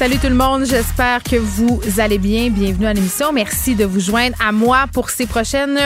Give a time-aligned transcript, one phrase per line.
[0.00, 2.48] Salut tout le monde, j'espère que vous allez bien.
[2.48, 3.34] Bienvenue à l'émission.
[3.34, 5.78] Merci de vous joindre à moi pour ces prochaines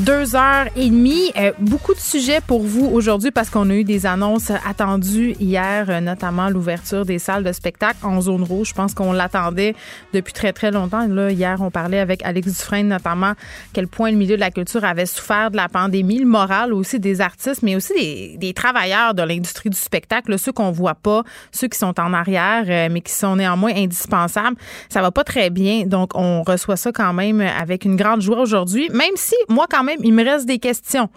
[0.00, 1.30] deux heures et demie.
[1.36, 5.86] Euh, beaucoup de sujets pour vous aujourd'hui parce qu'on a eu des annonces attendues hier,
[5.88, 8.70] euh, notamment l'ouverture des salles de spectacle en zone rouge.
[8.70, 9.76] Je pense qu'on l'attendait
[10.12, 11.06] depuis très, très longtemps.
[11.28, 13.34] Hier, on parlait avec Alex Dufresne, notamment,
[13.72, 16.98] quel point le milieu de la culture avait souffert de la pandémie, le moral aussi
[16.98, 21.68] des artistes, mais aussi des, travailleurs de l'industrie du spectacle, ceux qu'on voit pas, ceux
[21.68, 24.56] qui sont en arrière, euh, mais qui sont néanmoins indispensables.
[24.88, 25.84] Ça va pas très bien.
[25.86, 29.84] Donc, on reçoit ça quand même avec une grande joie aujourd'hui, même si, moi, quand
[29.84, 31.08] même, il me reste des questions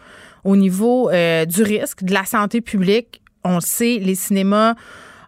[0.44, 3.22] au niveau euh, du risque, de la santé publique.
[3.44, 4.76] On sait, les cinémas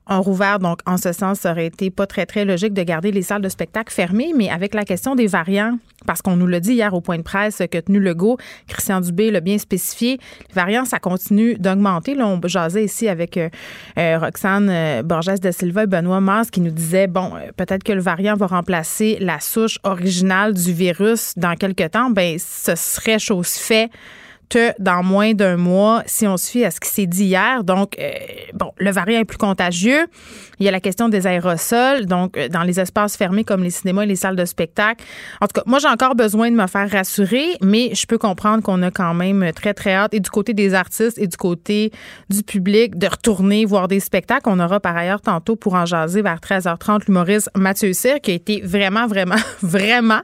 [0.10, 3.12] ont rouvert, donc en ce sens, ça aurait été pas très, très logique de garder
[3.12, 6.60] les salles de spectacle fermées, mais avec la question des variants, parce qu'on nous l'a
[6.60, 10.54] dit hier au point de presse que tenu Legault, Christian Dubé l'a bien spécifié, les
[10.54, 12.16] variants, ça continue d'augmenter.
[12.16, 13.50] Là, on jasait ici avec euh,
[13.98, 18.02] euh, Roxane Borges de Silva et Benoît Mars qui nous disait, bon, peut-être que le
[18.02, 22.10] variant va remplacer la souche originale du virus dans quelques temps.
[22.10, 23.92] Ben, ce serait chose faite
[24.50, 27.64] que dans moins d'un mois, si on se fie à ce qui s'est dit hier.
[27.64, 28.12] Donc, euh,
[28.54, 30.08] bon, le variant est plus contagieux.
[30.60, 33.70] Il y a la question des aérosols, donc euh, dans les espaces fermés comme les
[33.70, 35.04] cinémas et les salles de spectacle.
[35.42, 38.64] En tout cas, moi, j'ai encore besoin de me faire rassurer, mais je peux comprendre
[38.64, 41.92] qu'on a quand même très, très hâte, et du côté des artistes et du côté
[42.30, 44.50] du public, de retourner voir des spectacles.
[44.50, 48.34] On aura par ailleurs tantôt pour en jaser vers 13h30 l'humoriste Mathieu Cyr, qui a
[48.34, 50.22] été vraiment, vraiment, vraiment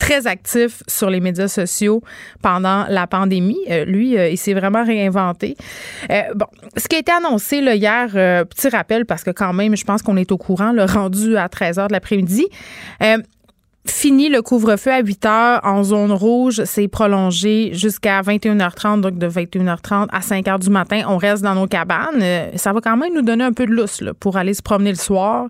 [0.00, 2.02] très actif sur les médias sociaux
[2.42, 3.60] pendant la pandémie.
[3.70, 5.56] Euh, lui, euh, il s'est vraiment réinventé.
[6.10, 8.08] Euh, bon, ce qui a été annoncé là, hier,
[8.46, 11.48] petit rappel, parce que quand même, je pense qu'on est au courant, le rendu à
[11.48, 12.48] 13 h de l'après-midi.
[13.86, 19.26] Fini le couvre-feu à 8 heures en zone rouge, c'est prolongé jusqu'à 21h30, donc de
[19.26, 21.02] 21h30 à 5 h du matin.
[21.08, 22.22] On reste dans nos cabanes.
[22.56, 24.96] ça va quand même nous donner un peu de lousse pour aller se promener le
[24.96, 25.48] soir.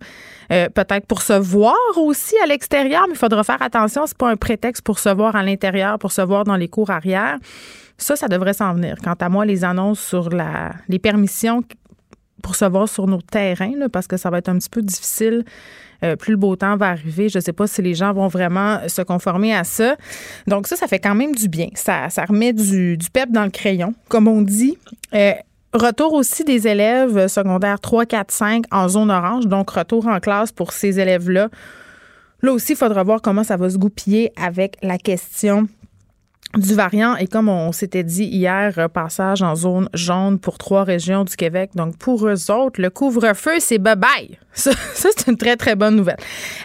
[0.51, 4.07] Peut-être pour se voir aussi à l'extérieur, mais il faudra faire attention.
[4.07, 6.91] C'est pas un prétexte pour se voir à l'intérieur, pour se voir dans les cours
[6.91, 7.39] arrière.
[7.99, 8.97] Ça, ça devrait s'en venir.
[9.03, 11.63] Quant à moi, les annonces sur la, les permissions
[12.43, 15.45] pour se voir sur nos terrains, parce que ça va être un petit peu difficile.
[16.03, 17.29] Euh, plus le beau temps va arriver.
[17.29, 19.97] Je ne sais pas si les gens vont vraiment se conformer à ça.
[20.47, 21.69] Donc ça, ça fait quand même du bien.
[21.75, 24.79] Ça, ça remet du, du pep dans le crayon, comme on dit.
[25.15, 25.33] Euh,
[25.73, 29.47] retour aussi des élèves secondaires 3, 4, 5 en zone orange.
[29.47, 31.49] Donc retour en classe pour ces élèves-là.
[32.43, 35.67] Là aussi, il faudra voir comment ça va se goupiller avec la question
[36.57, 40.83] du variant et comme on s'était dit hier, euh, passage en zone jaune pour trois
[40.83, 41.71] régions du Québec.
[41.75, 44.37] Donc pour eux autres, le couvre-feu, c'est bye-bye.
[44.53, 46.17] Ça, c'est une très, très bonne nouvelle.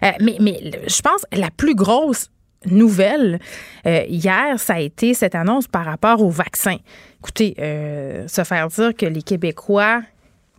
[0.04, 2.30] Euh, mais, mais je pense la plus grosse
[2.70, 3.40] nouvelle
[3.86, 6.78] euh, hier, ça a été cette annonce par rapport au vaccin.
[7.20, 7.56] Écoutez,
[8.28, 10.02] se faire dire que les Québécois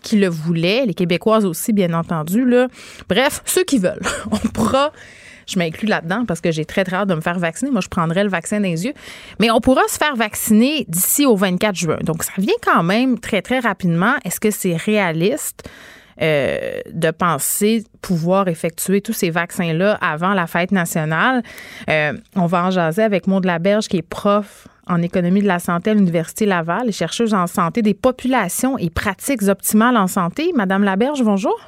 [0.02, 2.68] qui le voulaient, les Québécoises aussi, bien entendu, là,
[3.08, 4.92] bref, ceux qui veulent, on pourra
[5.46, 7.70] je m'inclus là-dedans parce que j'ai très, très hâte de me faire vacciner.
[7.70, 8.94] Moi, je prendrais le vaccin les yeux.
[9.38, 11.98] Mais on pourra se faire vacciner d'ici au 24 juin.
[12.02, 14.14] Donc, ça vient quand même très, très rapidement.
[14.24, 15.68] Est-ce que c'est réaliste?
[16.22, 21.42] Euh, de penser pouvoir effectuer tous ces vaccins-là avant la fête nationale.
[21.90, 25.58] Euh, on va en jaser avec Maud Laberge, qui est prof en économie de la
[25.58, 30.52] santé à l'Université Laval et chercheuse en santé des populations et pratiques optimales en santé.
[30.54, 31.58] Madame Laberge, bonjour.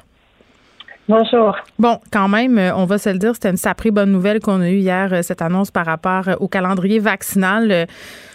[1.09, 1.57] Bonjour.
[1.79, 4.61] Bon, quand même, euh, on va se le dire, c'était une sacrée bonne nouvelle qu'on
[4.61, 7.87] a eue hier, euh, cette annonce par rapport euh, au calendrier vaccinal.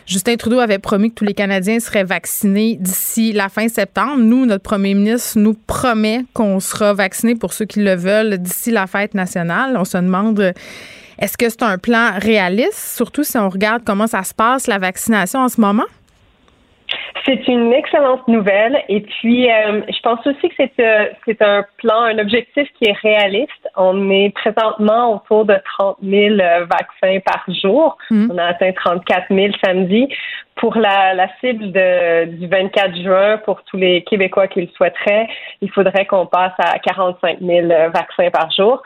[0.06, 4.16] Justin Trudeau avait promis que tous les Canadiens seraient vaccinés d'ici la fin septembre.
[4.16, 8.72] Nous, notre premier ministre nous promet qu'on sera vaccinés pour ceux qui le veulent d'ici
[8.72, 9.76] la fête nationale.
[9.78, 10.52] On se demande,
[11.20, 14.78] est-ce que c'est un plan réaliste, surtout si on regarde comment ça se passe, la
[14.78, 15.86] vaccination en ce moment?
[17.24, 18.82] C'est une excellente nouvelle.
[18.88, 22.88] Et puis, euh, je pense aussi que c'est euh, c'est un plan, un objectif qui
[22.88, 23.68] est réaliste.
[23.76, 27.96] On est présentement autour de 30 000 euh, vaccins par jour.
[28.10, 28.30] Mmh.
[28.32, 30.08] On a atteint 34 000 samedi.
[30.56, 35.28] Pour la, la cible de, du 24 juin, pour tous les Québécois qui le souhaiteraient,
[35.60, 38.80] il faudrait qu'on passe à 45 000 vaccins par jour.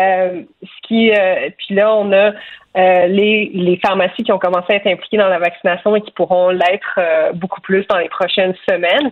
[0.00, 2.32] Euh, ce qui, euh, puis là, on a
[2.76, 6.10] euh, les, les pharmacies qui ont commencé à être impliquées dans la vaccination et qui
[6.12, 9.10] pourront l'être beaucoup plus dans les prochaines semaines.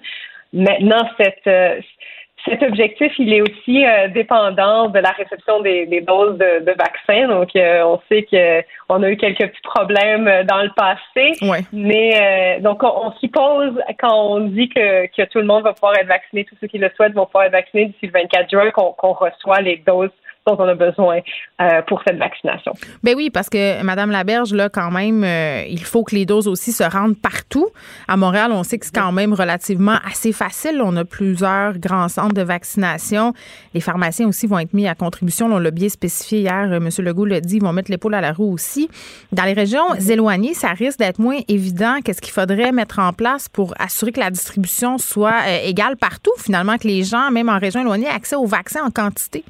[0.53, 1.85] Maintenant, cette
[2.45, 7.29] cet objectif, il est aussi euh, dépendant de la réception des, doses de, vaccins.
[7.29, 11.33] Donc, euh, on sait qu'on a eu quelques petits problèmes euh, dans le passé.
[11.73, 16.09] Mais donc, on, suppose quand on dit que, que, tout le monde va pouvoir être
[16.09, 19.13] vacciné, tous ceux qui le souhaitent vont pouvoir être vaccinés d'ici le 24 juin, qu'on
[19.13, 20.11] reçoit les doses
[20.47, 21.21] dont on a besoin
[21.61, 22.73] euh, pour cette vaccination.
[23.03, 26.49] Ben oui, parce que Madame Laberge, là, quand même, euh, il faut que les doses
[26.49, 27.69] aussi se rendent partout.
[28.09, 30.81] À Montréal, on sait que c'est quand même relativement assez facile.
[30.83, 33.35] On a plusieurs grands centres de vaccination.
[33.75, 35.47] Les pharmaciens aussi vont être mis à contribution.
[35.47, 36.69] on l'a bien spécifié hier.
[36.71, 36.89] Euh, M.
[36.99, 38.89] Legault l'a dit, ils vont mettre l'épaule à la roue aussi.
[39.33, 40.11] Dans les régions mm-hmm.
[40.11, 41.99] éloignées, ça risque d'être moins évident.
[42.03, 46.79] Qu'est-ce qu'il faudrait mettre en place pour assurer que la distribution soit égale partout, finalement,
[46.79, 49.45] que les gens, même en région éloignée, aient accès aux vaccins en quantité?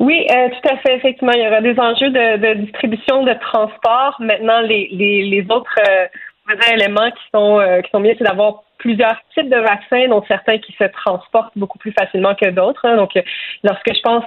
[0.00, 0.96] Oui, euh, tout à fait.
[0.96, 4.16] Effectivement, il y aura des enjeux de, distribution, de transport.
[4.20, 9.16] Maintenant, les, les, autres euh, éléments qui sont euh, qui sont bien, c'est d'avoir plusieurs
[9.34, 12.84] types de vaccins, dont certains qui se transportent beaucoup plus facilement que d'autres.
[12.84, 12.96] Hein.
[12.96, 13.12] Donc,
[13.64, 14.24] lorsque je pense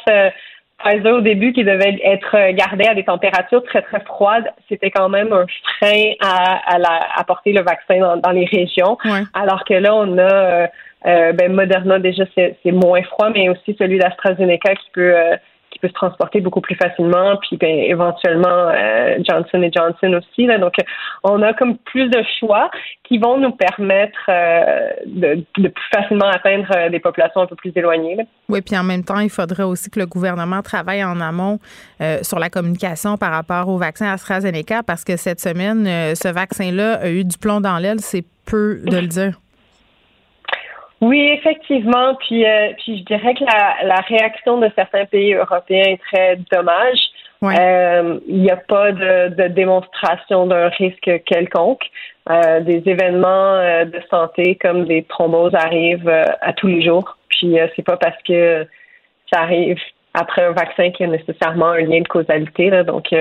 [0.83, 5.09] Pfizer au début qui devait être gardé à des températures très très froides, c'était quand
[5.09, 5.45] même un
[5.77, 8.97] frein à, à, la, à porter le vaccin dans, les régions.
[9.33, 10.69] Alors que là, on a
[11.05, 15.35] euh, ben Moderna déjà c'est moins froid, mais aussi celui d'AstraZeneca qui peut euh,
[15.71, 20.47] qui peut se transporter beaucoup plus facilement, puis ben, éventuellement euh, Johnson et Johnson aussi.
[20.47, 20.57] Là.
[20.57, 20.73] Donc,
[21.23, 22.71] on a comme plus de choix
[23.03, 24.17] qui vont nous permettre
[25.05, 28.17] de, de, plus facilement atteindre des populations un peu plus éloignées.
[28.49, 31.59] Oui, puis en même temps, il faudrait aussi que le gouvernement travaille en amont
[32.23, 35.85] sur la communication par rapport au vaccin AstraZeneca, parce que cette semaine,
[36.15, 39.39] ce vaccin-là a eu du plomb dans l'aile, c'est peu de le dire.
[41.01, 42.15] Oui, effectivement.
[42.15, 46.37] Puis, euh, puis je dirais que la, la, réaction de certains pays européens est très
[46.51, 46.99] dommage.
[47.41, 51.83] Euh, il n'y a pas de, de démonstration d'un risque quelconque.
[52.29, 56.09] Euh, des événements euh, de santé comme des thromboses arrivent
[56.41, 57.17] à tous les jours.
[57.29, 58.67] Puis c'est pas parce que
[59.31, 59.77] ça arrive
[60.13, 62.69] après un vaccin qui a nécessairement un lien de causalité.
[62.69, 62.83] Là.
[62.83, 63.13] Donc,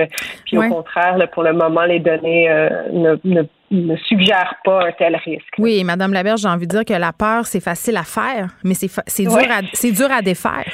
[0.45, 2.49] puis au contraire, là, pour le moment, les données
[2.91, 5.53] ne, ne ne suggère pas un tel risque.
[5.57, 8.73] Oui, Madame Laberge, j'ai envie de dire que la peur, c'est facile à faire, mais
[8.73, 10.71] c'est dur, à, dur à défaire.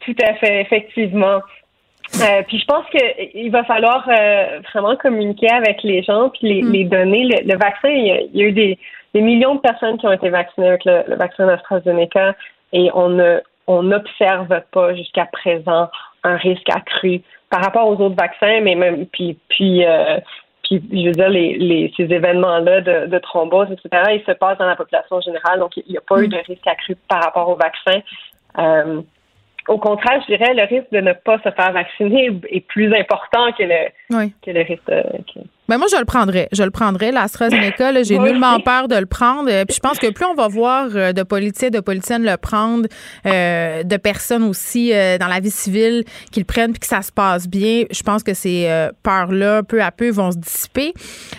[0.00, 1.40] Tout à fait, effectivement.
[2.14, 6.84] Euh, puis je pense qu'il va falloir euh, vraiment communiquer avec les gens, puis les,
[6.84, 6.88] mm.
[6.88, 7.24] donner.
[7.24, 8.78] Le, vaccin, il y, a, eu des,
[9.14, 12.34] millions de personnes qui ont été vaccinées avec le, vaccin AstraZeneca
[12.72, 15.90] et on ne on n'observe pas jusqu'à présent
[16.22, 20.18] un risque accru par rapport aux autres vaccins, mais même puis puis euh,
[20.66, 24.76] puis, je veux dire, les, ces événements-là de, thrombose, etc., ils se passent dans la
[24.76, 25.60] population générale.
[25.60, 28.00] Donc, il n'y a pas eu de risque accru par rapport au vaccin.
[28.58, 29.02] Euh,
[29.68, 33.52] au contraire, je dirais, le risque de ne pas se faire vacciner est plus important
[33.52, 34.90] que le, que le risque.
[35.68, 36.48] Ben moi, je le prendrais.
[36.52, 37.12] Je le prendrais.
[37.12, 39.50] L'AstraZeneca, j'ai nullement peur de le prendre.
[39.64, 42.86] Puis je pense que plus on va voir euh, de politiciens, de politiciennes le prendre,
[43.26, 47.02] euh, de personnes aussi euh, dans la vie civile qui le prennent puis que ça
[47.02, 48.68] se passe bien, je pense que ces
[49.02, 50.94] peurs-là, peu à peu, vont se dissiper.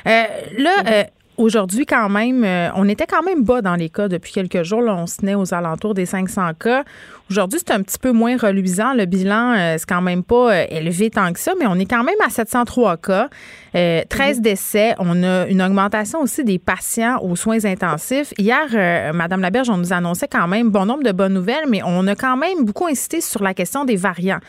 [0.06, 1.06] là,
[1.38, 4.82] Aujourd'hui, quand même, euh, on était quand même bas dans les cas depuis quelques jours.
[4.82, 6.84] Là, on se tenait aux alentours des 500 cas.
[7.30, 8.94] Aujourd'hui, c'est un petit peu moins reluisant.
[8.94, 11.86] Le bilan, euh, c'est quand même pas euh, élevé tant que ça, mais on est
[11.86, 13.30] quand même à 703 cas,
[13.74, 14.42] 13 mhm.
[14.42, 14.96] décès.
[14.98, 18.34] On a une augmentation aussi des patients aux soins intensifs.
[18.38, 22.08] Hier, Madame Laberge, on nous annonçait quand même bon nombre de bonnes nouvelles, mais on
[22.08, 24.40] a quand même beaucoup insisté sur la question des variants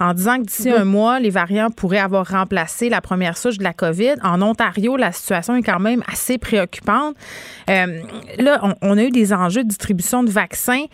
[0.00, 3.64] en disant que d'ici un mois, les variants pourraient avoir remplacé la première souche de
[3.64, 4.14] la COVID.
[4.22, 7.16] En Ontario, la situation est quand même assez préoccupante.
[7.68, 8.00] Euh,
[8.38, 10.84] là, on, a eu des enjeux de distribution de vaccins.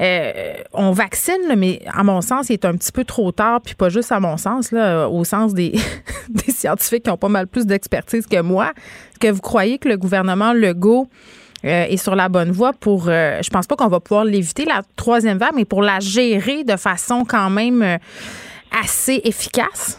[0.00, 3.74] Euh, on vaccine, mais à mon sens, il est un petit peu trop tard, puis
[3.74, 5.74] pas juste à mon sens, là, au sens des,
[6.48, 8.72] scientifiques qui ont pas mal plus d'expertise que moi.
[9.20, 11.08] Que vous croyez que le gouvernement Legault
[11.64, 14.64] euh, est sur la bonne voie pour, euh, je pense pas qu'on va pouvoir l'éviter,
[14.64, 17.98] la troisième vague, mais pour la gérer de façon quand même
[18.82, 19.98] assez efficace?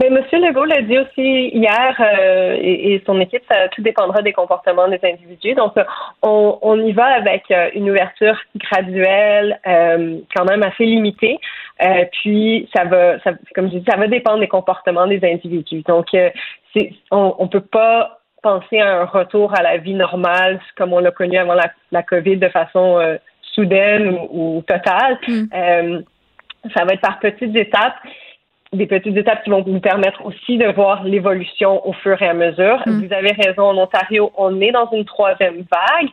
[0.00, 0.24] Mais M.
[0.32, 5.00] Legault l'a dit aussi hier, euh, et, son équipe, ça tout dépendra des comportements des
[5.02, 5.54] individus.
[5.54, 5.74] Donc,
[6.22, 11.38] on, y va avec euh, une ouverture graduelle, euh, quand même assez limitée.
[12.12, 15.82] puis, ça va, ça, comme je dis, ça va dépendre des comportements des individus.
[15.82, 20.92] Donc, c'est, on, ne peut pas penser à un retour à la vie normale comme
[20.92, 23.18] on l'a connu avant la, la COVID de façon
[23.54, 25.18] soudaine ou, totale.
[25.28, 26.02] Mm.
[26.74, 27.94] ça va être par petites étapes
[28.72, 32.34] des petites étapes qui vont nous permettre aussi de voir l'évolution au fur et à
[32.34, 32.82] mesure.
[32.86, 33.06] Mm.
[33.06, 36.08] Vous avez raison, en Ontario, on est dans une troisième vague.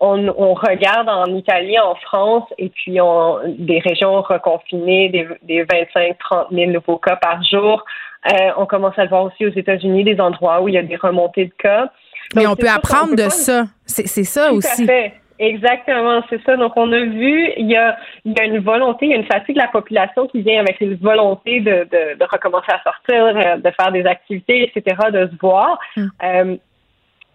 [0.00, 5.64] On, on regarde en Italie, en France, et puis on, des régions reconfinées, des, des
[5.64, 7.84] 25-30 000 nouveaux cas par jour.
[8.32, 10.82] Euh, on commence à le voir aussi aux États-Unis, des endroits où il y a
[10.82, 11.90] des remontées de cas.
[12.34, 13.64] Mais on peut apprendre de ça.
[13.86, 14.86] C'est ça aussi.
[14.86, 15.14] Tout à fait.
[15.38, 16.56] Exactement, c'est ça.
[16.56, 19.16] Donc, on a vu, il y a, il y a une volonté, il y a
[19.16, 22.80] une fatigue de la population qui vient avec une volonté de, de, de recommencer à
[22.82, 25.78] sortir, euh, de faire des activités, etc., de se voir.
[25.96, 26.06] Mm.
[26.22, 26.56] Euh,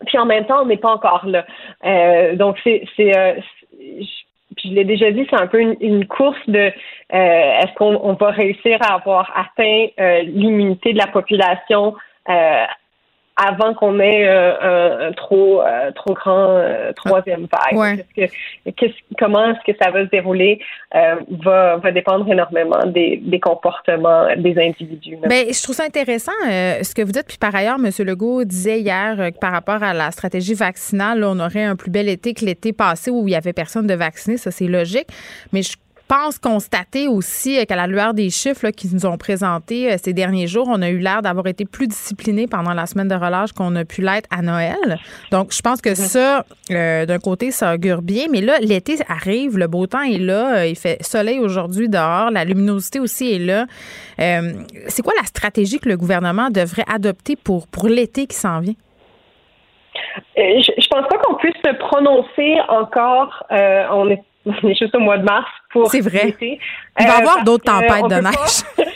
[0.06, 1.46] puis en même temps, on n'est pas encore là.
[1.86, 3.34] Euh, donc, c'est, c'est, euh,
[4.56, 6.72] puis je l'ai déjà dit, c'est un peu une, course de euh,
[7.12, 9.88] est-ce qu'on on va réussir à avoir atteint
[10.24, 11.96] l'immunité de la population
[13.40, 18.04] avant qu'on ait euh, un, trop euh, trop grand euh, troisième vague.
[19.18, 20.60] comment est-ce que ça va se dérouler?
[20.92, 25.18] Va, va dépendre énormément des, des comportements des individus.
[25.28, 27.28] Ben, je trouve ça intéressant ce que vous dites.
[27.28, 27.90] Puis par ailleurs, M.
[28.00, 32.10] Legault disait hier que par rapport à la stratégie vaccinale, on aurait un plus bel
[32.10, 34.38] été que l'été passé où il y avait personne de vacciné.
[34.38, 35.08] Ça, c'est logique.
[35.54, 35.76] Mais je
[36.10, 40.48] pense constater aussi qu'à la lueur des chiffres qu'ils nous ont présentés euh, ces derniers
[40.48, 43.76] jours, on a eu l'air d'avoir été plus discipliné pendant la semaine de relâche qu'on
[43.76, 44.98] a pu l'être à Noël.
[45.32, 48.26] Donc, je pense que ça, euh, d'un côté, ça augure bien.
[48.32, 52.32] Mais là, l'été arrive, le beau temps est là, euh, il fait soleil aujourd'hui dehors,
[52.32, 53.66] la luminosité aussi est là.
[54.18, 58.74] c'est quoi la stratégie que le gouvernement devrait adopter pour, pour l'été qui s'en vient?
[60.36, 63.44] Je, je pense pas qu'on puisse se prononcer encore.
[63.52, 66.36] on est est juste au mois de mars pour C'est vrai.
[66.42, 66.58] Il
[66.98, 68.88] va y avoir euh, d'autres tempêtes de neige.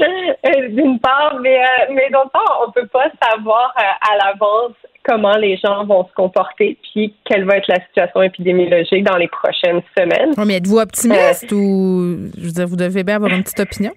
[0.00, 5.36] Euh, d'une part, mais, euh, mais d'autre part, on peut pas savoir à l'avance comment
[5.36, 9.82] les gens vont se comporter, puis quelle va être la situation épidémiologique dans les prochaines
[9.98, 10.34] semaines.
[10.46, 13.92] mais êtes-vous optimiste ou je veux dire, vous devez bien avoir une petite opinion?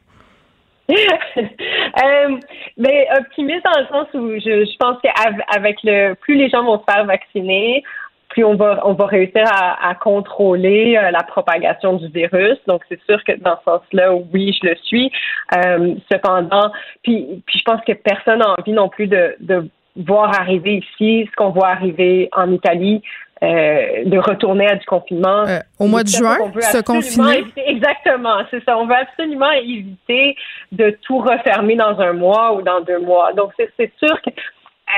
[2.78, 6.80] mais optimiste dans le sens où je, je pense qu'avec le plus les gens vont
[6.80, 7.84] se faire vacciner,
[8.32, 12.58] plus on va on va réussir à, contrôler euh, la propagation du virus.
[12.68, 15.12] Donc c'est sûr que dans ce sens-là, oui, je le suis.
[15.56, 16.72] Euh, cependant,
[17.04, 21.28] puis puis je pense que personne n'a envie non plus de, de voir arriver ici
[21.30, 23.02] ce qu'on voit arriver en Italie.
[23.44, 25.46] Euh, de retourner à du confinement.
[25.80, 27.44] au mois de juin, se confiner.
[27.66, 28.78] exactement, c'est ça.
[28.78, 30.36] On veut absolument éviter
[30.72, 33.34] de tout refermer dans un mois ou dans deux mois.
[33.34, 34.30] Donc, c'est sûr que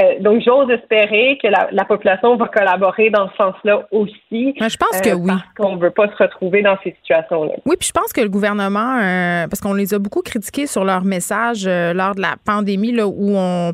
[0.02, 4.56] euh, donc, j'ose espérer que la, population va collaborer dans ce sens-là aussi.
[4.60, 5.28] je pense que euh, oui.
[5.28, 7.54] Parce qu'on ne veut pas se retrouver dans ces situations-là.
[7.66, 10.84] Oui, puis je pense que le gouvernement, euh, parce qu'on les a beaucoup critiqués sur
[10.84, 13.74] leur message lors de la pandémie, là, où on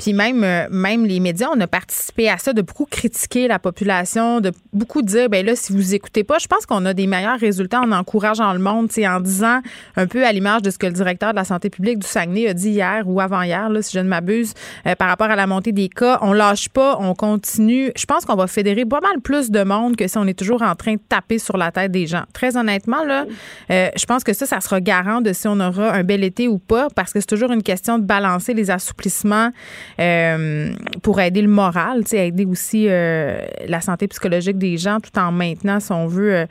[0.00, 3.58] puis même, euh, même les médias, on a participé à ça, de beaucoup critiquer la
[3.58, 7.06] population, de beaucoup dire, ben là, si vous écoutez pas, je pense qu'on a des
[7.06, 9.60] meilleurs résultats en encourageant le monde, en disant
[9.96, 12.48] un peu à l'image de ce que le directeur de la santé publique du Saguenay
[12.48, 14.54] a dit hier ou avant-hier, si je ne m'abuse,
[14.86, 16.18] euh, par rapport à la montée des cas.
[16.22, 17.92] On lâche pas, on continue.
[17.94, 20.62] Je pense qu'on va fédérer pas mal plus de monde que si on est toujours
[20.62, 22.22] en train de taper sur la tête des gens.
[22.32, 23.26] Très honnêtement, là,
[23.70, 26.48] euh, je pense que ça, ça sera garant de si on aura un bel été
[26.48, 29.50] ou pas, parce que c'est toujours une question de balancer les assouplissements
[29.98, 35.32] euh, pour aider le moral, aider aussi euh, la santé psychologique des gens tout en
[35.32, 36.46] maintenant, si on veut,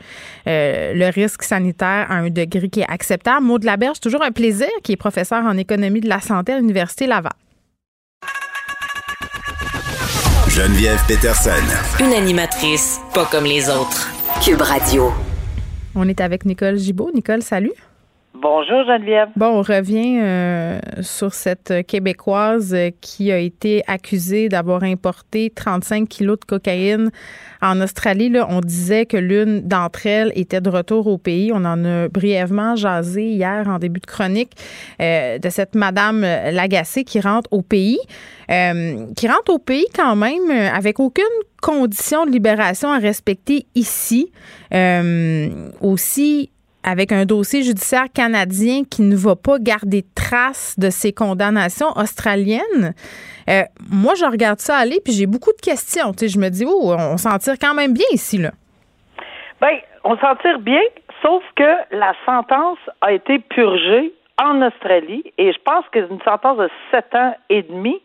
[0.48, 3.46] euh, le risque sanitaire à un degré qui est acceptable.
[3.46, 7.08] Maud Laberge, toujours un plaisir, qui est professeur en économie de la santé à l'Université
[7.08, 7.32] Laval.
[10.50, 11.52] Geneviève Peterson.
[12.00, 14.10] Une animatrice pas comme les autres.
[14.44, 15.12] Cube Radio.
[15.96, 17.12] On est avec Nicole Gibaud.
[17.14, 17.72] Nicole, salut.
[18.42, 19.28] Bonjour Geneviève.
[19.36, 26.40] Bon, on revient euh, sur cette Québécoise qui a été accusée d'avoir importé 35 kilos
[26.40, 27.12] de cocaïne
[27.62, 28.30] en Australie.
[28.30, 31.52] Là, on disait que l'une d'entre elles était de retour au pays.
[31.54, 34.54] On en a brièvement jasé hier en début de chronique
[35.02, 38.00] euh, de cette Madame Lagacé qui rentre au pays.
[38.50, 41.26] Euh, qui rentre au pays quand même avec aucune
[41.62, 44.32] condition de libération à respecter ici.
[45.82, 46.52] aussi,
[46.90, 52.94] avec un dossier judiciaire canadien qui ne va pas garder trace de ses condamnations australiennes.
[53.48, 56.12] Euh, moi, je regarde ça aller, puis j'ai beaucoup de questions.
[56.20, 58.52] Je me dis, oh, on s'en tire quand même bien ici, là.
[59.62, 60.82] Bien, on s'en tire bien,
[61.22, 66.58] sauf que la sentence a été purgée en Australie, et je pense que une sentence
[66.58, 68.02] de sept ans et demi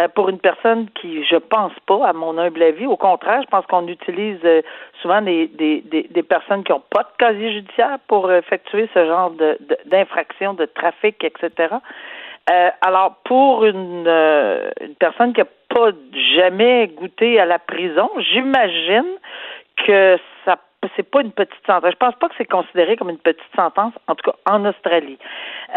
[0.00, 2.86] euh, pour une personne qui, je pense pas, à mon humble avis.
[2.86, 4.62] Au contraire, je pense qu'on utilise euh,
[5.02, 9.30] souvent des, des, des, personnes qui n'ont pas de casier judiciaire pour effectuer ce genre
[9.30, 11.74] de, d'infraction, de, trafic, etc.
[12.50, 14.06] Euh, alors, pour une,
[14.80, 15.90] une personne qui n'a pas
[16.36, 19.06] jamais goûté à la prison, j'imagine
[19.86, 20.56] que ça
[20.96, 21.90] c'est pas une petite sentence.
[21.90, 25.18] Je pense pas que c'est considéré comme une petite sentence, en tout cas en Australie.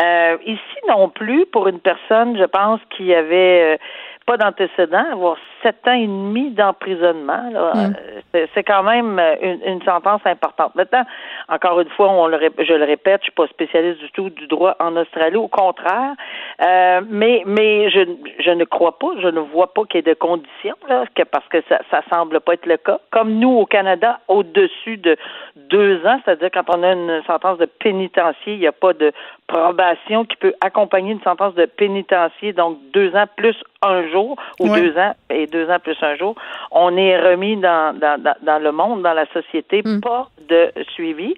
[0.01, 3.77] Euh, ici non plus, pour une personne, je pense, qui avait euh,
[4.25, 7.93] pas d'antécédent, avoir sept ans et demi d'emprisonnement, mm.
[8.35, 10.75] euh, C'est quand même euh, une, sentence importante.
[10.75, 11.03] Maintenant,
[11.49, 14.47] encore une fois, on le, je le répète, je suis pas spécialiste du tout du
[14.47, 16.13] droit en Australie, au contraire.
[16.61, 18.01] Euh, mais mais je,
[18.39, 21.23] je ne crois pas, je ne vois pas qu'il y ait de conditions là, que
[21.23, 22.99] parce que ça, ça semble pas être le cas.
[23.11, 25.17] Comme nous au Canada, au-dessus de
[25.55, 29.11] deux ans, c'est-à-dire quand on a une sentence de pénitencier, il n'y a pas de
[29.47, 34.69] probation qui peut accompagner une sentence de pénitencier, donc deux ans plus un jour ou
[34.69, 36.35] deux ans et deux ans plus un jour,
[36.71, 40.01] on est remis dans, dans, dans, le monde, dans la société, mm.
[40.01, 41.35] pas de suivi.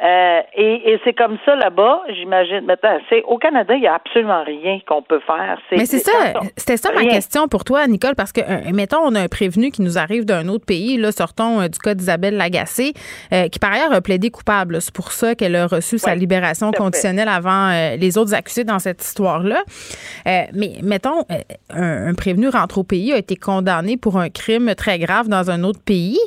[0.00, 2.60] Euh, et, et c'est comme ça là-bas, j'imagine.
[2.60, 5.58] Maintenant, c'est au Canada, il n'y a absolument rien qu'on peut faire.
[5.72, 6.12] Mais c'est ça,
[6.56, 9.72] c'était ça ma question pour toi, Nicole, parce que euh, mettons, on a un prévenu
[9.72, 10.98] qui nous arrive d'un autre pays.
[10.98, 14.80] Là, sortons euh, du cas d'Isabelle Lagacé, qui par ailleurs a plaidé coupable.
[14.80, 19.02] C'est pour ça qu'elle a reçu sa libération conditionnelle avant les autres accusés dans cette
[19.02, 19.62] histoire-là.
[20.26, 21.24] mais mettons,
[21.70, 25.64] un, prévenu rentre au pays, a été condamné pour un crime très grave dans un
[25.64, 26.18] autre pays.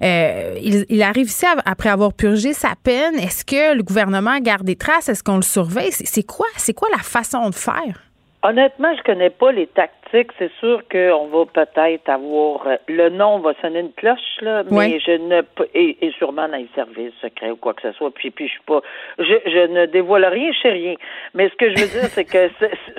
[0.00, 4.76] il, il arrive ici après avoir purgé sa peine est-ce que le gouvernement garde des
[4.76, 5.08] traces?
[5.08, 5.92] Est-ce qu'on le surveille?
[5.92, 6.46] C'est quoi?
[6.56, 8.02] C'est quoi la façon de faire?
[8.42, 10.01] Honnêtement, je connais pas les tactiques.
[10.12, 15.00] C'est sûr qu'on va peut-être avoir euh, le nom va sonner une cloche là, mais
[15.00, 15.40] je ne
[15.74, 18.12] et, et sûrement dans les services secrets ou quoi que ce soit.
[18.12, 18.82] Puis puis je suis pas,
[19.18, 20.94] je, je ne dévoile rien, sais rien.
[21.32, 22.50] Mais ce que je veux dire, c'est que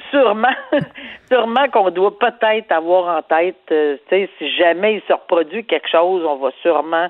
[0.09, 0.55] sûrement,
[1.31, 5.65] sûrement qu'on doit peut-être avoir en tête, euh, tu sais, si jamais il se reproduit
[5.65, 7.09] quelque chose, on va sûrement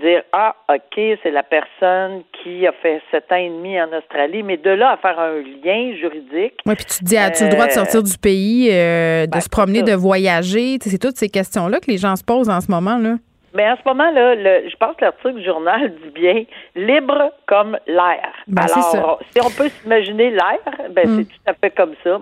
[0.00, 4.42] dire ah ok c'est la personne qui a fait sept ans et demi en Australie,
[4.42, 6.58] mais de là à faire un lien juridique.
[6.66, 9.30] Oui, puis tu te dis as-tu le droit de euh, sortir du pays, euh, de
[9.30, 12.50] ben, se promener, de voyager, c'est toutes ces questions là que les gens se posent
[12.50, 13.16] en ce moment là.
[13.54, 14.34] Mais en ce moment-là,
[14.68, 16.44] je pense que l'article du journal dit bien
[16.74, 18.32] libre comme l'air.
[18.48, 20.58] Ben, Alors, si on peut s'imaginer l'air,
[20.90, 21.16] ben mm.
[21.16, 22.18] c'est tout à fait comme ça.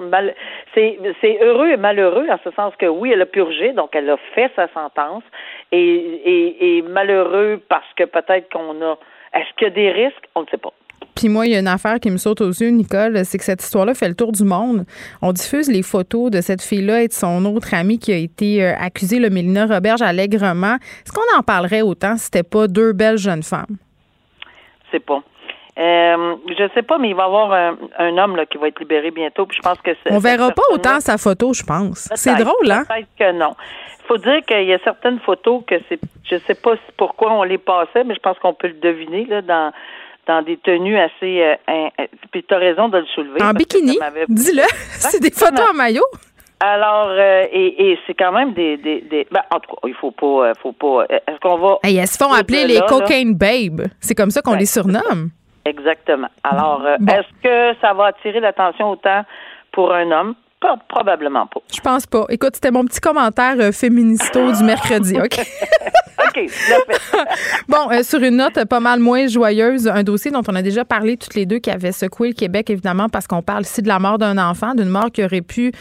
[0.74, 4.18] c'est heureux et malheureux en ce sens que oui, elle a purgé, donc elle a
[4.34, 5.24] fait sa sentence,
[5.72, 8.98] et, et, et malheureux parce que peut-être qu'on a.
[9.34, 10.28] Est-ce qu'il y a des risques?
[10.34, 10.74] On ne sait pas.
[11.14, 13.44] Puis moi, il y a une affaire qui me saute aux yeux, Nicole, c'est que
[13.44, 14.84] cette histoire-là fait le tour du monde.
[15.20, 18.64] On diffuse les photos de cette fille-là et de son autre amie qui a été
[18.64, 20.76] euh, accusée, le Mélina Roberge, allègrement.
[20.76, 23.76] Est-ce qu'on en parlerait autant si c'était pas deux belles jeunes femmes?
[24.90, 25.22] C'est pas.
[25.78, 27.52] Euh, je sais pas, mais il va y avoir
[27.98, 29.46] un, homme là, qui va être libéré bientôt.
[29.46, 32.10] Puis je pense que on verra pas autant sa photo, je pense.
[32.14, 32.84] C'est drôle, hein?
[32.88, 33.54] Peut-être que non.
[34.00, 37.42] Il faut dire qu'il y a certaines photos que c'est, je sais pas pourquoi on
[37.44, 39.72] les passait, mais je pense qu'on peut le deviner là dans
[40.26, 41.56] dans des tenues assez.
[41.68, 41.88] Euh,
[42.30, 43.42] puis tu as raison de le soulever.
[43.42, 43.98] En bikini.
[44.28, 44.62] Dis-le.
[44.92, 46.04] c'est des photos en maillot.
[46.60, 49.94] Alors, euh, et, et c'est quand même des, des, des ben, en tout cas, il
[49.94, 51.06] faut pas, euh, faut pas.
[51.08, 53.88] Est-ce qu'on va hey, Elles se font appeler les cocaine babes.
[54.00, 55.30] C'est comme ça qu'on les surnomme.
[55.64, 56.28] Exactement.
[56.42, 59.24] Alors, est-ce que ça va attirer l'attention autant
[59.72, 60.34] pour un homme
[60.88, 61.60] probablement pas.
[61.72, 62.26] Je pense pas.
[62.28, 65.40] Écoute, c'était mon petit commentaire euh, féministo du mercredi, OK?
[66.28, 66.50] OK,
[67.68, 70.84] Bon, euh, sur une note pas mal moins joyeuse, un dossier dont on a déjà
[70.84, 73.88] parlé toutes les deux qui avait secoué le Québec, évidemment, parce qu'on parle ici de
[73.88, 75.72] la mort d'un enfant, d'une mort qui aurait pu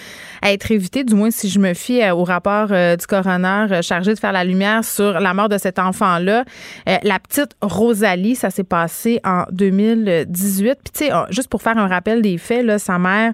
[0.44, 4.20] être évitée, du moins si je me fie euh, au rapport du coroner chargé de
[4.20, 6.44] faire la lumière sur la mort de cet enfant-là.
[6.86, 10.80] la petite Rosalie, ça s'est passé en 2018.
[10.84, 13.34] Puis, tu sais, juste pour faire un rappel des faits, là, sa mère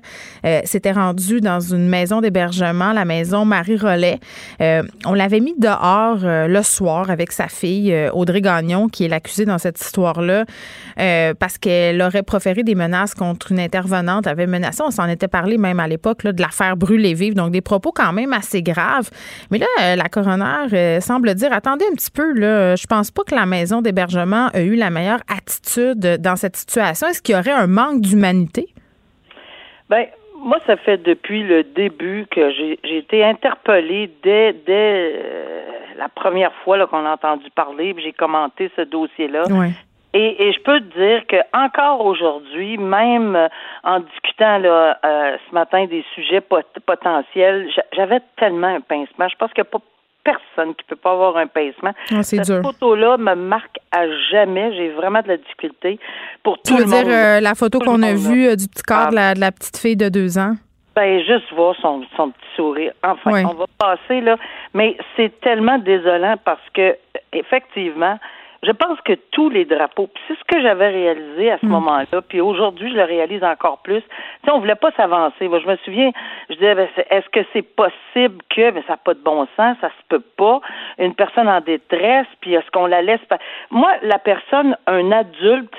[0.65, 4.19] s'était rendue dans une maison d'hébergement, la maison Marie-Rollet.
[4.61, 9.05] Euh, on l'avait mis dehors euh, le soir avec sa fille, euh, Audrey Gagnon, qui
[9.05, 10.45] est l'accusée dans cette histoire-là,
[11.39, 15.57] parce qu'elle aurait proféré des menaces contre une intervenante, avait menacé, on s'en était parlé
[15.57, 19.09] même à l'époque, de l'affaire brûlée vive, donc des propos quand même assez graves.
[19.51, 23.35] Mais là, la coroner semble dire, attendez un petit peu, là, je pense pas que
[23.35, 27.07] la maison d'hébergement a eu la meilleure attitude dans cette situation.
[27.07, 28.67] Est-ce qu'il y aurait un manque d'humanité?
[29.89, 30.05] Bien,
[30.37, 35.61] moi, ça fait depuis le début que j'ai été interpellée dès, dès euh,
[35.97, 39.43] la première fois qu'on a entendu parler, j'ai commenté ce dossier-là.
[40.13, 43.49] Et, et, je peux te dire que encore aujourd'hui, même euh,
[43.83, 49.27] en discutant là, euh, ce matin des sujets potentiels, j'avais tellement un pincement.
[49.27, 49.79] Je pense a pas
[50.27, 51.93] personne qui peut pas avoir un pincement.
[52.11, 54.73] Ah, Cette photo-là me marque à jamais.
[54.75, 55.99] J'ai vraiment de la difficulté
[56.43, 56.91] pour tout le monde.
[56.91, 59.77] Tu veux dire la photo qu'on a vue euh, du petit corps de, la, petite
[59.77, 60.55] fille de deux ans?
[60.95, 62.91] Ben, juste voir son, son petit sourire.
[63.03, 64.35] Enfin, on va passer, là.
[64.73, 66.97] Mais c'est tellement désolant parce que,
[67.31, 68.17] effectivement,
[68.63, 71.69] je pense que tous les drapeaux, c'est ce que j'avais réalisé à ce mm.
[71.69, 74.01] moment-là, puis aujourd'hui, je le réalise encore plus.
[74.01, 74.07] Tu
[74.45, 75.47] sais, on voulait pas s'avancer.
[75.47, 76.11] Moi, je me souviens,
[76.49, 79.77] je disais, ben, est-ce que c'est possible que, mais ça n'a pas de bon sens,
[79.81, 80.61] ça se peut pas,
[80.97, 83.37] une personne en détresse, puis est-ce qu'on la laisse pas?
[83.71, 85.75] Moi, la personne, un adulte,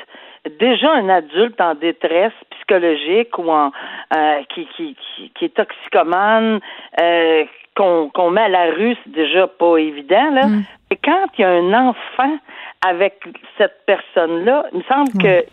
[0.60, 3.70] déjà un adulte en détresse psychologique ou en
[4.16, 4.96] euh, qui, qui,
[5.34, 6.60] qui, est toxicomane,
[7.00, 7.44] euh,
[7.78, 10.46] qu'on met à la rue, c'est déjà pas évident, là.
[10.46, 10.64] Mm.
[10.90, 12.38] Et quand il y a un enfant
[12.86, 13.20] avec
[13.56, 15.44] cette personne-là, il me semble que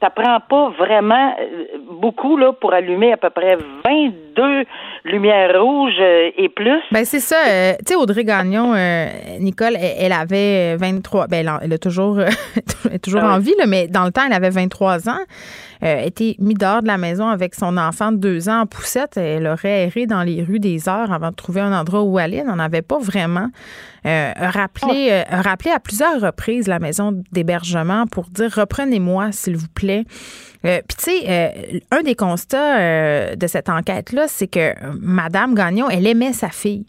[0.00, 4.64] ça prend pas vraiment euh, beaucoup là pour allumer à peu près 22
[5.04, 6.80] lumières rouges euh, et plus.
[6.90, 7.36] Ben c'est ça.
[7.46, 8.74] Euh, tu sais, Audrey Gagnon,
[9.38, 11.26] Nicole, elle, avait 23.
[11.26, 12.20] Ben elle, a toujours,
[12.84, 15.20] elle est toujours ah en vie, là, mais dans le temps, elle avait 23 ans.
[15.80, 19.16] Elle était mise dehors de la maison avec son enfant de deux ans en poussette.
[19.16, 22.38] Elle aurait erré dans les rues des heures avant de trouver un endroit où aller.
[22.38, 23.48] Elle n'en avait pas vraiment
[24.04, 30.04] rappelé, rappelé à plusieurs reprises la maison d'hébergement pour dire reprenez-moi, s'il vous plaît.
[30.66, 35.54] Euh, Puis tu sais, euh, un des constats euh, de cette enquête-là, c'est que Madame
[35.54, 36.84] Gagnon, elle aimait sa fille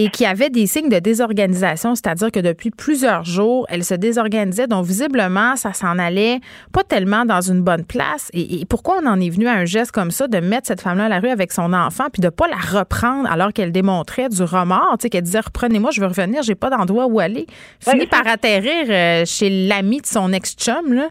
[0.00, 3.94] et qu'il y avait des signes de désorganisation, c'est-à-dire que depuis plusieurs jours, elle se
[3.94, 4.68] désorganisait.
[4.68, 6.38] Donc visiblement, ça s'en allait
[6.72, 8.30] pas tellement dans une bonne place.
[8.32, 11.06] Et, pourquoi on en est venu à un geste comme ça de mettre cette femme-là
[11.06, 14.44] à la rue avec son enfant puis de pas la reprendre alors qu'elle démontrait du
[14.44, 17.46] remords, tu sais, qu'elle disait reprenez-moi, je veux revenir, j'ai pas d'endroit où aller.
[17.80, 21.08] Finit par atterrir chez l'ami de son ex-chum là.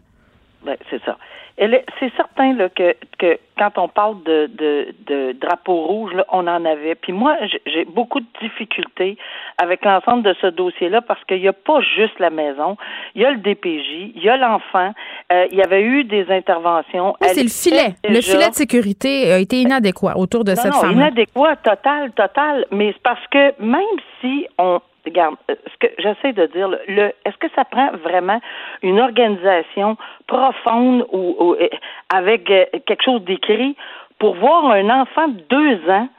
[0.65, 1.17] Ben, c'est ça.
[1.57, 6.45] C'est certain là, que, que quand on parle de, de, de drapeau rouge, là, on
[6.47, 6.93] en avait.
[6.93, 9.17] Puis moi, j'ai beaucoup de difficultés
[9.57, 12.77] avec l'ensemble de ce dossier-là parce qu'il n'y a pas juste la maison.
[13.15, 14.93] Il y a le DPJ, il y a l'enfant.
[15.31, 17.15] Euh, il y avait eu des interventions.
[17.21, 17.95] c'est le filet.
[18.07, 20.91] Le filet de sécurité a été inadéquat autour de cette femme.
[20.91, 22.65] Inadéquat, total, total.
[22.71, 23.81] Mais c'est parce que même
[24.21, 28.39] si on regarde, euh, ce que j'essaie de dire, le, est-ce que ça prend vraiment
[28.81, 31.67] une organisation profonde ou, euh,
[32.13, 33.75] avec euh, quelque chose d'écrit
[34.19, 36.09] pour voir un enfant de deux ans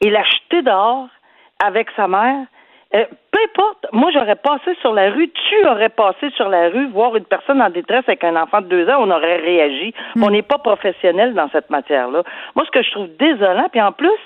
[0.00, 1.08] et l'acheter dehors
[1.64, 2.46] avec sa mère?
[2.92, 7.14] peu importe, moi j'aurais passé sur la rue, tu aurais passé sur la rue, voir
[7.14, 9.94] une personne en détresse avec un enfant de deux ans, on aurait réagi.
[10.16, 10.24] Hmm.
[10.24, 12.24] On n'est pas professionnel dans cette matière-là.
[12.56, 14.18] Moi, ce que je trouve désolant, puis en plus,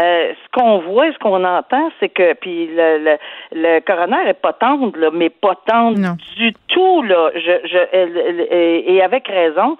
[0.00, 3.18] euh, ce qu'on voit, ce qu'on entend, c'est que puis le, le,
[3.52, 7.30] le coroner est pas tendre, là, mais pas tendre du tout là.
[7.34, 9.76] Je, je, et avec raison.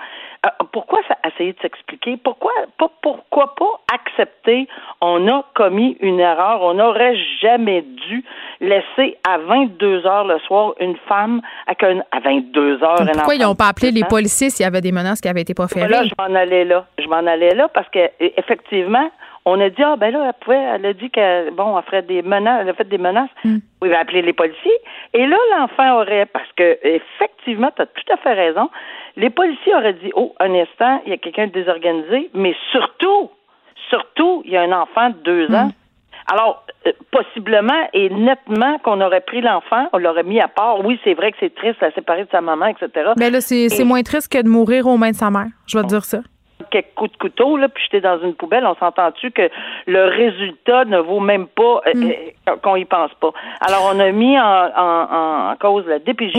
[0.46, 2.16] Euh, pourquoi ça essayer de s'expliquer?
[2.16, 4.68] Pourquoi pas pourquoi pas accepter?
[5.00, 8.24] On a commis une erreur, on n'aurait jamais dû
[8.61, 13.42] laisser à 22 heures le soir une femme avec un, à 22 heures Pourquoi ils
[13.42, 15.88] n'ont pas appelé les policiers s'il y avait des menaces qui avaient été proférées?
[15.88, 16.87] Là, je m'en allais là.
[16.98, 19.11] Je m'en allais là parce que effectivement,
[19.44, 22.03] on a dit ah ben là elle pouvait elle a dit que bon elle ferait
[22.03, 23.31] des menaces elle a fait des menaces.
[23.44, 23.59] Mm.
[23.83, 24.79] oui, va appeler les policiers.
[25.14, 28.68] Et là l'enfant aurait parce que effectivement tu as tout à fait raison
[29.16, 33.31] les policiers auraient dit oh un instant il y a quelqu'un de désorganisé mais surtout
[33.88, 35.66] surtout il y a un enfant de deux ans.
[35.66, 36.33] Mm.
[36.33, 40.85] alors euh, possiblement et nettement qu'on aurait pris l'enfant on l'aurait mis à part.
[40.85, 43.85] Oui c'est vrai que c'est triste à séparer de sa maman etc mais là c'est
[43.85, 46.18] moins triste que de mourir aux mains de sa mère je vais te dire ça
[46.70, 49.48] quelques coups de couteau, là, puis j'étais dans une poubelle, on s'entend-tu que
[49.87, 52.12] le résultat ne vaut même pas euh, mm.
[52.48, 53.31] euh, qu'on y pense pas.
[53.61, 56.37] Alors, on a mis en, en, en cause la DPJ,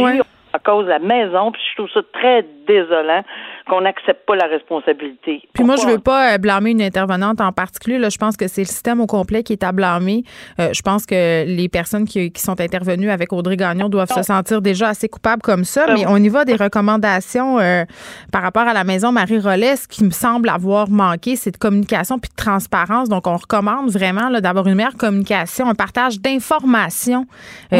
[0.54, 3.24] en cause la maison, puis je trouve ça très désolant
[3.70, 5.42] qu'on n'accepte pas la responsabilité.
[5.54, 8.00] Puis moi, je veux pas euh, blâmer une intervenante en particulier.
[8.00, 10.24] Là, je pense que c'est le système au complet qui est à blâmer.
[10.60, 14.62] Euh, je pense que les personnes qui, sont intervenues avec Audrey Gagnon doivent se sentir
[14.62, 15.86] déjà assez coupables comme ça.
[15.94, 17.84] Mais on y va des recommandations euh,
[18.32, 19.76] par rapport à la maison Marie Rollet.
[19.76, 23.10] Ce qui me semble avoir manqué, c'est de communication puis de transparence.
[23.10, 27.26] Donc, on recommande vraiment d'avoir une meilleure communication, un partage d'informations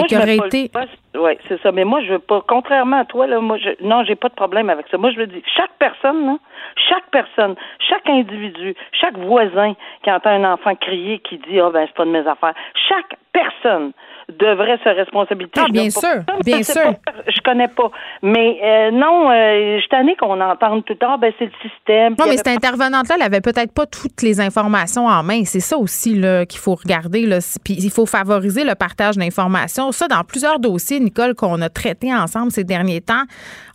[0.08, 0.72] qui aurait été...
[1.16, 1.72] Oui, c'est ça.
[1.72, 4.36] Mais moi, je veux pas, contrairement à toi, là, moi, je, non, j'ai pas de
[4.36, 4.98] problème avec ça.
[4.98, 6.38] Moi, je veux dire, chaque personne,
[6.76, 11.86] chaque personne, chaque individu, chaque voisin qui entend un enfant crier, qui dit, oh, ben,
[11.88, 12.54] c'est pas de mes affaires,
[12.88, 13.92] chaque personne
[14.38, 15.52] devrait se responsabiliser.
[15.58, 16.94] Ah, bien sûr, bien sûr.
[17.28, 17.90] je connais pas.
[18.22, 22.16] Mais euh, non, euh, je tenais qu'on entende tout le temps, ben, c'est le système.
[22.20, 25.44] Non, mais cette intervenante-là, elle avait peut-être pas toutes les informations en main.
[25.46, 27.26] C'est ça aussi là, qu'il faut regarder.
[27.26, 27.40] Là.
[27.64, 29.92] Puis il faut favoriser le partage d'informations.
[29.92, 33.24] Ça, dans plusieurs dossiers, Nicole, qu'on a traités ensemble ces derniers temps,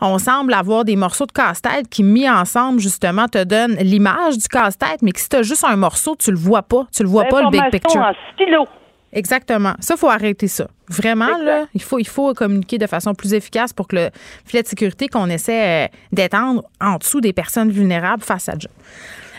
[0.00, 4.48] on semble avoir des morceaux de casse-tête qui, mis ensemble, justement, te donnent l'image du
[4.48, 6.86] casse-tête, mais que si tu as juste un morceau, tu le vois pas.
[6.94, 8.00] Tu le vois pas, le big picture.
[8.00, 8.66] En stylo.
[9.14, 9.74] Exactement.
[9.78, 10.66] Ça, il faut arrêter ça.
[10.88, 14.10] Vraiment, là, il faut, il faut communiquer de façon plus efficace pour que le
[14.44, 18.54] filet de sécurité qu'on essaie euh, d'étendre en dessous des personnes vulnérables fasse à.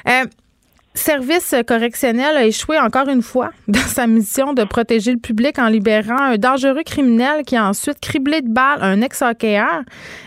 [0.07, 0.25] Euh,
[0.95, 5.67] Service correctionnel a échoué encore une fois dans sa mission de protéger le public en
[5.67, 9.83] libérant un dangereux criminel qui a ensuite criblé de balles un ex-hockeyeur.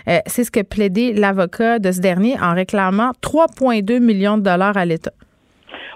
[0.08, 4.76] Euh, c'est ce que plaidait l'avocat de ce dernier en réclamant 3,2 millions de dollars
[4.76, 5.12] à l'État.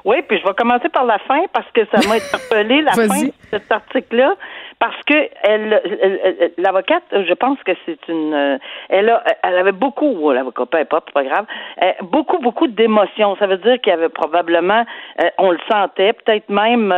[0.05, 3.25] Oui, puis je vais commencer par la fin parce que ça m'a interpellé la fin
[3.25, 4.35] de cet article-là
[4.79, 10.33] parce que elle, l'avocate, je pense que c'est une, euh, elle a, elle avait beaucoup,
[10.33, 11.47] l'avocat, peu importe, pas grave,
[11.83, 13.37] euh, beaucoup, beaucoup d'émotions.
[13.37, 14.85] Ça veut dire qu'il y avait probablement,
[15.23, 16.93] euh, on le sentait, peut-être même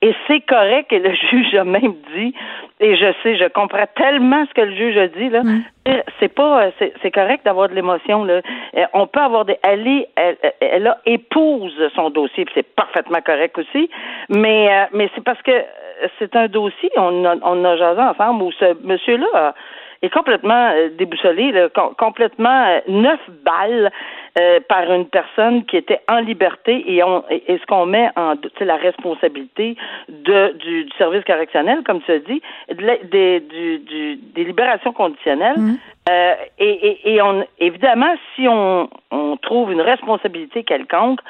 [0.00, 2.34] Et c'est correct, et le juge a même dit,
[2.80, 5.42] et je sais, je comprends tellement ce que le juge a dit, là.
[5.42, 5.62] Mm.
[6.20, 8.42] C'est pas, c'est correct d'avoir de l'émotion, là.
[8.76, 12.74] Euh, on peut avoir des, elle est, elle, elle a épouse son dossier, puis c'est
[12.74, 13.90] parfaitement correct aussi,
[14.28, 15.64] mais, euh, mais c'est parce que
[16.18, 19.54] c'est un dossier, on a, on a jasé ensemble où ce monsieur-là
[20.02, 21.52] est complètement euh, déboussolé,
[21.98, 23.90] complètement euh, neuf balles
[24.38, 28.34] euh, par une personne qui était en liberté et, on, et, ce qu'on met en
[28.60, 29.76] la responsabilité
[30.08, 32.40] de, du, service correctionnel, comme tu as dit,
[33.10, 35.58] des, du, des libérations conditionnelles.
[35.58, 35.74] Mmh.
[36.58, 41.20] et, et, on, évidemment, si on, on trouve une responsabilité quelconque,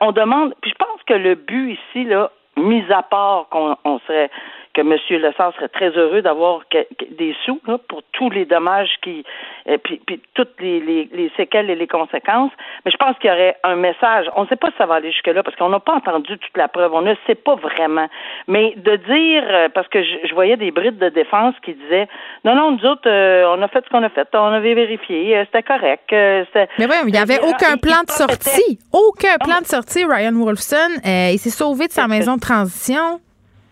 [0.00, 0.54] on demande.
[0.60, 4.30] Puis je pense que le but ici, là, mis à part qu'on serait
[4.80, 5.22] que M.
[5.22, 9.24] Lessard serait très heureux d'avoir des sous pour tous les dommages qui
[9.66, 12.50] et euh, puis, puis toutes les, les, séquelles et les conséquences.
[12.84, 14.26] Mais je pense qu'il y aurait un message.
[14.36, 16.56] On ne sait pas si ça va aller jusque-là parce qu'on n'a pas entendu toute
[16.56, 16.92] la preuve.
[16.94, 18.08] On ne sait pas vraiment.
[18.48, 22.08] Mais de dire euh, parce que je, voyais des brides de défense qui disaient
[22.44, 25.44] non, non, nous autres, euh, on a fait ce qu'on a fait, on avait vérifié,
[25.44, 26.08] c'était correct.
[26.10, 28.78] mais oui, il n'y avait aucun plan de sortie.
[28.92, 31.00] Aucun plan de sortie, Ryan Wolfson.
[31.04, 33.20] il s'est sauvé de sa maison de transition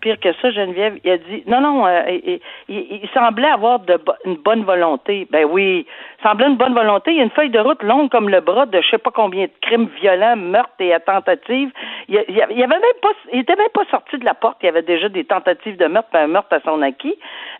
[0.01, 2.19] pire que ça, Geneviève, il a dit non, non, euh,
[2.67, 5.27] il, semblait avoir de, une bonne volonté.
[5.31, 5.85] Ben oui,
[6.19, 7.11] il semblait une bonne volonté.
[7.11, 9.11] Il y a une feuille de route longue comme le bras de je sais pas
[9.11, 11.71] combien de crimes violents, meurtres et tentatives.
[12.07, 14.57] Il, il, avait même pas, il était même pas sorti de la porte.
[14.61, 17.15] Il y avait déjà des tentatives de meurtre, un meurtre à son acquis.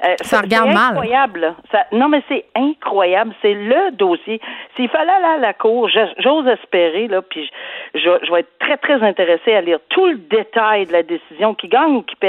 [0.06, 0.91] Euh, ça regarde mal.
[0.91, 1.56] Incroyable.
[1.71, 3.34] Ça, non, mais c'est incroyable.
[3.41, 4.39] C'est le dossier.
[4.75, 7.49] S'il fallait aller à la cour, j'ose espérer là, puis
[7.93, 11.54] je, je, vais être très très intéressé à lire tout le détail de la décision
[11.54, 12.29] qui gagne ou qui perd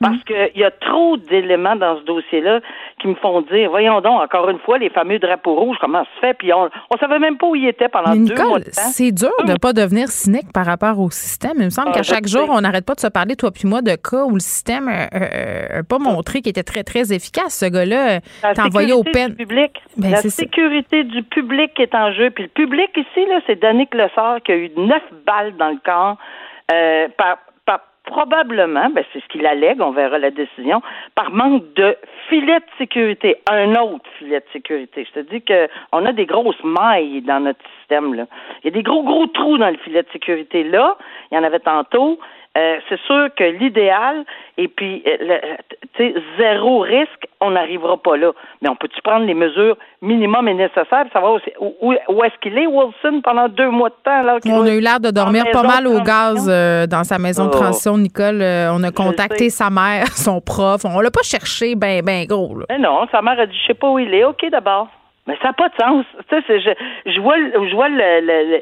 [0.00, 0.22] parce mhm.
[0.24, 2.60] qu'il y a trop d'éléments dans ce dossier-là
[3.00, 6.10] qui me font dire, voyons donc, encore une fois, les fameux drapeaux rouges, comment ça
[6.16, 6.34] se fait?
[6.34, 9.48] Puis on ne savait même pas où il était pendant deux mois C'est dur de
[9.48, 9.58] ne hum.
[9.58, 11.54] pas devenir cynique par rapport au système.
[11.58, 13.68] Il me semble ah, qu'à chaque jour, on n'arrête pas de se parler, toi puis
[13.68, 17.12] moi, de cas où le système n'a euh, euh, pas montré qu'il était très, très
[17.12, 17.58] efficace.
[17.58, 19.36] Ce gars-là, t'es envoyé au peine.
[19.96, 22.30] Ben, la sécurité du public est en jeu.
[22.30, 25.78] Puis le public ici, là, c'est Danick Lessard qui a eu neuf balles dans le
[25.84, 26.16] corps
[26.72, 27.38] euh, par,
[28.04, 30.82] probablement, ben c'est ce qu'il allègue, on verra la décision,
[31.14, 31.96] par manque de
[32.28, 35.06] filet de sécurité, un autre filet de sécurité.
[35.06, 38.26] Je te dis que on a des grosses mailles dans notre système là.
[38.62, 40.96] Il y a des gros gros trous dans le filet de sécurité là.
[41.30, 42.18] Il y en avait tantôt.
[42.56, 44.24] Euh, c'est sûr que l'idéal,
[44.58, 45.38] et puis, euh,
[45.96, 48.30] tu sais, zéro risque, on n'arrivera pas là.
[48.62, 52.68] Mais on peut-tu prendre les mesures minimum et nécessaires, savoir où, où, est-ce qu'il est,
[52.68, 54.22] Wilson, pendant deux mois de temps?
[54.22, 57.46] Là, on a eu l'air de dormir pas mal au gaz euh, dans sa maison
[57.46, 57.58] de oh.
[57.58, 58.40] transition, Nicole.
[58.40, 60.82] on a contacté sa mère, son prof.
[60.84, 62.56] On l'a pas cherché ben, ben gros.
[62.58, 62.66] Là.
[62.70, 64.24] Mais non, sa mère a dit, je sais pas où il est.
[64.24, 64.88] OK, d'abord.
[65.26, 66.04] Mais ça n'a pas de sens.
[66.28, 67.88] Tu sais, je, je vois, je vois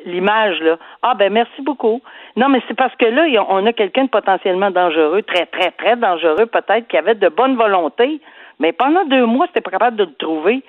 [0.06, 0.78] l'image là.
[1.02, 2.00] Ah ben merci beaucoup.
[2.36, 5.96] Non, mais c'est parce que là, on a quelqu'un de potentiellement dangereux, très très très
[5.96, 8.20] dangereux peut-être, qui avait de bonne volonté,
[8.60, 10.62] mais pendant deux mois, c'était pas capable de le trouver.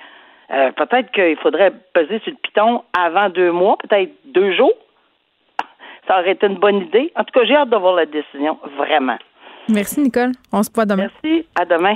[0.52, 4.74] Euh, peut-être qu'il faudrait peser sur le piton avant deux mois, peut-être deux jours.
[6.08, 7.14] Ça aurait été une bonne idée.
[7.16, 9.18] En tout cas, j'ai hâte de voir la décision, vraiment.
[9.70, 10.32] Merci, Nicole.
[10.52, 11.08] On se voit demain.
[11.24, 11.48] Merci.
[11.56, 11.96] À demain.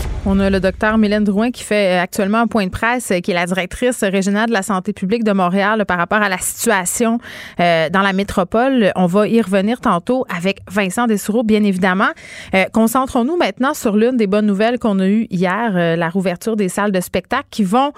[0.23, 3.31] On a le docteur Mylène Drouin qui fait actuellement un point de presse, euh, qui
[3.31, 7.17] est la directrice régionale de la santé publique de Montréal par rapport à la situation
[7.59, 8.91] euh, dans la métropole.
[8.95, 12.09] On va y revenir tantôt avec Vincent Dessoureau, bien évidemment.
[12.53, 16.69] Euh, concentrons-nous maintenant sur l'une des bonnes nouvelles qu'on a eues hier, la rouverture des
[16.69, 17.91] salles de spectacle qui vont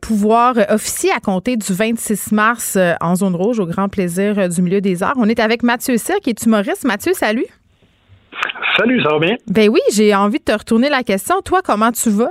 [0.00, 4.80] pouvoir officier à compter du 26 mars en zone rouge au grand plaisir du milieu
[4.80, 5.14] des arts.
[5.18, 6.84] On est avec Mathieu Cyr, qui est humoriste.
[6.84, 7.46] Mathieu, salut.
[8.76, 9.36] Salut, ça va bien?
[9.48, 11.40] Ben oui, j'ai envie de te retourner la question.
[11.44, 12.30] Toi, comment tu vas?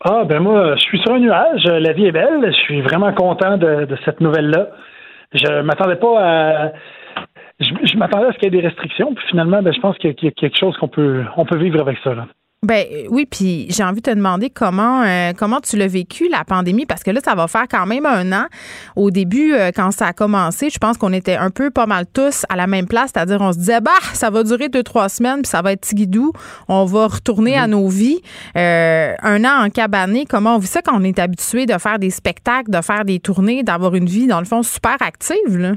[0.00, 1.64] Ah, ben moi, je suis sur un nuage.
[1.64, 2.44] La vie est belle.
[2.46, 4.68] Je suis vraiment content de, cette nouvelle-là.
[5.32, 6.72] Je m'attendais pas à.
[7.58, 10.10] Je, m'attendais à ce qu'il y ait des restrictions, puis finalement, ben, je pense qu'il
[10.10, 12.14] y a quelque chose qu'on peut, on peut vivre avec ça.
[12.14, 12.26] Là.
[12.66, 16.42] Ben oui, puis j'ai envie de te demander comment euh, comment tu l'as vécu la
[16.42, 18.46] pandémie parce que là ça va faire quand même un an.
[18.96, 22.06] Au début euh, quand ça a commencé, je pense qu'on était un peu pas mal
[22.12, 25.08] tous à la même place, c'est-à-dire on se disait bah ça va durer deux trois
[25.08, 26.32] semaines puis ça va être tigidou,
[26.66, 27.70] on va retourner à mhm.
[27.70, 28.20] nos vies.
[28.56, 32.00] Euh, un an en cabané, comment on vit ça quand on est habitué de faire
[32.00, 35.74] des spectacles, de faire des tournées, d'avoir une vie dans le fond super active là?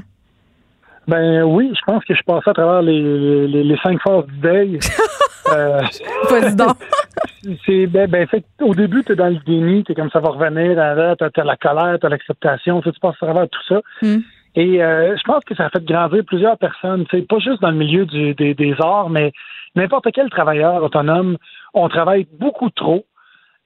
[1.06, 4.78] Ben oui, je pense que je passais à travers les, les, cinq phases du deuil.
[5.52, 5.82] euh,
[7.66, 10.30] c'est ben, ben fait, au début, tu es dans le déni, tu comme ça va
[10.30, 10.74] revenir,
[11.18, 13.80] tu as, la colère, tu as l'acceptation, tu passes à travers tout ça.
[14.02, 14.18] Hmm.
[14.56, 17.76] Et euh, je pense que ça a fait grandir plusieurs personnes, pas juste dans le
[17.76, 19.32] milieu du, des, arts, mais
[19.76, 21.36] n'importe quel travailleur autonome,
[21.72, 23.04] on travaille beaucoup trop.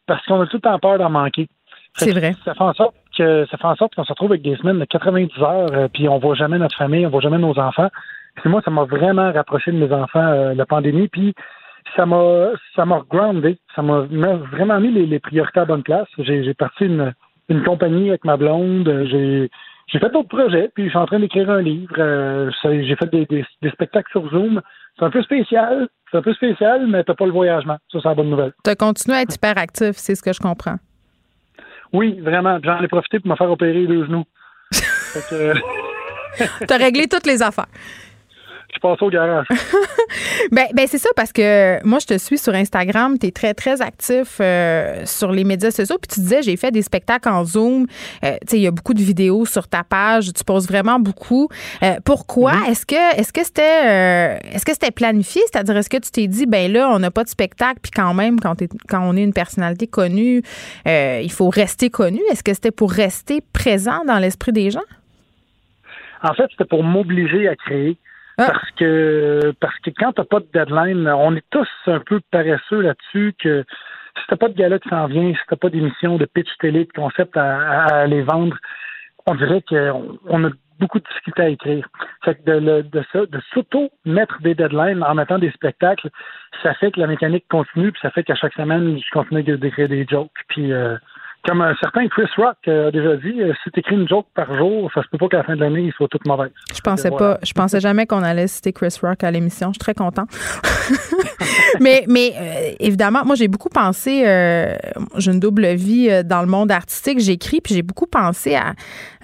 [0.07, 1.49] parce qu'on a tout le temps peur d'en manquer.
[1.97, 2.35] C'est vrai.
[2.45, 4.81] Ça fait en sorte que ça fait en sorte qu'on se retrouve avec des semaines
[4.81, 7.89] de 90 heures, euh, puis on voit jamais notre famille, on voit jamais nos enfants.
[8.37, 11.35] Puis moi, ça m'a vraiment rapproché de mes enfants euh, la pandémie, puis
[11.97, 16.09] ça m'a ça m'a groundé, ça m'a vraiment mis les, priorités à bonne place.
[16.19, 17.13] J'ai parti une,
[17.49, 19.51] une compagnie avec ma blonde, j'ai
[19.89, 21.95] j'ai fait d'autres projets, puis je suis en train d'écrire un livre.
[21.99, 24.63] Euh, j'ai fait des, des, des, spectacles sur Zoom.
[24.99, 25.89] C'est un peu spécial.
[26.11, 27.77] C'est un peu spécial, mais t'as pas le voyagement.
[27.93, 28.53] Ça, c'est la bonne nouvelle.
[28.65, 30.77] Tu as continué à être hyper actif, c'est ce que je comprends.
[31.93, 32.59] Oui, vraiment.
[32.63, 34.25] J'en ai profité pour me faire opérer les genoux.
[34.73, 34.75] tu
[36.73, 37.67] as réglé toutes les affaires
[38.75, 39.47] je passe au garage.
[40.53, 43.55] ben, ben c'est ça parce que moi je te suis sur Instagram, tu es très
[43.55, 47.45] très actif euh, sur les médias sociaux puis tu disais j'ai fait des spectacles en
[47.45, 47.87] Zoom,
[48.25, 50.99] euh, tu sais il y a beaucoup de vidéos sur ta page, tu poses vraiment
[50.99, 51.49] beaucoup.
[51.83, 52.53] Euh, pourquoi?
[52.53, 52.71] Mm-hmm.
[52.71, 56.47] Est-ce que est-ce que c'était est-ce que c'était planifié, c'est-à-dire est-ce que tu t'es dit
[56.47, 58.57] ben là on n'a pas de spectacle puis quand même quand,
[58.89, 60.43] quand on est une personnalité connue,
[60.87, 62.21] il faut rester connu.
[62.31, 64.81] Est-ce que c'était pour rester présent dans l'esprit des gens?
[66.23, 67.99] En fait, c'était pour m'obliger à créer.
[68.39, 68.51] Ah.
[68.51, 72.81] Parce que parce que quand t'as pas de deadline, on est tous un peu paresseux
[72.81, 73.65] là-dessus que
[74.17, 76.85] si t'as pas de gala qui s'en vient, si t'as pas d'émission de pitch télé,
[76.85, 78.57] de concept à, à, les vendre,
[79.27, 81.89] on dirait qu'on on a beaucoup de difficultés à écrire.
[82.25, 86.11] Fait que de, de, de s'auto mettre des deadlines en mettant des spectacles,
[86.63, 89.89] ça fait que la mécanique continue, puis ça fait qu'à chaque semaine, je continue d'écrire
[89.89, 90.31] des jokes.
[90.49, 90.97] Puis euh,
[91.45, 94.57] comme un certain Chris Rock a déjà dit, euh, si tu écris une joke par
[94.57, 96.51] jour, ça se peut pas qu'à la fin de l'année, il soit toute mauvaise.
[96.75, 99.69] Je pensais pas, je pensais jamais qu'on allait citer Chris Rock à l'émission.
[99.69, 100.25] Je suis très content.
[101.81, 104.75] mais mais euh, évidemment, moi j'ai beaucoup pensé, euh,
[105.19, 107.21] j'ai une double vie dans le monde artistique.
[107.21, 108.75] J'écris puis j'ai beaucoup pensé à,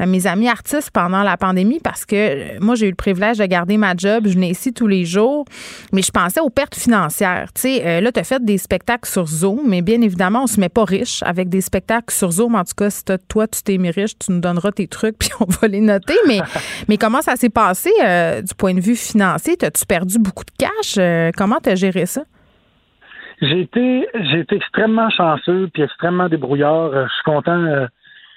[0.06, 3.76] mes amis artistes pendant la pandémie parce que moi j'ai eu le privilège de garder
[3.76, 4.24] ma job.
[4.26, 5.44] Je venais ici tous les jours,
[5.92, 7.52] mais je pensais aux pertes financières.
[7.54, 10.60] Tu sais, là tu as fait des spectacles sur Zoom, mais bien évidemment on se
[10.60, 12.54] met pas riche avec des spectacles sur Zoom.
[12.54, 15.30] En tout cas, si toi, tu t'es mis riche, tu nous donneras tes trucs puis
[15.40, 16.14] on va les noter.
[16.26, 16.40] Mais,
[16.88, 19.56] mais comment ça s'est passé euh, du point de vue financier?
[19.62, 20.96] As-tu perdu beaucoup de cash?
[20.98, 22.22] Euh, comment tu as géré ça?
[23.42, 26.92] J'ai été, j'ai été extrêmement chanceux puis extrêmement débrouillard.
[26.92, 27.64] Euh, je suis content.
[27.64, 27.88] je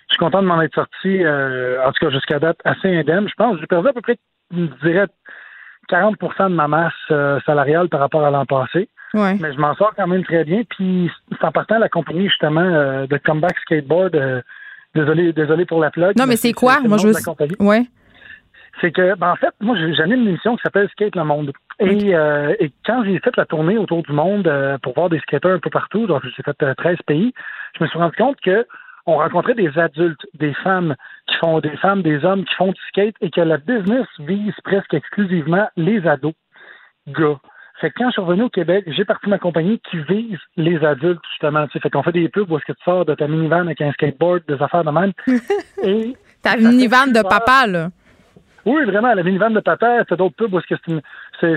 [0.10, 3.28] suis content de m'en être sorti, en tout cas jusqu'à date, assez indemne.
[3.28, 4.18] Je pense que j'ai perdu à peu près,
[4.52, 5.08] je dirais,
[5.90, 8.88] 40% de ma masse salariale par rapport à l'an passé.
[9.14, 10.64] Mais je m'en sors quand même très bien.
[10.70, 14.16] Puis c'est en partant la compagnie justement euh, de Comeback Skateboard.
[14.16, 14.42] Euh,
[14.96, 16.18] désolé, désolé pour la plug.
[16.18, 16.80] Non, mais, c'est quoi?
[16.82, 17.14] Moi, je veux.
[17.60, 17.84] Ouais.
[18.82, 21.52] C'est que, ben, en fait, moi, j'anime une émission qui s'appelle Skate le Monde.
[21.80, 25.54] Et, euh, et quand j'ai fait la tournée autour du monde pour voir des skateurs
[25.54, 27.34] un peu partout, donc j'ai fait 13 pays,
[27.78, 28.66] je me suis rendu compte que
[29.06, 30.96] on rencontrait des adultes, des femmes
[31.28, 34.54] qui font, des femmes, des hommes qui font du skate et que la business vise
[34.64, 36.34] presque exclusivement les ados,
[37.08, 37.40] gars.
[37.84, 40.82] Fait que quand je suis revenu au Québec, j'ai parti ma compagnie qui vise les
[40.86, 41.68] adultes, justement.
[41.68, 43.92] Fait qu'on fait des pubs où est-ce que tu sors de ta minivan avec un
[43.92, 45.12] skateboard, des affaires de même.
[45.84, 47.90] Et ta minivan de papa, là.
[48.66, 51.02] Oui, vraiment, la minivan de papa, c'est d'autres pubs où est-ce que c'est une,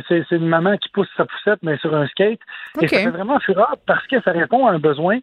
[0.08, 2.40] c'est, une maman qui pousse sa poussette, mais sur un skate.
[2.80, 5.20] Et ça fait vraiment fureur parce que ça répond à un besoin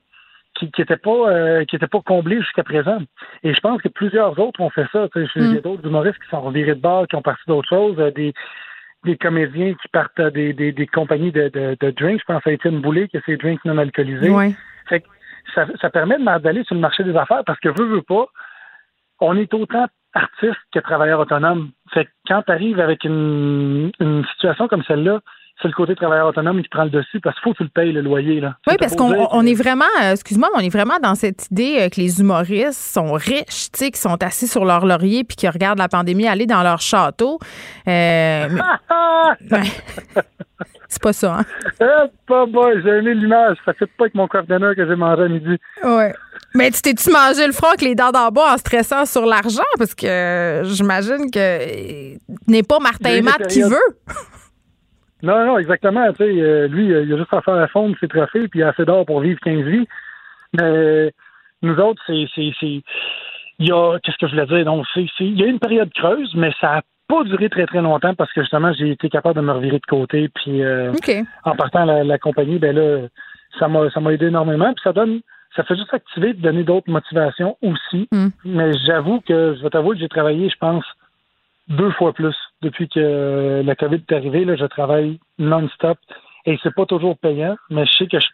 [0.55, 2.99] qui n'était pas euh, qui était pas comblé jusqu'à présent.
[3.43, 5.07] Et je pense que plusieurs autres ont fait ça.
[5.15, 7.99] Il y a d'autres humoristes qui sont revirés de bord, qui ont parti d'autres choses.
[7.99, 8.33] Euh, des,
[9.03, 12.21] des comédiens qui partent à des, des, des compagnies de, de, de, drinks.
[12.21, 14.29] Je pense à Étienne Boulay, que c'est drinks non alcoolisés.
[14.29, 14.53] Ouais.
[14.87, 15.07] Fait que
[15.53, 18.25] ça, ça permet d'aller sur le marché des affaires parce que veut, veut pas,
[19.19, 21.71] on est autant artiste que travailleur autonome.
[21.93, 25.21] Fait que quand tu arrives avec une, une situation comme celle-là,
[25.61, 27.69] c'est le côté travailleur autonome qui prend le dessus parce qu'il faut que tu le
[27.69, 28.41] payes, le loyer.
[28.41, 28.55] Là.
[28.67, 32.01] Oui, parce qu'on est vraiment, euh, excuse-moi, on est vraiment dans cette idée euh, que
[32.01, 35.79] les humoristes sont riches, tu sais, qui sont assis sur leur laurier puis qui regardent
[35.79, 37.39] la pandémie aller dans leur château.
[37.87, 38.49] Euh,
[40.89, 41.45] c'est pas ça, hein?
[41.79, 43.57] Eh, pas bon, j'ai aimé l'image.
[43.65, 45.57] Ça fait pas avec mon coordonneur que j'ai mangé à midi.
[45.83, 46.05] Oui.
[46.55, 49.63] Mais tu t'es-tu mangé le front avec les dents d'en bas en stressant sur l'argent?
[49.77, 52.15] Parce que j'imagine que
[52.47, 53.77] n'est pas Martin Matt qui veut.
[55.23, 56.11] Non, non, exactement.
[56.11, 58.63] Tu sais, euh, lui, il a juste à faire la fonte ses trophées, puis il
[58.63, 59.87] a assez d'or pour vivre 15 vies.
[60.59, 61.13] Mais
[61.61, 62.27] nous autres, c'est.
[62.61, 63.97] Il y a.
[64.03, 64.65] Qu'est-ce que je voulais dire?
[64.65, 67.81] Donc, c'est, il y a une période creuse, mais ça n'a pas duré très, très
[67.81, 70.29] longtemps parce que justement, j'ai été capable de me revirer de côté.
[70.29, 70.91] Puis euh,
[71.45, 73.07] en partant la, la compagnie, ben là,
[73.59, 74.73] ça m'a, ça m'a aidé énormément.
[74.73, 75.21] Puis ça donne.
[75.55, 78.09] Ça fait juste activer de donner d'autres motivations aussi.
[78.11, 78.27] Mm.
[78.43, 80.83] Mais j'avoue que, je vais t'avouer que j'ai travaillé, je pense,
[81.67, 84.45] deux fois plus depuis que la COVID est arrivée.
[84.45, 85.97] Là, je travaille non-stop
[86.45, 88.27] et c'est pas toujours payant, mais je sais que je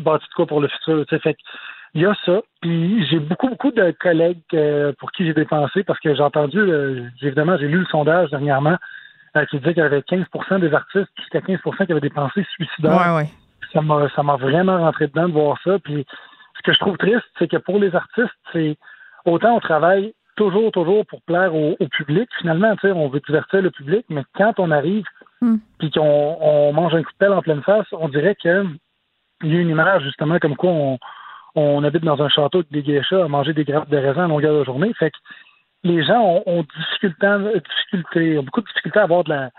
[0.00, 1.04] bâtis de quoi pour le futur.
[1.08, 1.36] Fait
[1.94, 2.40] il y a ça.
[2.60, 6.58] Puis j'ai beaucoup, beaucoup de collègues euh, pour qui j'ai dépensé parce que j'ai entendu,
[6.58, 8.76] euh, évidemment, j'ai lu le sondage dernièrement
[9.36, 13.14] euh, qui disait qu'il y avait 15% des artistes jusqu'à 15% qui avaient dépensé suicidaires.
[13.14, 13.30] Ouais, ouais.
[13.72, 15.78] Ça m'a ça m'a vraiment rentré dedans de voir ça.
[15.78, 16.06] Puis
[16.56, 18.76] ce que je trouve triste, c'est que pour les artistes, c'est
[19.24, 22.28] autant on travaille toujours, toujours pour plaire au, public.
[22.38, 25.04] Finalement, tu sais, on veut divertir le public, mais quand on arrive
[25.40, 25.56] hmm.
[25.78, 28.66] puis qu'on on mange un coup de pelle en pleine face, on dirait que
[29.44, 30.98] il y a une image justement comme quoi on,
[31.54, 34.28] on habite dans un château avec des geishas à manger des grappes de raisin à
[34.28, 34.92] longueur de journée.
[34.98, 35.16] Fait que
[35.84, 39.50] les gens ont, ont difficulté, ont beaucoup de difficultés à avoir de la,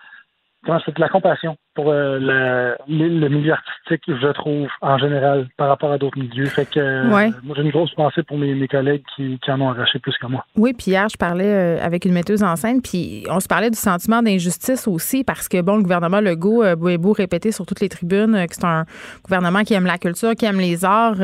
[0.85, 5.91] c'est de la compassion pour euh, le, milieu artistique, je trouve, en général, par rapport
[5.91, 6.45] à d'autres milieux.
[6.45, 9.69] Fait que euh, moi, j'ai une grosse pensée pour mes, collègues qui, qui, en ont
[9.69, 10.45] arraché plus que moi.
[10.55, 13.69] Oui, puis hier, je parlais euh, avec une metteuse en scène, puis on se parlait
[13.69, 17.81] du sentiment d'injustice aussi, parce que, bon, le gouvernement Legault a beau répéter sur toutes
[17.81, 18.85] les tribunes que c'est un
[19.23, 21.17] gouvernement qui aime la culture, qui aime les arts,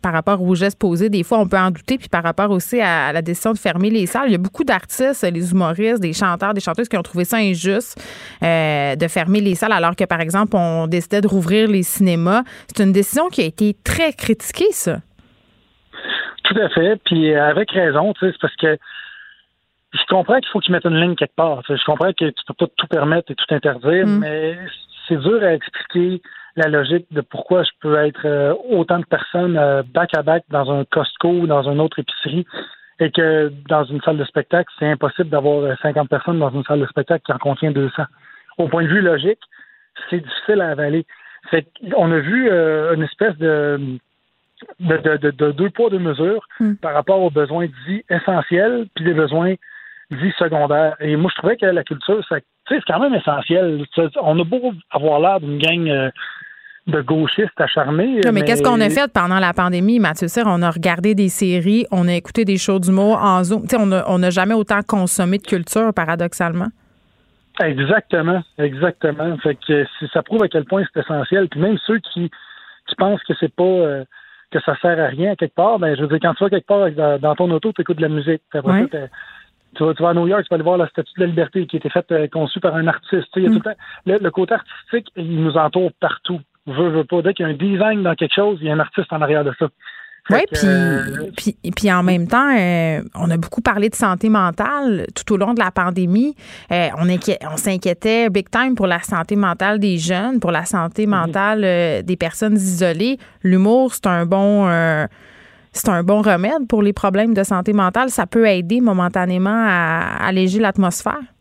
[0.00, 2.80] par rapport aux gestes posés, des fois, on peut en douter, puis par rapport aussi
[2.80, 4.28] à, la décision de fermer les salles.
[4.28, 7.38] Il y a beaucoup d'artistes, les humoristes, des chanteurs, des chanteuses qui ont trouvé ça
[7.38, 7.98] injuste
[8.42, 12.42] de fermer les salles, alors que, par exemple, on décidait de rouvrir les cinémas.
[12.68, 14.98] C'est une décision qui a été très critiquée, ça.
[16.44, 17.00] Tout à fait.
[17.04, 18.78] Puis avec raison, tu sais, c'est parce que
[19.92, 21.62] je comprends qu'il faut qu'ils mettent une ligne quelque part.
[21.68, 24.18] je comprends que tu peux pas tout permettre et tout interdire, mm.
[24.18, 24.58] mais
[25.08, 26.20] c'est dur à expliquer
[26.56, 30.44] la logique de pourquoi je peux être euh, autant de personnes euh, back à back
[30.50, 32.46] dans un Costco ou dans une autre épicerie
[33.00, 36.80] et que dans une salle de spectacle, c'est impossible d'avoir 50 personnes dans une salle
[36.80, 38.04] de spectacle qui en contient 200
[38.58, 39.40] au point de vue logique,
[40.10, 41.06] c'est difficile à avaler.
[41.96, 43.98] on a vu euh, une espèce de
[44.80, 46.74] de, deux poids, deux mesures hmm.
[46.74, 49.54] par rapport aux besoins dits essentiels puis des besoins
[50.10, 50.96] dits secondaires.
[51.00, 53.84] Et moi, je trouvais que la culture, c'est quand même essentiel.
[54.22, 56.10] On a beau avoir l'air d'une gang euh,
[56.86, 58.20] de gauchistes acharnés.
[58.24, 60.44] Non, mais, qu'est-ce qu'on a fait pendant la pandémie, Mathieu Cyr?
[60.46, 63.64] On a regardé des séries, on a écouté des shows d'humour en Zoom.
[64.06, 66.68] on n'a jamais autant consommé de culture, paradoxalement.
[67.62, 69.36] Exactement, exactement.
[69.38, 71.48] Fait que ça prouve à quel point c'est essentiel.
[71.48, 72.30] Puis même ceux qui,
[72.88, 74.04] qui pensent que c'est pas euh,
[74.50, 76.66] que ça sert à rien quelque part, ben je veux dire, quand tu vas quelque
[76.66, 78.42] part dans, ton auto, tu écoutes de la musique.
[78.52, 78.58] tu,
[79.84, 81.66] vas, tu vas à New York, tu vas aller voir la statue de la liberté
[81.66, 83.28] qui a été faite euh, conçue par un artiste.
[83.36, 83.62] Il y a tout
[84.06, 86.40] le, le, côté artistique, il nous entoure partout.
[86.66, 87.22] Veux, veux pas.
[87.22, 89.22] Dès qu'il y a un design dans quelque chose, il y a un artiste en
[89.22, 89.68] arrière de ça.
[90.30, 95.06] Oui, euh, puis, puis, en même temps, euh, on a beaucoup parlé de santé mentale
[95.14, 96.34] tout au long de la pandémie.
[96.72, 101.06] Euh, on, on s'inquiétait big time pour la santé mentale des jeunes, pour la santé
[101.06, 101.10] mhm.
[101.10, 103.18] mentale des personnes isolées.
[103.42, 104.66] L'humour, c'est un bon
[105.76, 108.08] c'est un bon remède pour les problèmes de santé mentale.
[108.08, 111.33] Ça peut aider momentanément à alléger l'atmosphère.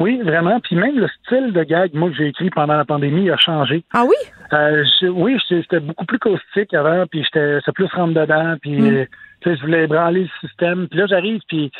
[0.00, 0.60] Oui, vraiment.
[0.60, 3.82] Puis même le style de gag, moi, que j'ai écrit pendant la pandémie a changé.
[3.92, 4.14] Ah oui?
[4.52, 8.96] Euh, oui, c'était beaucoup plus caustique avant, puis j'étais plus rentre dedans, puis mm.
[8.96, 9.04] euh,
[9.44, 10.88] je voulais branler le système.
[10.88, 11.70] Puis là, j'arrive, puis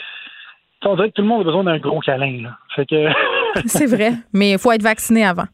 [0.85, 2.43] on dirait que tout le monde a besoin d'un gros câlin.
[2.43, 2.59] Là.
[2.75, 3.07] Fait que...
[3.67, 5.47] C'est vrai, mais il faut être vacciné avant.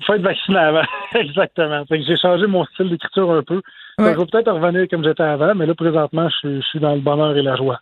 [0.00, 0.82] Il faut être vacciné avant,
[1.14, 1.84] exactement.
[1.86, 3.60] Fait que j'ai changé mon style d'écriture un peu.
[3.98, 7.36] Je vais peut-être revenir comme j'étais avant, mais là, présentement, je suis dans le bonheur
[7.36, 7.78] et la joie.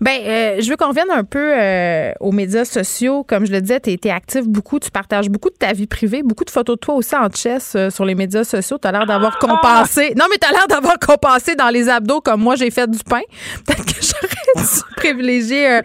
[0.00, 3.24] Ben, euh, je veux qu'on revienne un peu euh, aux médias sociaux.
[3.24, 6.22] Comme je le disais, tu es, actif beaucoup, tu partages beaucoup de ta vie privée,
[6.22, 8.78] beaucoup de photos de toi aussi en chess euh, sur les médias sociaux.
[8.80, 9.46] Tu as l'air d'avoir ah!
[9.46, 10.14] compensé.
[10.16, 12.98] Non, mais tu as l'air d'avoir compensé dans les abdos comme moi, j'ai fait du
[13.04, 13.20] pain.
[13.66, 15.80] Peut-être que j'aurais dû privilégier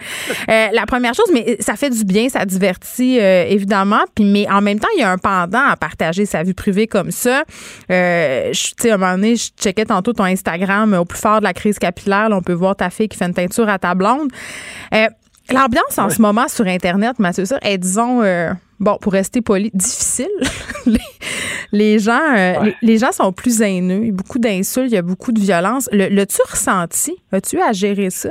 [0.48, 4.02] la première chose, mais ça fait du bien, ça divertit, évidemment.
[4.16, 6.88] Puis, mais en même temps, il y a un pendant à partager sa vie privée
[6.88, 7.44] comme ça.
[7.48, 7.54] tu
[7.90, 11.54] sais, à un moment donné, je checkais tantôt ton Instagram au plus fort de la
[11.54, 12.30] crise capillaire.
[12.32, 14.30] on peut voir ta fille qui fait une teinture à ta blonde.
[14.94, 15.08] Euh,
[15.52, 19.72] l'ambiance en ce moment sur Internet, Mathieu, ça, est, disons, euh, bon, pour rester poli,
[19.74, 20.28] difficile.
[21.72, 24.02] les, gens, euh, les, gens sont plus haineux.
[24.02, 25.90] Il y a beaucoup d'insultes, il y a beaucoup de violence.
[25.92, 27.16] Le, L'as-tu ressenti?
[27.32, 28.30] As-tu à gérer ça?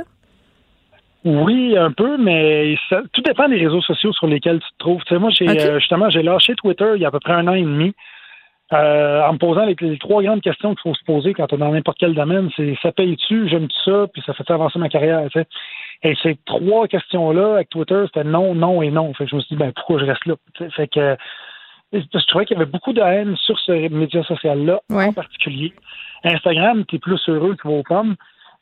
[1.25, 2.75] Oui, un peu, mais
[3.11, 5.01] tout dépend des réseaux sociaux sur lesquels tu te trouves.
[5.19, 5.47] moi, j'ai
[5.77, 7.93] justement, j'ai lâché Twitter il y a à peu près un an et demi.
[8.73, 11.59] Euh, en me posant les, trois grandes questions qu'il faut se poser quand on est
[11.59, 15.25] dans n'importe quel domaine, c'est ça paye-tu, j'aime ça, puis ça fait avancer ma carrière.
[16.03, 19.13] Et ces trois questions-là, avec Twitter, c'était non, non et non.
[19.13, 20.35] Fait que je me suis dit, ben pourquoi je reste là?
[20.75, 21.15] Fait que
[21.93, 25.73] je trouvais qu'il y avait beaucoup de haine sur ce média social-là en particulier.
[26.25, 28.15] Instagram, tu es plus heureux que vos pommes.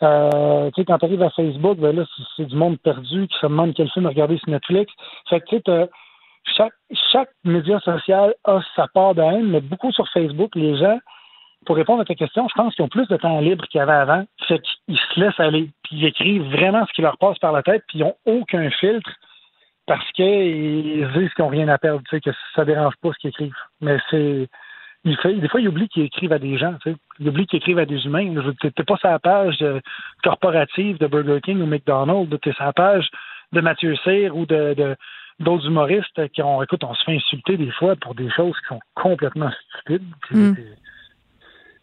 [0.04, 2.04] Euh, tu sais, quand tu arrives à Facebook, ben là,
[2.36, 4.94] c'est du monde perdu qui se demande quel film regarder sur Netflix.
[5.30, 5.90] Fait que tu sais,
[6.46, 6.74] chaque,
[7.12, 11.00] chaque média social a sa part de haine, mais beaucoup sur Facebook, les gens,
[11.66, 13.82] pour répondre à ta question, je pense qu'ils ont plus de temps libre qu'il y
[13.82, 14.26] avant.
[14.48, 17.64] Fait qu'ils se laissent aller, puis ils écrivent vraiment ce qui leur passe par la
[17.64, 19.10] tête, puis ils n'ont aucun filtre
[19.88, 23.20] parce qu'ils disent qu'ils n'ont rien à perdre, tu sais, que ça dérange pas ce
[23.20, 23.54] qu'ils écrivent.
[23.82, 24.48] Mais c'est.
[25.04, 26.98] des fois, ils oublient qu'ils écrivent à des gens, tu sais.
[27.20, 28.34] Ils oublient qu'ils écrivent à des humains.
[28.62, 29.64] Tu n'es pas sur la page
[30.24, 33.10] corporative de Burger King ou McDonald's, tu es sur la page
[33.54, 34.96] de Mathieu Cyr ou de
[35.40, 38.68] d'autres humoristes qui ont, écoute, on se fait insulter des fois pour des choses qui
[38.68, 40.04] sont complètement stupides.
[40.32, 40.54] Mm.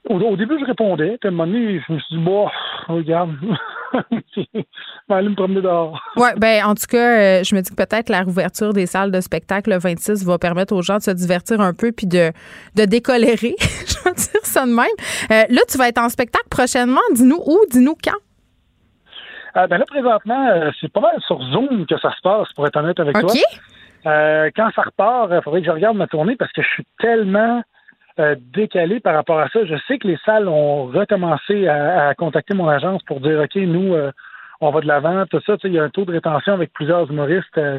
[0.08, 1.18] au, début, je répondais.
[1.20, 2.48] Puis à un moment donné, je me suis dit, bon,
[2.88, 3.30] regarde,
[4.36, 4.64] je vais
[5.14, 6.00] aller me promener dehors.
[6.16, 9.10] Oui, ben en tout cas, euh, je me dis que peut-être la rouverture des salles
[9.10, 12.32] de spectacle le 26 va permettre aux gens de se divertir un peu puis de,
[12.74, 13.54] de décolérer.
[13.60, 14.86] je vais dire ça de même.
[15.30, 17.00] Euh, là, tu vas être en spectacle prochainement.
[17.14, 18.18] Dis-nous où, dis-nous quand.
[19.56, 22.76] Euh, ben là, présentement, c'est pas mal sur Zoom que ça se passe, pour être
[22.76, 23.32] honnête avec toi.
[24.04, 27.62] quand ça repart, il faudrait que je regarde ma tournée parce que je suis tellement
[28.20, 29.64] euh, décalé par rapport à ça.
[29.64, 33.94] Je sais que les salles ont recommencé à, contacter mon agence pour dire OK, nous,
[33.94, 34.12] euh,
[34.60, 35.56] on va de l'avant, tout ça.
[35.64, 37.78] Il y a un taux de rétention avec plusieurs humoristes euh,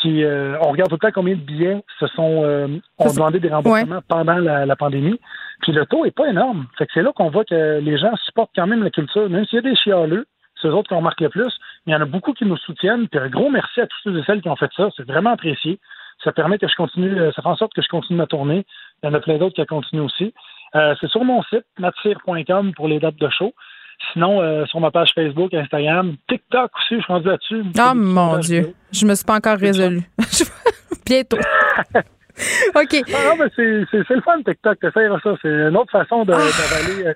[0.00, 2.44] qui on regarde tout le temps combien de billets se sont
[2.98, 5.18] ont demandé des remboursements pendant la, pandémie.
[5.62, 6.66] Puis le taux est pas énorme.
[6.76, 9.46] Fait que c'est là qu'on voit que les gens supportent quand même la culture, même
[9.46, 10.26] s'il y a des chialeux.
[10.66, 11.52] C'est eux autres qui en marquent le plus.
[11.86, 13.08] Mais il y en a beaucoup qui nous soutiennent.
[13.08, 14.88] Puis un gros merci à tous ceux et celles qui ont fait ça.
[14.96, 15.78] C'est vraiment apprécié.
[16.24, 18.64] Ça permet que je continue, ça fait en sorte que je continue ma tournée.
[19.02, 20.32] Il y en a plein d'autres qui continuent aussi.
[20.74, 23.54] Euh, c'est sur mon site, matsir.com pour les dates de show.
[24.12, 27.62] Sinon, euh, sur ma page Facebook, Instagram, TikTok aussi, je suis rendu là-dessus.
[27.78, 30.02] Oh mon Dieu, je me suis pas encore résolu.
[31.06, 31.38] Bientôt.
[32.74, 33.02] OK.
[33.14, 34.80] Ah, non, mais c'est le fun, TikTok.
[34.80, 35.34] T'essayes ça.
[35.40, 36.24] C'est une autre façon ah.
[36.24, 37.14] d'avaler.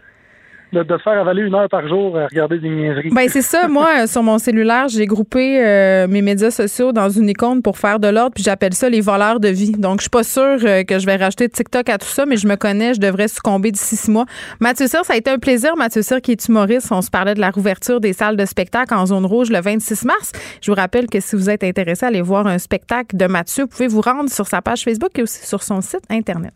[0.75, 3.11] Euh, de, de, faire avaler une heure par jour à regarder des niaiseries.
[3.11, 3.69] Ben c'est ça.
[3.69, 8.01] Moi, sur mon cellulaire, j'ai groupé euh, mes médias sociaux dans une icône pour faire
[8.01, 9.73] de l'ordre, puis j'appelle ça les voleurs de vie.
[9.73, 12.37] Donc, je suis pas sûre euh, que je vais racheter TikTok à tout ça, mais
[12.37, 14.27] je me connais, je devrais succomber d'ici six mois.
[14.61, 15.77] Mathieu Cyr, ça a été un plaisir.
[15.77, 18.95] Mathieu Cyr, qui est humoriste, on se parlait de la rouverture des salles de spectacle
[18.95, 20.33] en zone rouge le 26 mars.
[20.63, 23.65] Je vous rappelle que si vous êtes intéressé à aller voir un spectacle de Mathieu,
[23.65, 26.53] vous pouvez vous rendre sur sa page Facebook et aussi sur son site Internet.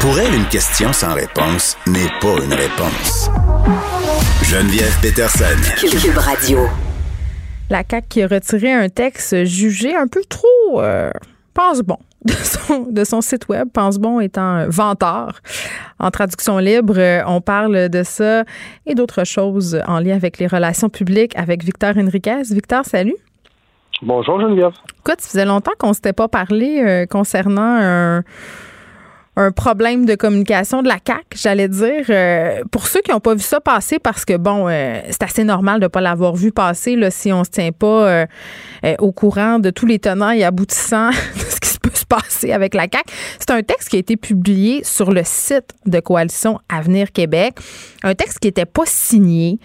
[0.00, 3.30] Pour elle, une question sans réponse n'est pas une réponse.
[4.42, 5.44] Geneviève Peterson.
[5.78, 6.60] Cube Radio.
[7.68, 11.10] La CAQ qui a retiré un texte jugé un peu trop euh,
[11.52, 15.40] pense bon de son, de son site web, pense bon étant vantard.
[15.98, 18.44] En traduction libre, euh, on parle de ça
[18.86, 22.44] et d'autres choses en lien avec les relations publiques avec Victor Henriquez.
[22.50, 23.16] Victor, salut.
[24.00, 24.72] Bonjour Geneviève.
[25.00, 28.24] Écoute, ça faisait longtemps qu'on ne s'était pas parlé euh, concernant un
[29.40, 32.04] un problème de communication de la CAC, j'allais dire.
[32.10, 35.44] Euh, pour ceux qui n'ont pas vu ça passer, parce que bon, euh, c'est assez
[35.44, 38.26] normal de ne pas l'avoir vu passer là, si on se tient pas euh,
[38.98, 42.74] au courant de tous les tenants et aboutissants de ce qui peut se passer avec
[42.74, 43.04] la CAC.
[43.38, 47.54] C'est un texte qui a été publié sur le site de Coalition Avenir Québec,
[48.02, 49.58] un texte qui n'était pas signé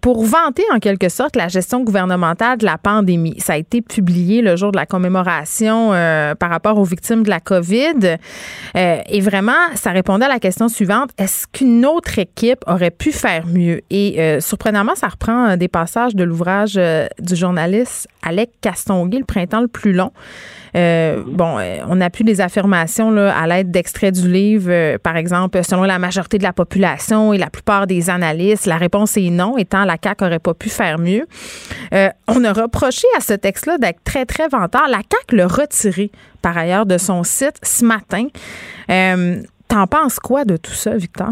[0.00, 3.36] pour vanter en quelque sorte la gestion gouvernementale de la pandémie.
[3.38, 5.90] Ça a été publié le jour de la commémoration
[6.38, 8.18] par rapport aux victimes de la COVID.
[8.76, 13.12] Euh, et vraiment, ça répondait à la question suivante est-ce qu'une autre équipe aurait pu
[13.12, 13.82] faire mieux?
[13.90, 19.24] Et euh, surprenamment, ça reprend des passages de l'ouvrage euh, du journaliste Alec Castonguay, Le
[19.24, 20.10] printemps le plus long.
[20.74, 21.58] Bon,
[21.88, 25.98] on a pu des affirmations là, à l'aide d'extraits du livre, par exemple, selon la
[25.98, 29.96] majorité de la population et la plupart des analystes, la réponse est non, étant la
[30.02, 31.26] CAQ n'aurait pas pu faire mieux.
[32.28, 34.88] on a reproché à ce texte-là d'être très, très vantard.
[34.88, 36.10] La CAQ l'a retiré
[36.42, 38.26] par ailleurs de son site ce matin.
[38.90, 39.36] Euh,
[39.68, 41.30] T'en penses quoi de tout ça, Victor?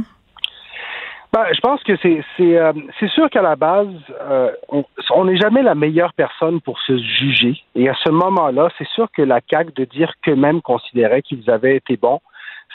[1.32, 2.72] Ben, je pense que c'est c'est euh,
[3.14, 3.86] sûr qu'à la base,
[4.20, 4.84] euh, on
[5.24, 7.60] n'est jamais la meilleure personne pour se juger.
[7.74, 11.76] Et à ce moment-là, c'est sûr que la CAQ de dire qu'eux-mêmes considéraient qu'ils avaient
[11.76, 12.20] été bons,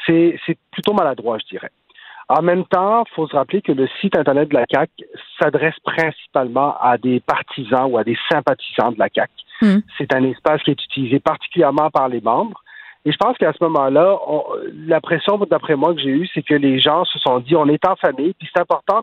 [0.06, 0.38] c'est
[0.72, 1.72] plutôt maladroit, je dirais.
[2.30, 4.90] En même temps, il faut se rappeler que le site Internet de la CAC
[5.40, 9.32] s'adresse principalement à des partisans ou à des sympathisants de la CAC.
[9.62, 9.78] Hmm.
[9.98, 12.62] C'est un espace qui est utilisé particulièrement par les membres.
[13.06, 14.18] Et je pense qu'à ce moment-là,
[14.74, 17.68] la pression, d'après moi, que j'ai eue, c'est que les gens se sont dit, on
[17.70, 19.02] est en famille, puis c'est important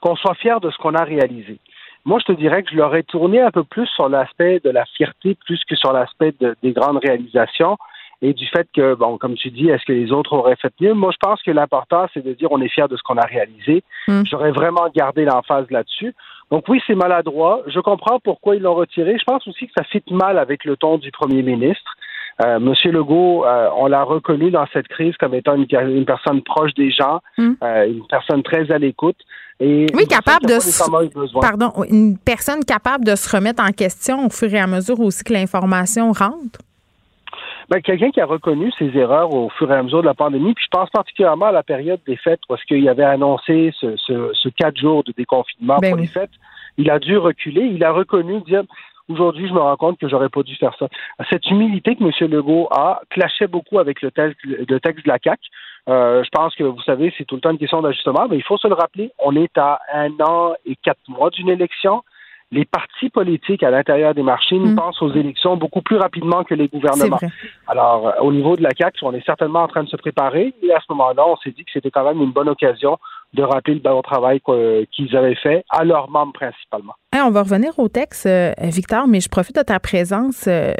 [0.00, 1.58] qu'on soit fier de ce qu'on a réalisé.
[2.04, 4.84] Moi, je te dirais que je l'aurais tourné un peu plus sur l'aspect de la
[4.84, 7.76] fierté, plus que sur l'aspect des grandes réalisations
[8.24, 10.94] et du fait que, bon, comme tu dis, est-ce que les autres auraient fait mieux?
[10.94, 13.26] Moi, je pense que l'important, c'est de dire on est fier de ce qu'on a
[13.26, 13.82] réalisé.
[14.08, 14.22] Hmm.
[14.24, 16.14] J'aurais vraiment gardé l'emphase là-dessus.
[16.50, 17.62] Donc oui, c'est maladroit.
[17.66, 19.18] Je comprends pourquoi ils l'ont retiré.
[19.18, 21.96] Je pense aussi que ça fit mal avec le ton du premier ministre.
[22.42, 26.74] Euh, Monsieur Legault, euh, on l'a reconnu dans cette crise comme étant une, personne proche
[26.74, 27.52] des gens, hmm.
[27.62, 29.18] euh, une personne très à l'écoute.
[29.60, 34.52] Et oui, capable de pardon, une personne capable de se remettre en question au fur
[34.52, 36.58] et à mesure aussi que l'information rentre?
[37.70, 40.54] Ben, quelqu'un qui a reconnu ses erreurs au fur et à mesure de la pandémie,
[40.54, 44.48] puis je pense particulièrement à la période des fêtes, parce qu'il avait annoncé ce, ce,
[44.50, 46.30] quatre jours de déconfinement ben pour les fêtes.
[46.76, 48.64] Il a dû reculer, il a reconnu, dire
[49.08, 50.88] aujourd'hui, je me rends compte que j'aurais pas dû faire ça.
[51.30, 52.30] Cette humilité que M.
[52.30, 55.40] Legault a clashait beaucoup avec le texte, le texte de la CAC.
[55.88, 58.42] Euh, je pense que vous savez, c'est tout le temps une question d'ajustement, mais il
[58.42, 59.12] faut se le rappeler.
[59.18, 62.02] On est à un an et quatre mois d'une élection
[62.54, 64.76] les partis politiques à l'intérieur des marchés nous mm.
[64.76, 67.18] pensent aux élections beaucoup plus rapidement que les gouvernements.
[67.66, 70.54] Alors, euh, au niveau de la CAC, on est certainement en train de se préparer
[70.62, 72.98] et à ce moment-là, on s'est dit que c'était quand même une bonne occasion
[73.34, 74.40] de rappeler le bon travail
[74.92, 76.94] qu'ils avaient fait à leurs membres principalement.
[77.14, 80.46] on va revenir au texte, euh, Victor, mais je profite de ta présence.
[80.46, 80.72] Euh,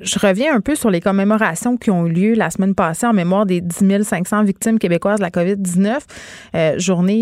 [0.00, 3.12] je reviens un peu sur les commémorations qui ont eu lieu la semaine passée en
[3.12, 5.98] mémoire des 10 500 victimes québécoises de la COVID-19.
[6.54, 7.14] Euh, journée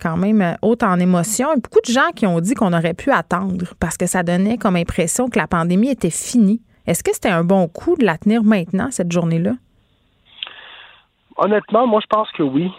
[0.00, 1.48] quand même haute en émotion.
[1.54, 4.76] beaucoup de gens qui ont dit qu'on aurait pu attendre parce que ça donnait comme
[4.76, 6.60] impression que la pandémie était finie.
[6.86, 9.52] Est-ce que c'était un bon coup de la tenir maintenant, cette journée-là?
[11.36, 12.70] Honnêtement, moi, je pense que oui.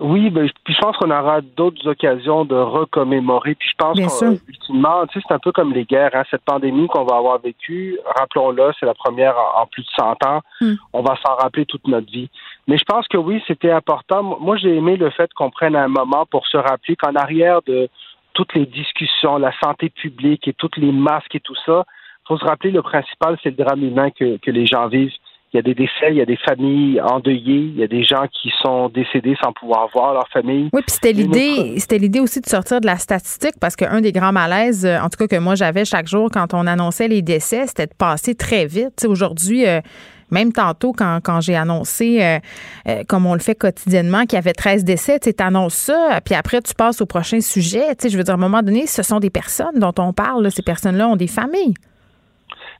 [0.00, 3.54] Oui, ben, puis je pense qu'on aura d'autres occasions de recommémorer.
[3.54, 3.98] Puis je pense
[4.46, 6.10] qu'ultimement, tu sais, c'est un peu comme les guerres.
[6.14, 10.26] Hein, cette pandémie qu'on va avoir vécue, rappelons-le, c'est la première en, plus de 100
[10.26, 10.40] ans.
[10.62, 10.74] Hmm.
[10.94, 12.30] On va s'en rappeler toute notre vie.
[12.66, 14.22] Mais je pense que oui, c'était important.
[14.22, 17.88] Moi, j'ai aimé le fait qu'on prenne un moment pour se rappeler qu'en arrière de
[18.32, 21.84] toutes les discussions, la santé publique et toutes les masques et tout ça,
[22.26, 25.12] faut se rappeler le principal, c'est le drame humain que, que les gens vivent
[25.52, 28.04] il y a des décès, il y a des familles endeuillées, il y a des
[28.04, 30.70] gens qui sont décédés sans pouvoir voir leur famille.
[30.72, 34.12] Oui, puis c'était l'idée, c'était l'idée aussi de sortir de la statistique parce qu'un des
[34.12, 37.20] grands malaises, euh, en tout cas que moi j'avais chaque jour quand on annonçait les
[37.22, 39.04] décès, c'était de passer très vite.
[39.08, 39.80] aujourd'hui, euh,
[40.30, 42.22] même tantôt, quand, quand j'ai annoncé,
[42.86, 46.36] euh, comme on le fait quotidiennement, qu'il y avait 13 décès, tu annonces ça, puis
[46.36, 47.96] après, tu passes au prochain sujet.
[48.00, 50.48] Je veux dire, à un moment donné, ce sont des personnes dont on parle.
[50.52, 51.74] Ces personnes-là ont des familles.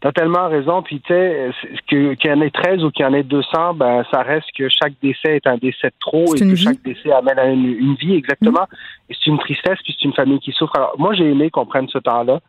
[0.01, 0.83] T'as tellement raison.
[0.83, 1.51] Puis, tu sais,
[1.87, 4.69] qu'il y en ait 13 ou qu'il y en ait 200, ben, ça reste que
[4.69, 8.15] chaque décès est un décès de trop et que chaque décès amène à une, vie,
[8.15, 8.67] exactement.
[9.11, 10.75] Et c'est une tristesse, puis c'est une famille qui souffre.
[10.77, 12.41] Alors, moi, j'ai aimé qu'on prenne ce temps-là.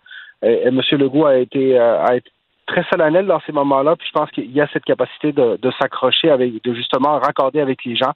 [0.43, 0.80] Et, M.
[0.91, 2.32] Legault a été, euh, a été
[2.68, 5.72] très solennel dans ces moments-là, puis je pense qu'il y a cette capacité de, de
[5.80, 8.14] s'accrocher avec, de justement raccorder avec les gens.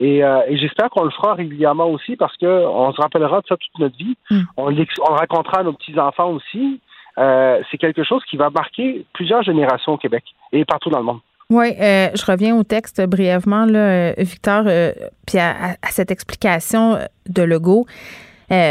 [0.00, 3.46] Et, euh, et j'espère qu'on le fera régulièrement aussi parce que on se rappellera de
[3.46, 4.16] ça toute notre vie.
[4.30, 4.40] Mm.
[4.56, 4.86] On, on le
[5.18, 6.80] racontera à nos petits-enfants aussi.
[7.18, 11.04] Euh, c'est quelque chose qui va marquer plusieurs générations au Québec et partout dans le
[11.04, 11.20] monde.
[11.50, 14.92] Oui, euh, je reviens au texte brièvement, là, Victor, euh,
[15.26, 16.98] puis à, cette explication
[17.28, 17.86] de Legault.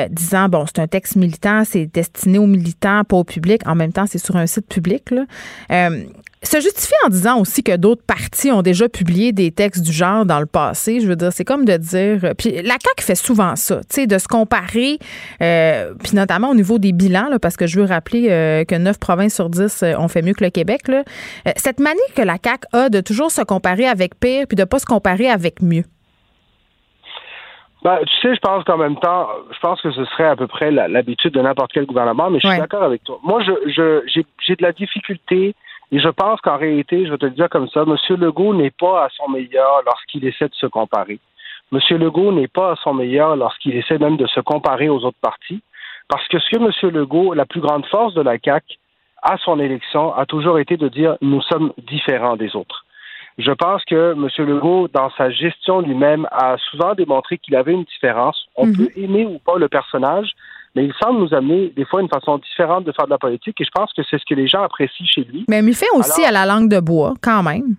[0.10, 3.91] disant bon c'est un texte militant c'est destiné aux militants pas au public en même
[3.91, 5.12] temps c'est sur un site public
[6.48, 10.26] se justifie en disant aussi que d'autres partis ont déjà publié des textes du genre
[10.26, 11.00] dans le passé.
[11.00, 12.34] Je veux dire, c'est comme de dire.
[12.38, 14.98] Puis la CAQ fait souvent ça, tu sais, de se comparer,
[15.41, 18.76] euh, puis notamment au niveau des bilans, là, parce que je veux rappeler euh, que
[18.76, 20.88] 9 provinces sur 10 euh, ont fait mieux que le Québec.
[20.88, 21.04] Là.
[21.56, 24.80] cette manie que la CAQ a de toujours se comparer avec pire, puis de pas
[24.80, 25.84] se comparer avec mieux.
[27.84, 30.48] Ben, tu sais, je pense qu'en même temps, je pense que ce serait à peu
[30.48, 33.20] près l'habitude de n'importe quel gouvernement, mais je suis d'accord avec toi.
[33.24, 35.54] Moi, je, j'ai, de la difficulté
[35.94, 37.96] et je pense qu'en réalité, je vais te le dire comme ça, M.
[38.20, 41.20] Legault n'est pas à son meilleur lorsqu'il essaie de se comparer.
[41.72, 41.80] M.
[42.00, 45.62] Legault n'est pas à son meilleur lorsqu'il essaie même de se comparer aux autres partis.
[46.10, 46.91] Parce que ce que M.
[46.96, 48.76] Legault, la plus grande force de la CAQ,
[49.22, 52.86] à son élection, a toujours été de dire nous sommes différents des autres.
[53.38, 54.48] Je pense que M.
[54.48, 58.48] Legault, dans sa gestion lui-même, a souvent démontré qu'il avait une différence.
[58.56, 58.78] On mhm.
[58.78, 60.32] peut aimer ou pas le personnage,
[60.76, 63.59] mais il semble nous amener des fois une façon différente de faire de la politique
[63.61, 65.45] et je pense que c'est ce que les gens apprécient chez lui.
[65.47, 67.76] Mais il fait aussi à la langue de bois, quand même.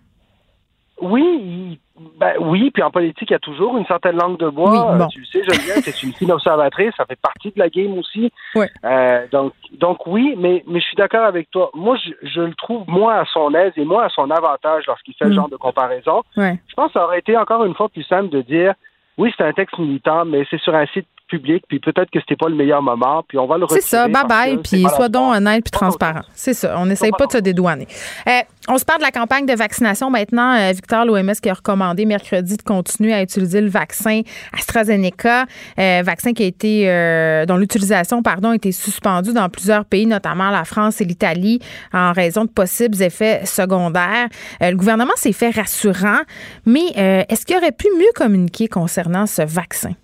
[1.01, 1.81] Oui,
[2.19, 4.95] ben, oui, puis en politique, il y a toujours une certaine langue de bois.
[4.95, 7.99] Euh, tu le sais, Geneviève, c'est une fine observatrice, ça fait partie de la game
[7.99, 8.33] aussi.
[8.57, 11.71] Euh, donc, donc oui, mais, mais je suis d'accord avec toi.
[11.75, 15.27] Moi, je, le trouve moins à son aise et moins à son avantage lorsqu'il fait
[15.27, 15.35] ce mm.
[15.35, 16.23] genre de comparaison.
[16.37, 18.75] Je pense que ça aurait été encore une fois plus simple de dire
[19.17, 22.37] oui, c'est un texte militant, mais c'est sur un site public, puis peut-être que c'était
[22.37, 25.35] pas le meilleur moment, puis on va le C'est ça, bye bye, puis sois donc
[25.35, 26.23] honnête puis transparent.
[26.35, 27.89] C'est ça, on n'essaye pas de se dédouaner.
[28.29, 30.55] Euh, on se parle de la campagne de vaccination maintenant.
[30.55, 34.23] Euh, Victor, l'OMS qui a recommandé mercredi de continuer à utiliser le vaccin
[34.57, 35.47] AstraZeneca,
[35.79, 40.51] euh, vaccin qui a été, dont l'utilisation, pardon, a été suspendue dans plusieurs pays, notamment
[40.51, 41.59] la France et l'Italie,
[41.93, 44.29] en raison de possibles effets secondaires.
[44.61, 46.21] le gouvernement s'est fait rassurant,
[46.65, 46.87] mais
[47.29, 49.95] est-ce qu'il aurait pu mieux communiquer concernant ce vaccin?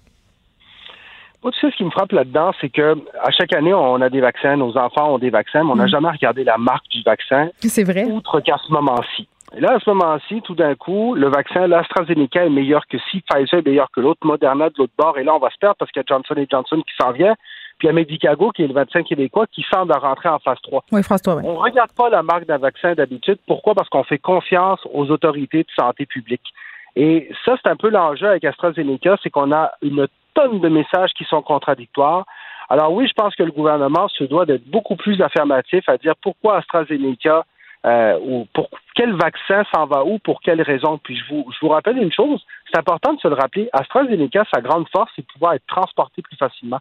[1.42, 4.20] Tu sais, ce qui me frappe là-dedans, c'est que à chaque année, on a des
[4.20, 5.88] vaccins, nos enfants ont des vaccins, mais on n'a mm.
[5.88, 7.48] jamais regardé la marque du vaccin.
[7.60, 8.04] C'est vrai.
[8.04, 9.26] Outre qu'à ce moment-ci.
[9.56, 13.20] Et là, à ce moment-ci, tout d'un coup, le vaccin, l'AstraZeneca est meilleur que si,
[13.22, 15.76] Pfizer est meilleur que l'autre, Moderna de l'autre bord, et là, on va se perdre
[15.76, 17.34] parce qu'il y a Johnson Johnson qui s'en vient,
[17.78, 20.58] puis il y a Medicago, qui est le vaccin québécois, qui semble rentrer en phase
[20.62, 20.84] 3.
[20.92, 21.42] Oui, phase 3, oui.
[21.46, 23.38] On ne regarde pas la marque d'un vaccin d'habitude.
[23.46, 23.74] Pourquoi?
[23.74, 26.44] Parce qu'on fait confiance aux autorités de santé publique.
[26.94, 30.06] Et ça, c'est un peu l'enjeu avec AstraZeneca, c'est qu'on a une
[30.40, 32.24] tonnes de messages qui sont contradictoires.
[32.68, 36.14] Alors oui, je pense que le gouvernement se doit d'être beaucoup plus affirmatif à dire
[36.22, 37.44] pourquoi AstraZeneca
[37.86, 40.98] euh, ou pour quel vaccin s'en va où, pour quelles raisons.
[40.98, 44.44] Puis je vous, je vous rappelle une chose, c'est important de se le rappeler, AstraZeneca,
[44.52, 46.80] sa grande force, c'est de pouvoir être transporté plus facilement.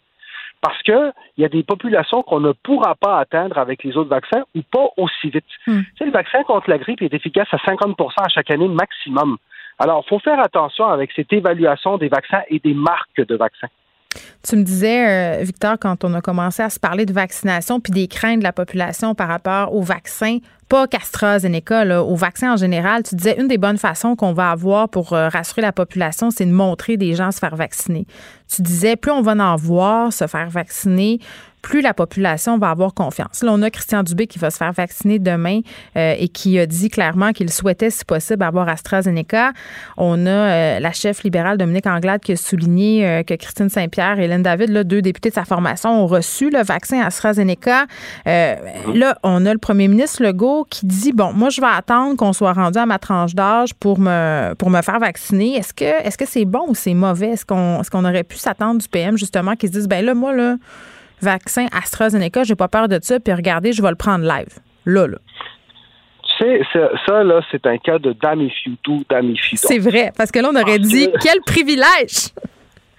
[0.61, 4.09] parce que il y a des populations qu'on ne pourra pas atteindre avec les autres
[4.09, 5.45] vaccins ou pas aussi vite.
[5.65, 5.81] Hmm.
[6.01, 9.37] le vaccin contre la grippe est efficace à 50% à chaque année maximum.
[9.79, 13.69] Alors, il faut faire attention avec cette évaluation des vaccins et des marques de vaccins.
[14.43, 17.93] Tu me disais, euh, Victor, quand on a commencé à se parler de vaccination puis
[17.93, 20.39] des craintes de la population par rapport aux vaccins,
[20.69, 24.51] pas qu'AstraZeneca, là, aux vaccins en général, tu disais une des bonnes façons qu'on va
[24.51, 28.05] avoir pour euh, rassurer la population, c'est de montrer des gens se faire vacciner.
[28.53, 31.19] Tu disais, plus on va en voir se faire vacciner,
[31.61, 33.43] plus la population va avoir confiance.
[33.43, 35.59] Là, on a Christian Dubé qui va se faire vacciner demain
[35.97, 39.51] euh, et qui a dit clairement qu'il souhaitait, si possible, avoir AstraZeneca.
[39.97, 44.19] On a euh, la chef libérale Dominique Anglade qui a souligné euh, que Christine Saint-Pierre
[44.19, 47.85] et Hélène David, là, deux députés de sa formation, ont reçu le vaccin AstraZeneca.
[48.25, 52.33] là, on a le premier ministre Legault qui dit bon, moi, je vais attendre qu'on
[52.33, 55.55] soit rendu à ma tranche d'âge pour me pour me faire vacciner.
[55.55, 57.29] Est-ce que est-ce que c'est bon ou c'est mauvais?
[57.29, 60.13] Est-ce qu'on est-ce qu'on aurait pu s'attendre du PM justement qui se dise ben là,
[60.13, 60.55] moi là
[61.21, 64.59] vaccin AstraZeneca, j'ai pas peur de ça, puis regardez, je vais le prendre live.
[64.85, 65.17] Là, là.
[66.37, 66.61] Tu sais,
[67.05, 70.55] ça, là, c'est un cas de damifie tout, damifie C'est vrai, parce que là, on
[70.55, 72.29] aurait dit, quel privilège!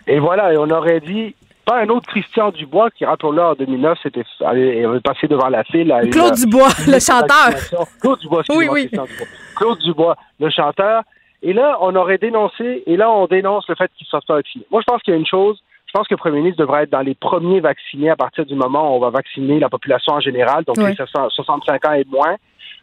[0.07, 1.35] Et voilà, et on aurait dit,
[1.71, 5.95] pas un autre Christian Dubois qui, rappelons-le, en 2009, c'était avait passé devant la file.
[6.11, 7.87] Claude Dubois, le chanteur.
[8.01, 8.91] Claude Dubois, oui, oui.
[9.55, 11.03] Claude Dubois, le chanteur.
[11.43, 14.65] Et là, on aurait dénoncé, et là, on dénonce le fait qu'il soit pas vacciné.
[14.71, 16.83] Moi, je pense qu'il y a une chose, je pense que le premier ministre devrait
[16.83, 20.15] être dans les premiers vaccinés à partir du moment où on va vacciner la population
[20.15, 22.37] en général, donc les 65 ans et moins.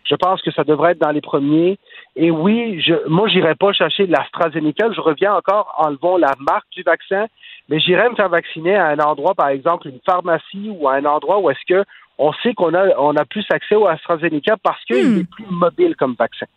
[0.10, 1.78] Je pense que ça devrait être dans les premiers.
[2.16, 4.92] Et oui, je, moi, j'irai pas chercher l'AstraZeneca.
[4.94, 7.26] Je reviens encore, enlevons la marque du vaccin,
[7.70, 11.05] mais j'irai me faire vacciner à un endroit, par exemple, une pharmacie ou à un
[11.05, 11.84] endroit où est-ce que
[12.18, 15.20] on sait qu'on a, on a plus accès au AstraZeneca parce qu'il hmm.
[15.20, 16.47] est plus mobile comme vaccin.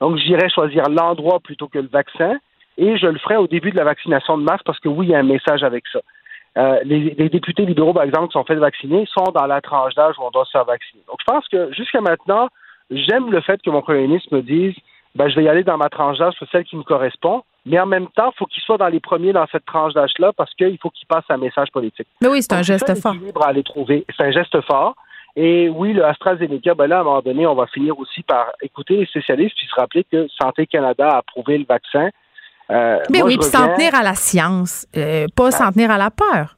[0.00, 2.38] Donc, j'irai choisir l'endroit plutôt que le vaccin
[2.78, 5.10] et je le ferai au début de la vaccination de masse parce que oui, il
[5.10, 6.00] y a un message avec ça.
[6.58, 10.16] Euh, les, députés libéraux, par exemple, qui sont faits vacciner, sont dans la tranche d'âge
[10.18, 11.02] où on doit se faire vacciner.
[11.08, 12.48] Donc, je pense que jusqu'à maintenant,
[12.90, 14.74] j'aime le fait que mon premier ministre me dise
[15.14, 17.42] ben, je vais y aller dans ma tranche d'âge, celle qui me correspond.
[17.64, 20.32] Mais en même temps, il faut qu'il soit dans les premiers dans cette tranche d'âge-là
[20.36, 22.08] parce qu'il faut qu'il passe un message politique.
[22.20, 23.14] Mais oui, c'est un geste fort.
[23.40, 24.04] à aller trouver.
[24.16, 24.94] C'est un geste fort.
[25.34, 28.52] Et oui, le AstraZeneca, ben là, à un moment donné, on va finir aussi par
[28.60, 32.10] écouter les spécialistes puis se rappeler que Santé Canada a approuvé le vaccin.
[32.70, 36.10] Euh, Mais oui, puis s'en tenir à la science, euh, pas s'en tenir à la
[36.10, 36.56] peur.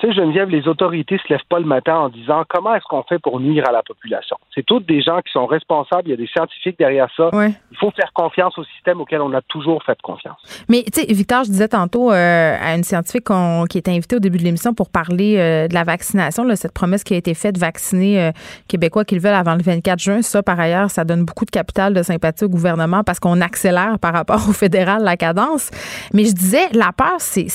[0.00, 2.84] Tu sais, Geneviève, les autorités ne se lèvent pas le matin en disant comment est-ce
[2.88, 4.36] qu'on fait pour nuire à la population.
[4.54, 6.02] C'est toutes des gens qui sont responsables.
[6.06, 7.30] Il y a des scientifiques derrière ça.
[7.32, 10.38] Il faut faire confiance au système auquel on a toujours fait confiance.
[10.68, 13.26] Mais tu sais, Victor, je disais tantôt euh, à une scientifique
[13.68, 17.02] qui était invitée au début de l'émission pour parler euh, de la vaccination, cette promesse
[17.02, 18.30] qui a été faite de vacciner euh,
[18.68, 20.22] Québécois qu'ils veulent avant le 24 juin.
[20.22, 23.98] Ça, par ailleurs, ça donne beaucoup de capital de sympathie au gouvernement parce qu'on accélère
[23.98, 25.70] par rapport au fédéral la cadence.
[26.14, 27.48] Mais je disais, la peur, c'est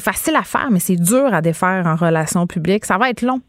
[0.00, 2.84] facile à faire, mais c'est dur à défaire en relations publiques.
[2.84, 3.40] Ça va être long.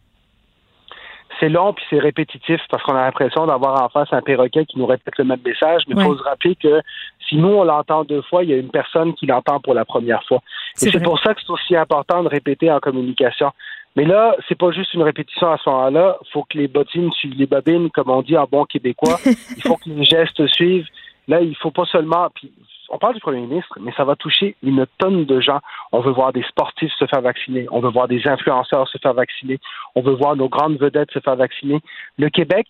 [1.39, 4.77] C'est long puis c'est répétitif parce qu'on a l'impression d'avoir en face un perroquet qui
[4.77, 5.83] nous répète le même message.
[5.87, 6.81] Mais il faut se rappeler que
[7.27, 9.85] si nous on l'entend deux fois, il y a une personne qui l'entend pour la
[9.85, 10.41] première fois.
[10.81, 13.51] Et c'est pour ça que c'est aussi important de répéter en communication.
[13.95, 16.17] Mais là, c'est pas juste une répétition à ce moment-là.
[16.21, 19.19] Il faut que les bottines suivent les babines, comme on dit en bon québécois.
[19.25, 20.87] il faut que les gestes suivent.
[21.27, 22.29] Là, il faut pas seulement.
[22.33, 22.51] Puis
[22.91, 25.59] on parle du premier ministre, mais ça va toucher une tonne de gens.
[25.91, 29.13] On veut voir des sportifs se faire vacciner, on veut voir des influenceurs se faire
[29.13, 29.59] vacciner,
[29.95, 31.79] on veut voir nos grandes vedettes se faire vacciner.
[32.17, 32.67] Le Québec,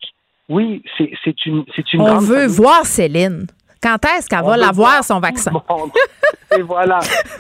[0.47, 2.01] oui, c'est une, c'est une.
[2.01, 3.47] On veut voir Céline.
[3.82, 5.51] Quand est-ce qu'elle va l'avoir, son vaccin?
[6.55, 6.99] et voilà.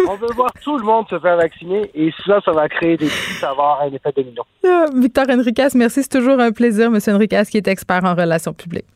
[0.09, 3.05] On veut voir tout le monde se faire vacciner et ça, ça va créer des
[3.05, 4.41] petits avoir un effet domino.
[4.65, 6.01] Ah, Victor Enriquez, merci.
[6.01, 6.97] C'est toujours un plaisir, M.
[7.09, 8.87] Enriquez, qui est expert en relations publiques.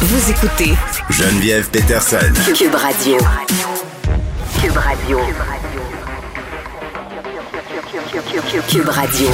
[0.00, 0.74] Vous écoutez
[1.10, 2.18] Geneviève Peterson.
[2.54, 3.18] Cube Radio.
[4.60, 5.18] Cube Radio.
[8.70, 9.28] Cube Radio.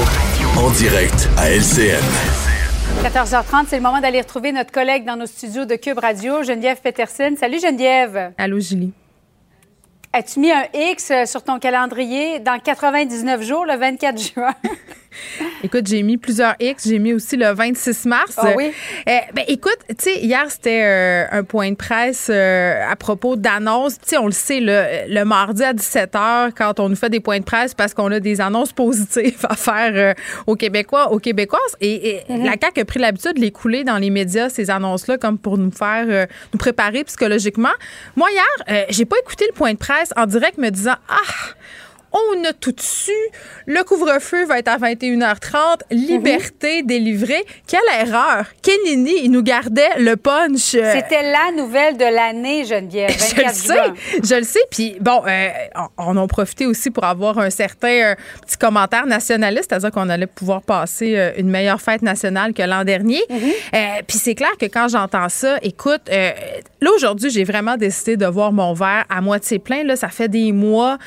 [0.56, 2.00] En direct à LCN.
[3.02, 6.80] 14h30, c'est le moment d'aller retrouver notre collègue dans nos studios de Cube Radio, Geneviève
[6.80, 7.34] Peterson.
[7.38, 8.32] Salut Geneviève.
[8.38, 8.94] Allô Julie.
[10.14, 14.54] As-tu mis un X sur ton calendrier dans 99 jours, le 24 juin?
[15.62, 16.88] Écoute, j'ai mis plusieurs X.
[16.88, 18.34] J'ai mis aussi le 26 mars.
[18.36, 18.72] Ah oui?
[19.08, 23.36] Euh, ben, écoute, tu sais, hier, c'était euh, un point de presse euh, à propos
[23.36, 23.98] d'annonces.
[23.98, 27.10] Tu sais, on le sait, le, le, mardi à 17 h, quand on nous fait
[27.10, 30.14] des points de presse parce qu'on a des annonces positives à faire
[30.46, 31.60] aux Québécois, aux Québécoises.
[31.80, 32.44] Et, mm-hmm.
[32.44, 35.58] la CAQ a pris l'habitude de les couler dans les médias, ces annonces-là, comme pour
[35.58, 37.72] nous faire, nous préparer psychologiquement.
[38.16, 41.54] Moi, hier, j'ai pas écouté le point de presse en direct me disant, ah,
[42.14, 43.12] on a tout su.
[43.66, 45.80] Le couvre-feu va être à 21h30.
[45.90, 46.86] Liberté mhm.
[46.86, 47.44] délivrée.
[47.66, 48.46] Quelle erreur.
[48.62, 50.74] Kenini, il nous gardait le punch.
[50.74, 53.10] Euh, C'était la nouvelle de l'année, Geneviève.
[53.36, 54.22] je le sais.
[54.22, 54.60] Je le sais.
[54.70, 55.48] Puis bon, euh,
[55.98, 58.14] on, en a profité aussi pour avoir un certain euh,
[58.46, 63.22] petit commentaire nationaliste, c'est-à-dire qu'on allait pouvoir passer une meilleure fête nationale que l'an dernier.
[63.28, 63.52] Mhm.
[64.06, 68.52] Puis c'est clair que quand j'entends ça, écoute, là aujourd'hui, j'ai vraiment décidé de voir
[68.52, 69.82] mon verre à moitié plein.
[69.82, 70.98] Là, ça fait des mois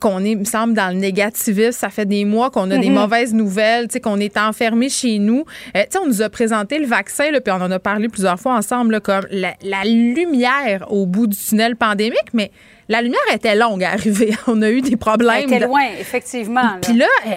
[0.00, 1.72] qu'on est me semble, dans le négativisme.
[1.72, 2.94] Ça fait des mois qu'on a des mhm.
[2.94, 5.44] mauvaises nouvelles, qu'on est enfermé chez nous.
[5.76, 8.54] Euh, on nous a présenté le vaccin, là, puis on en a parlé plusieurs fois
[8.54, 12.50] ensemble, comme la, lumière au bout du tunnel pandémique, mais
[12.88, 14.34] la lumière était longue à arriver.
[14.46, 15.44] On a eu des problèmes.
[15.48, 16.78] Elle était loin, effectivement.
[16.82, 17.30] Puis là, euh,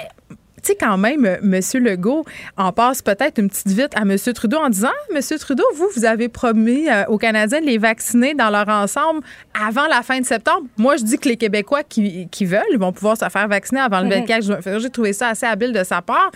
[0.65, 1.83] tu sais, quand même, euh, M.
[1.83, 2.25] Legault
[2.57, 4.17] en passe peut-être une petite vite à M.
[4.33, 5.21] Trudeau en disant M.
[5.39, 9.21] Trudeau, vous, vous avez promis euh, aux Canadiens de les vacciner dans leur ensemble
[9.53, 10.63] avant la fin de septembre.
[10.77, 14.09] Moi, je dis que les Québécois qui, veulent, vont pouvoir se faire vacciner avant le
[14.09, 14.61] 24 mhm.
[14.63, 14.79] juin.
[14.79, 16.31] J'ai trouvé ça assez habile de sa part.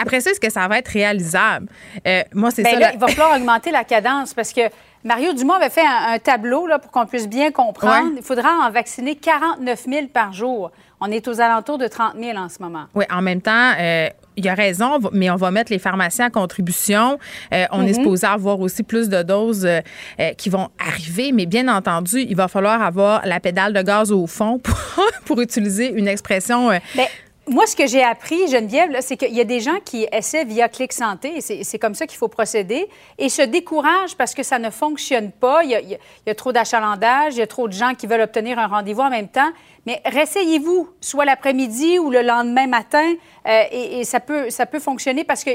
[0.00, 1.68] Après ça, est-ce que ça va être réalisable?
[2.06, 2.92] Euh, moi, c'est ben ça.
[2.92, 4.62] Il va falloir augmenter la cadence parce que
[5.04, 8.12] Mario Dumont avait fait un, tableau là, pour qu'on puisse bien comprendre.
[8.16, 10.70] Il faudra en vacciner 49 000 par jour.
[11.06, 12.86] On est aux alentours de 30 000 en ce moment.
[12.94, 16.28] Oui, en même temps, euh, il y a raison, mais on va mettre les pharmaciens
[16.28, 17.18] en contribution.
[17.52, 17.94] Euh, on est mhm.
[17.94, 22.48] supposé avoir aussi plus de doses euh, qui vont arriver, mais bien entendu, il va
[22.48, 24.78] falloir avoir la pédale de gaz au fond pour,
[25.26, 26.68] pour utiliser une expression.
[26.68, 27.06] Ben,
[27.46, 30.68] moi, ce que j'ai appris, Geneviève, c'est qu'il y a des gens qui essaient via
[30.70, 32.88] Clic Santé, et c'est comme ça qu'il faut procéder,
[33.18, 35.62] et se découragent parce que ça ne fonctionne pas.
[35.62, 38.66] Il y a, trop d'achalandage, il y a trop de gens qui veulent obtenir un
[38.66, 39.50] rendez-vous en même temps.
[39.86, 43.14] Mais ressayez-vous, soit l'après-midi ou le lendemain matin,
[43.46, 45.50] euh, et, et, ça, peut, ça peut fonctionner parce que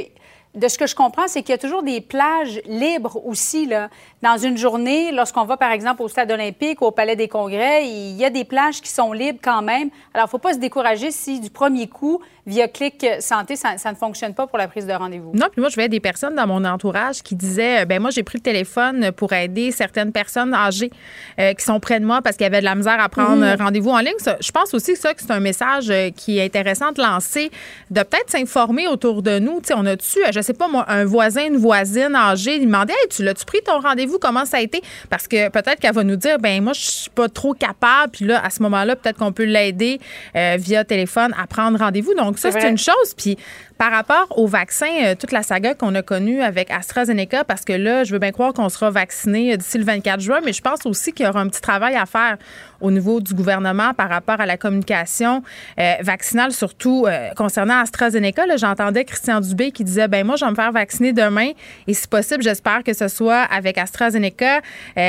[0.55, 3.65] de ce que je comprends, c'est qu'il y a toujours des plages libres aussi.
[3.67, 3.89] Là.
[4.21, 8.17] Dans une journée, lorsqu'on va par exemple au stade olympique, au palais des congrès, il
[8.17, 9.89] y a des plages qui sont libres quand même.
[10.13, 13.73] Alors, il ne faut pas se décourager si du premier coup, via Clic Santé, ça,
[13.73, 15.31] ne fonctionne pas pour la prise de rendez-vous.
[15.33, 18.23] Non, puis moi, je voyais des personnes dans mon entourage qui disaient ben moi, j'ai
[18.23, 20.91] pris le téléphone pour aider certaines personnes âgées
[21.39, 23.45] euh, qui sont près de moi parce qu'il y avait de la misère à prendre
[23.45, 23.61] mhm.
[23.61, 24.15] rendez-vous en ligne.
[24.41, 27.51] je pense aussi que ça, que c'est un message euh, qui est intéressant de lancer,
[27.89, 29.61] de peut-être s'informer autour de nous.
[29.63, 33.09] sais, on a-tu, je sais pas moi, un voisin, une voisine âgée, il demandait hey,
[33.09, 34.08] tu l'as-tu pris ton rendez-vous?
[34.17, 34.81] Comment ça a été?
[35.09, 38.11] Parce que peut-être qu'elle va nous dire ben moi, je suis pas trop capable.
[38.13, 39.99] Puis là, à ce moment-là, peut-être qu'on peut l'aider
[40.35, 42.13] euh, via téléphone à prendre rendez-vous.
[42.15, 43.13] Donc, ça, c'est une chose.
[43.15, 43.37] Puis
[43.79, 47.71] par rapport au vaccin, euh, toute la saga qu'on a connue avec AstraZeneca, parce que
[47.71, 50.61] là, je veux bien croire qu'on sera vacciné euh, d'ici le 24 juin, mais je
[50.61, 52.35] pense aussi qu'il y aura un petit travail à faire
[52.81, 55.43] au niveau du gouvernement par rapport à la communication
[55.79, 58.43] euh, vaccinale, surtout concernant AstraZeneca.
[58.57, 61.51] J'entendais Christian Dubé qui disait, ben moi, je vais me faire vacciner demain
[61.87, 64.61] et si possible, j'espère que ce soit avec AstraZeneca.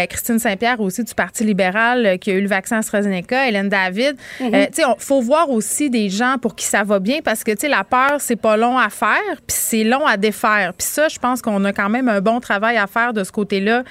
[0.09, 4.17] Christine Saint-Pierre aussi du Parti libéral qui a eu le vaccin AstraZeneca, Hélène David.
[4.41, 4.67] Mm-hmm.
[4.67, 7.53] tu sais, il faut voir aussi des gens pour qui ça va bien parce que,
[7.53, 10.73] tu sais, la peur, c'est pas long à faire, puis c'est long à défaire.
[10.77, 13.33] Puis ça, je pense qu'on a quand même un bon travail à faire de ce
[13.33, 13.83] côté-là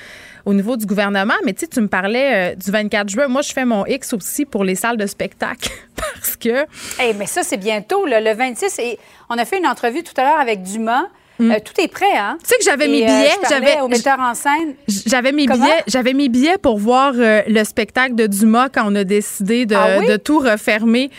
[0.46, 1.36] au niveau du gouvernement.
[1.46, 3.28] Mais tu sais, tu me parlais euh, du 24 juin.
[3.28, 6.66] Moi, je fais mon X aussi pour les salles de spectacle parce que...
[7.00, 8.80] Hey, mais ça, c'est bientôt, le 26.
[8.80, 9.00] Et
[9.30, 11.06] on a fait une entrevue tout à l'heure avec Dumas.
[11.40, 11.52] Mm.
[11.52, 12.38] Euh, tout est prêt, hein?
[12.44, 13.38] Tu sais que j'avais mes euh, billets.
[13.50, 14.76] j'avais au metteur en scène.
[15.06, 15.84] J'avais mes billets.
[15.88, 19.76] J'avais mes billets pour voir euh, le spectacle de Dumas quand on a décidé de,
[19.76, 21.10] ah de tout refermer.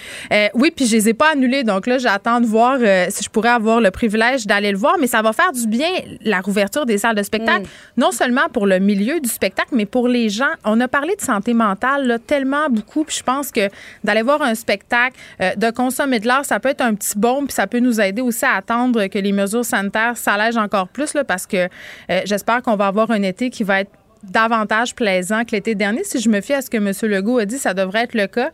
[0.55, 1.65] oui, puis je les ai pas annulés.
[1.65, 4.97] Donc là, j'attends de voir si je pourrais avoir le privilège d'aller le voir.
[5.01, 5.89] Mais ça va faire du bien
[6.23, 8.01] la rouverture des salles de spectacle, mm.
[8.01, 10.51] non seulement pour le milieu du spectacle, mais pour les gens.
[10.65, 13.05] On a parlé de santé mentale là, tellement beaucoup.
[13.05, 13.69] Puis je pense que
[14.05, 15.17] d'aller voir un spectacle,
[15.57, 18.21] de consommer de l'art, ça peut être un petit bon, puis ça peut nous aider
[18.21, 21.69] aussi à attendre que les mesures sanitaires ça s'allège encore plus là, parce que
[22.11, 23.91] euh, j'espère qu'on va avoir un été qui va être
[24.23, 26.05] davantage plaisant que l'été dernier.
[26.05, 26.93] Si je me fie à ce que M.
[27.11, 28.51] Legault a dit, ça devrait être le cas,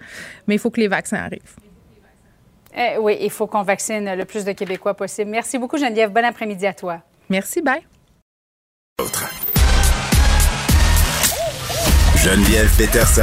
[0.47, 1.57] mais il faut que les vaccins arrivent.
[2.77, 5.31] Eh oui, il faut qu'on vaccine le plus de Québécois possible.
[5.31, 6.11] Merci beaucoup, Geneviève.
[6.11, 7.01] Bon après-midi à toi.
[7.31, 7.81] Merci, bye.
[12.17, 13.23] Geneviève Peterson.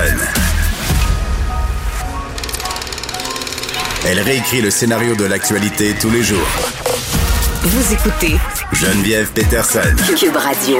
[4.05, 6.47] Elle réécrit le scénario de l'actualité tous les jours
[7.65, 8.35] vous écoutez
[8.73, 9.95] Geneviève Peterson.
[10.17, 10.79] Cube Radio.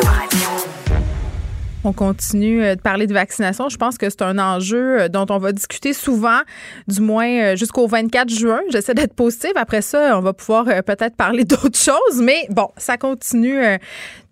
[1.86, 3.69] On continue euh, de parler de vaccination.
[3.69, 6.41] Je pense que c'est un enjeu euh, dont on va discuter souvent,
[6.89, 8.59] du moins euh, jusqu'au 24 juin.
[8.69, 9.53] J'essaie d'être positive.
[9.55, 12.21] Après ça, on va pouvoir peut-être parler d'autres choses.
[12.21, 13.61] Mais bon, ça continue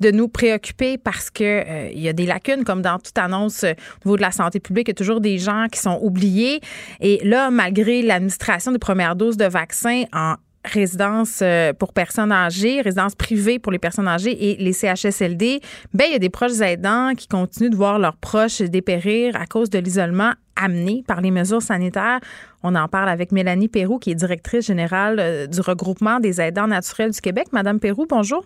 [0.01, 4.07] de nous préoccuper parce que il y a des lacunes, comme dans toute annonce au
[4.09, 4.89] niveau de la santé publique.
[4.89, 6.59] Il y a toujours des gens qui sont oubliés.
[6.99, 12.81] Et là, malgré l'administration des premières doses de vaccins en résidences euh, pour personnes âgées,
[12.81, 15.59] résidences privées pour les personnes âgées et les CHSLD,
[15.93, 19.45] ben il y a des proches aidants qui continuent de voir leurs proches dépérir à
[19.45, 22.19] cause de l'isolement amené par les mesures sanitaires.
[22.63, 26.67] On en parle avec Mélanie Perroux, qui est directrice générale euh, du regroupement des aidants
[26.67, 27.47] naturels du Québec.
[27.51, 28.45] Madame Perroux, bonjour.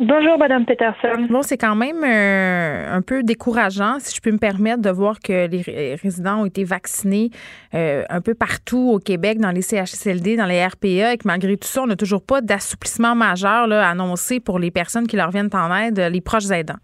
[0.00, 1.28] Bonjour, Madame Peterson.
[1.30, 5.20] Bon, c'est quand même euh, un peu décourageant, si je peux me permettre, de voir
[5.20, 7.30] que les résidents ont été vaccinés
[7.74, 11.56] euh, un peu partout au Québec, dans les CHSLD, dans les RPA, et que malgré
[11.56, 15.30] tout ça, on n'a toujours pas d'assouplissement majeur là, annoncé pour les personnes qui leur
[15.30, 16.80] viennent en aide, les proches aidants.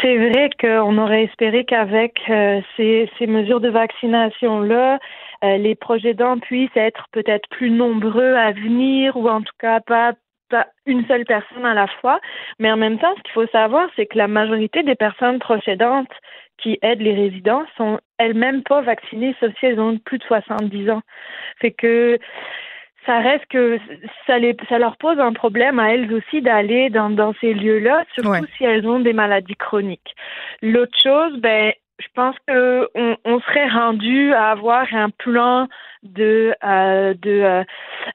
[0.00, 5.00] C'est vrai qu'on aurait espéré qu'avec euh, ces, ces, mesures de vaccination-là,
[5.42, 10.12] les proches aidants puissent être peut-être plus nombreux à venir ou en tout cas pas
[10.12, 10.27] pas
[10.86, 12.20] une seule personne à la fois.
[12.58, 16.12] Mais en même temps, ce qu'il faut savoir, c'est que la majorité des personnes procédantes
[16.58, 20.90] qui aident les résidents sont elles-mêmes pas vaccinées, sauf si elles ont plus de 70
[20.90, 21.02] ans.
[21.60, 22.18] Fait que
[23.06, 23.78] ça reste que
[24.26, 28.04] ça, les, ça leur pose un problème à elles aussi d'aller dans, dans ces lieux-là,
[28.12, 30.14] surtout si elles ont des maladies chroniques.
[30.60, 35.68] L'autre chose, ben, je pense qu'on on serait rendu à avoir un plan
[36.02, 37.64] de, euh, de euh,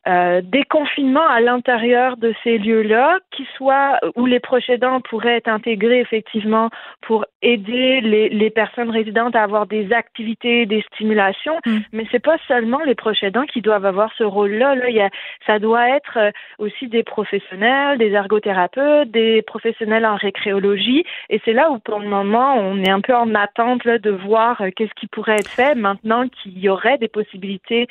[0.08, 5.48] euh, déconfinement à l'intérieur de ces lieux-là, qui soit où les proches aidants pourraient être
[5.48, 6.70] intégrés effectivement
[7.02, 11.78] pour aider les, les personnes résidentes à avoir des activités, des stimulations, mm.
[11.92, 14.76] mais c'est pas seulement les proches aidants qui doivent avoir ce rôle-là.
[14.76, 15.10] Là, il y a,
[15.46, 16.18] ça doit être
[16.60, 22.08] aussi des professionnels, des ergothérapeutes, des professionnels en récréologie, et c'est là où pour le
[22.08, 25.76] moment on est un peu en attente là, de voir qu'est-ce qui pourrait être fait
[25.76, 27.88] maintenant qu'il y aurait des possibilités passer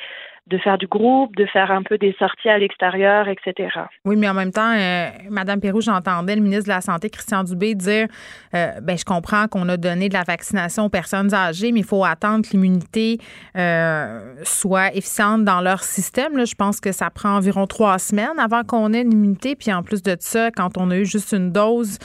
[0.47, 3.69] de faire du groupe, de faire un peu des sorties à l'extérieur, etc.
[4.03, 7.45] Oui, mais en même temps, euh, Madame Pérou, j'entendais le ministre de la Santé, Christian
[7.45, 8.07] Dubé, dire
[8.53, 11.85] euh, ben, je comprends qu'on a donné de la vaccination aux personnes âgées, mais il
[11.85, 13.19] faut attendre que l'immunité
[13.57, 16.35] euh, soit efficiente dans leur système.
[16.35, 19.55] Là, je pense que ça prend environ trois semaines avant qu'on ait une immunité.
[19.55, 21.99] Puis en plus de ça, quand on a eu juste une dose,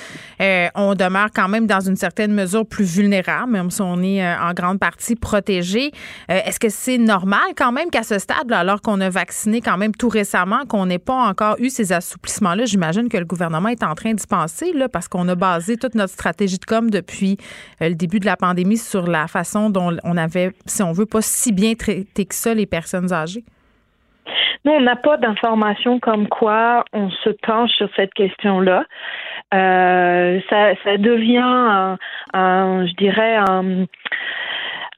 [0.77, 4.53] on demeure quand même dans une certaine mesure plus vulnérable, même si on est en
[4.53, 5.91] grande partie protégé.
[6.29, 8.19] Est-ce que c'est normal quand même qu'à ce
[8.51, 12.65] alors qu'on a vacciné quand même tout récemment, qu'on n'ait pas encore eu ces assouplissements-là,
[12.65, 15.95] j'imagine que le gouvernement est en train d'y penser, là, parce qu'on a basé toute
[15.95, 17.37] notre stratégie de com depuis
[17.83, 21.07] euh, le début de la pandémie sur la façon dont on avait, si on veut,
[21.07, 23.45] pas si bien traité que ça les personnes âgées.
[24.65, 28.85] Nous, on n'a pas d'informations comme quoi on se penche sur cette question-là.
[29.55, 31.97] Euh, ça, ça devient,
[32.35, 33.87] je dirais, un,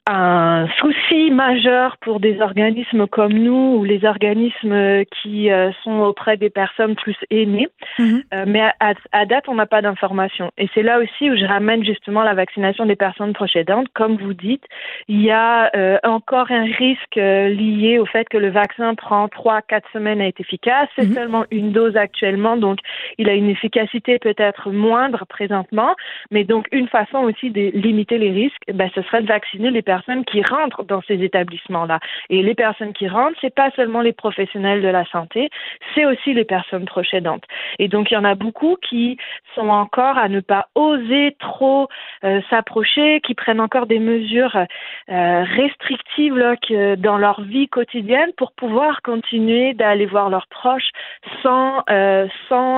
[0.07, 6.37] un souci majeur pour des organismes comme nous ou les organismes qui euh, sont auprès
[6.37, 7.69] des personnes plus aînées.
[7.99, 8.23] Mhm.
[8.35, 10.51] Euh, mais à, date, on n'a pas d'informations.
[10.59, 13.89] Et c'est là aussi où je ramène justement la vaccination des personnes procédentes.
[13.93, 14.65] Comme vous dites,
[15.09, 19.63] il y a euh, encore un risque lié au fait que le vaccin prend trois,
[19.63, 20.89] quatre semaines à être efficace.
[20.97, 21.15] C'est mhm.
[21.15, 22.79] seulement une dose actuellement, donc
[23.19, 25.95] il a une efficacité peut-être moindre présentement.
[26.31, 29.83] Mais donc une façon aussi de limiter les risques, ben, ce serait de vacciner les
[29.83, 31.99] personnes personnes qui rentrent dans ces établissements-là.
[32.29, 35.51] Et les personnes qui rentrent, c'est pas seulement les professionnels de la santé,
[35.93, 37.45] c'est aussi les personnes procédantes.
[37.79, 39.19] Et donc il y en a beaucoup qui
[39.55, 41.89] sont encore à ne pas oser trop
[42.25, 48.31] euh, s'approcher, qui prennent encore des mesures euh, restrictives là, que, dans leur vie quotidienne
[48.37, 50.91] pour pouvoir continuer d'aller voir leurs proches
[51.43, 52.71] sans euh, sans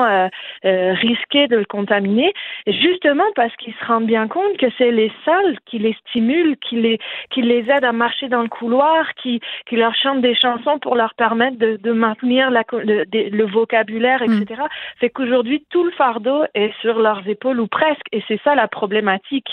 [0.63, 2.33] risquer de le contaminer.
[2.67, 6.77] justement parce qu'ils se rendent bien compte que c'est les salles qui les stimulent, qui
[6.87, 6.99] les
[7.31, 10.97] qui les aident à marcher dans le couloir, qui, qui leur chantent des chansons pour
[10.97, 14.45] leur permettre de, de maintenir la, le, le, vocabulaire, etc.
[14.49, 14.69] Mm.
[15.01, 18.69] C'est qu'aujourd'hui, tout le fardeau est sur leurs épaules ou presque, et c'est ça la
[18.69, 19.49] problématique.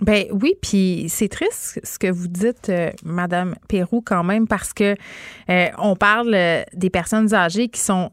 [0.00, 4.74] Ben oui, puis c'est triste ce que vous dites, euh, Madame Perrou, quand même, parce
[4.74, 4.94] que
[5.48, 8.10] euh, on parle euh, des personnes âgées qui sont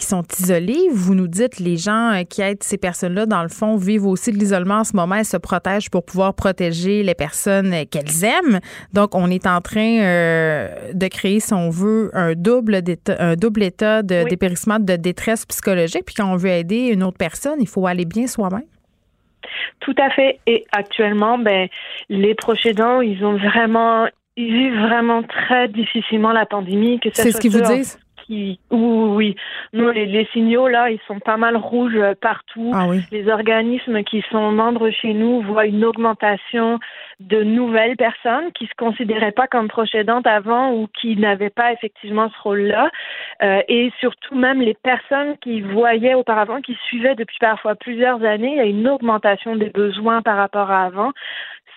[0.00, 0.88] qui sont isolés.
[0.90, 4.32] Vous nous dites les gens euh, qui aident ces personnes-là, dans le fond, vivent aussi
[4.32, 5.16] de l'isolement en ce moment.
[5.16, 8.60] Elles se protègent pour pouvoir protéger les personnes euh, qu'elles aiment.
[8.92, 12.80] Donc, on est en train euh, de créer, si on veut, un double,
[13.18, 16.04] un double état de dépérissement de détresse psychologique.
[16.06, 18.64] Puis quand on veut aider une autre personne, il faut aller bien soi-même.
[19.80, 20.40] Tout à fait.
[20.46, 21.68] Et actuellement, ben,
[22.08, 26.98] les proches aidants, ils ont vraiment, ils vivent vraiment très difficilement la pandémie.
[27.12, 27.98] C'est ce qu'ils vous disent?
[28.30, 29.36] Oui, oui.
[29.72, 32.70] Nous, les, signaux, là, ils sont pas mal rouges euh, partout.
[32.72, 36.78] Ah les organismes qui sont membres chez nous voient une augmentation
[37.18, 42.30] de nouvelles personnes qui se considéraient pas comme procédantes avant ou qui n'avaient pas effectivement
[42.30, 42.90] ce rôle-là.
[43.42, 48.52] Euh, et surtout, même les personnes qui voyaient auparavant, qui suivaient depuis parfois plusieurs années,
[48.52, 51.12] il y a une augmentation des besoins par rapport à avant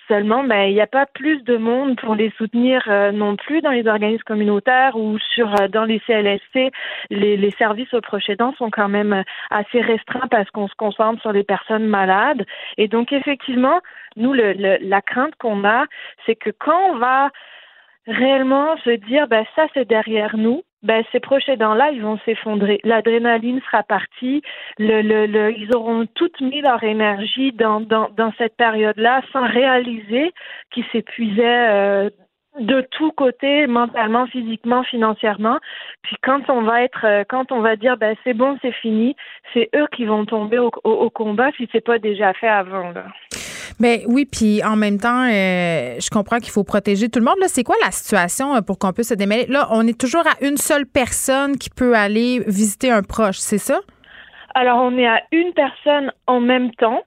[0.07, 3.61] Seulement, ben, il n'y a pas plus de monde pour les soutenir euh, non plus
[3.61, 6.71] dans les organismes communautaires ou sur euh, dans les CLSC.
[7.09, 10.75] Les, les services aux proches aidants sont quand même euh, assez restreints parce qu'on se
[10.75, 12.45] concentre sur les personnes malades.
[12.77, 13.79] Et donc, effectivement,
[14.17, 15.85] nous, le, la crainte qu'on a,
[16.25, 17.29] c'est que quand on va
[18.05, 22.79] réellement se dire, ben, ça, c'est derrière nous, ben, ces proches aidants-là, ils vont s'effondrer.
[22.83, 24.41] L'adrénaline sera partie.
[24.77, 29.47] Le, le, le, ils auront toutes mis leur énergie dans, dans, dans cette période-là sans
[29.47, 30.33] réaliser
[30.71, 32.09] qu'ils s'épuisaient euh,
[32.59, 35.57] de tous côtés, mentalement, physiquement, financièrement.
[36.03, 39.15] Puis quand on va être, euh, quand on va dire, ben c'est bon, c'est fini,
[39.53, 42.91] c'est eux qui vont tomber au, au, combat si c'est pas déjà fait avant.
[42.91, 43.05] Là.
[43.79, 47.35] Ben oui, puis en même temps, euh, je comprends qu'il faut protéger tout le monde.
[47.41, 49.45] Là, c'est quoi la situation euh, pour qu'on puisse se démêler?
[49.47, 53.57] Là, on est toujours à une seule personne qui peut aller visiter un proche, c'est
[53.57, 53.79] ça?
[54.55, 57.01] Alors, on est à une personne en même temps.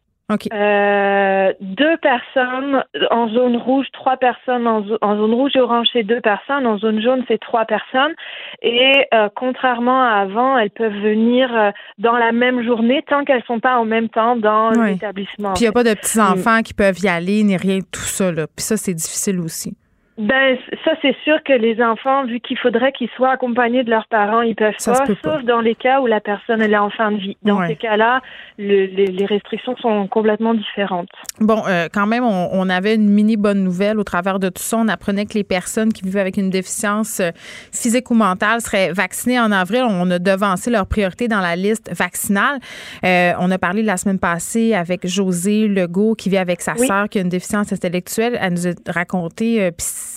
[0.52, 6.20] Euh, deux personnes en zone rouge, trois personnes en, zone rouge et orange, c'est deux
[6.20, 6.66] personnes.
[6.66, 8.12] En zone jaune, c'est trois personnes.
[8.60, 13.44] Et euh, contrairement à avant, elles peuvent venir euh, dans la même journée tant qu'elles
[13.44, 15.52] sont pas en même temps dans l'établissement.
[15.54, 18.00] Puis il n'y a pas de petits enfants qui peuvent y aller ni rien tout
[18.00, 18.32] ça.
[18.32, 18.46] Là.
[18.48, 19.76] Puis ça, c'est difficile aussi.
[20.18, 24.06] Ben, ça, c'est sûr que les enfants, vu qu'il faudrait qu'ils soient accompagnés de leurs
[24.06, 27.12] parents, ils peuvent pas, sauf dans les cas où la personne elle est en fin
[27.12, 27.36] de vie.
[27.42, 28.22] Dans ces cas-là,
[28.58, 31.08] le, les, les, restrictions sont complètement différentes.
[31.40, 34.62] Bon, euh, quand même, on, on, avait une mini bonne nouvelle au travers de tout
[34.62, 34.78] ça.
[34.78, 37.30] On apprenait que les personnes qui vivent avec une déficience euh,
[37.72, 39.84] physique ou mentale seraient vaccinées en avril.
[39.86, 42.58] On a devancé leur priorité dans la liste vaccinale.
[43.04, 47.08] Euh, on a parlé la semaine passée avec José Legault qui vit avec sa sœur
[47.08, 48.38] qui a une déficience intellectuelle.
[48.40, 49.70] Elle nous a raconté, euh,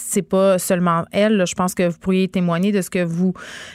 [0.10, 1.44] c'est pas seulement elle.
[1.48, 3.34] je pense que vous pourriez témoigner de ce que vous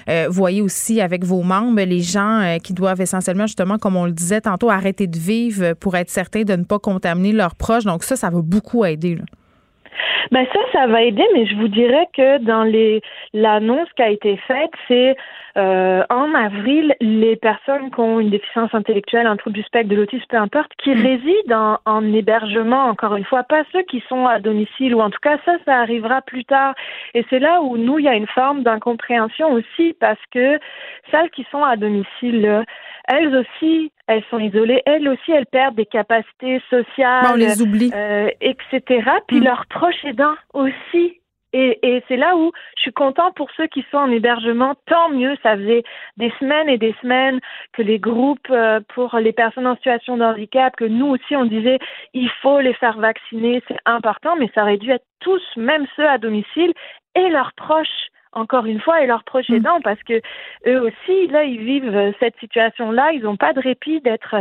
[0.08, 4.06] euh, voyez aussi avec vos membres, les gens euh, qui doivent essentiellement, justement, comme on
[4.06, 7.84] le disait tantôt, arrêter de vivre pour être certains de ne pas contaminer leurs proches.
[7.84, 9.18] Donc ça, ça va beaucoup aider.
[10.30, 13.00] Ben ça, ça va aider, mais je vous dirais que dans les
[13.32, 15.14] l'annonce qui a été faite, c'est
[15.56, 19.94] euh, en avril, les personnes qui ont une déficience intellectuelle, un trouble du spectre, de
[19.94, 21.02] l'autisme, peu importe, qui mm.
[21.02, 25.20] résident en, hébergement, encore une fois, pas ceux qui sont à domicile, ou en tout
[25.22, 26.74] cas ça, ça arrivera plus tard.
[27.14, 30.58] Et c'est là où nous, il y a une forme d'incompréhension aussi, parce que
[31.10, 32.64] celles qui sont à domicile,
[33.06, 37.92] elles aussi, elles sont isolées, elles aussi, elles perdent des capacités sociales, on les oublie,
[37.94, 38.82] euh, etc.
[39.28, 39.44] Puis mm.
[39.44, 41.20] leurs proches aidants aussi.
[41.56, 44.74] Et, c'est là où je suis content pour ceux qui sont en hébergement.
[44.86, 45.84] Tant mieux, ça faisait
[46.16, 47.38] des semaines et des semaines
[47.72, 51.44] que les groupes euh, pour les personnes en situation de handicap, que nous aussi on
[51.44, 51.78] disait
[52.12, 56.08] il faut les faire vacciner, c'est important, mais ça aurait dû être tous, même ceux
[56.08, 56.72] à domicile
[57.14, 59.54] et leurs proches encore une fois, et leurs proches mm.
[59.54, 60.20] aidants, parce que
[60.66, 64.34] eux aussi, là, ils vivent euh, cette situation-là, ils n'ont pas de répit d'être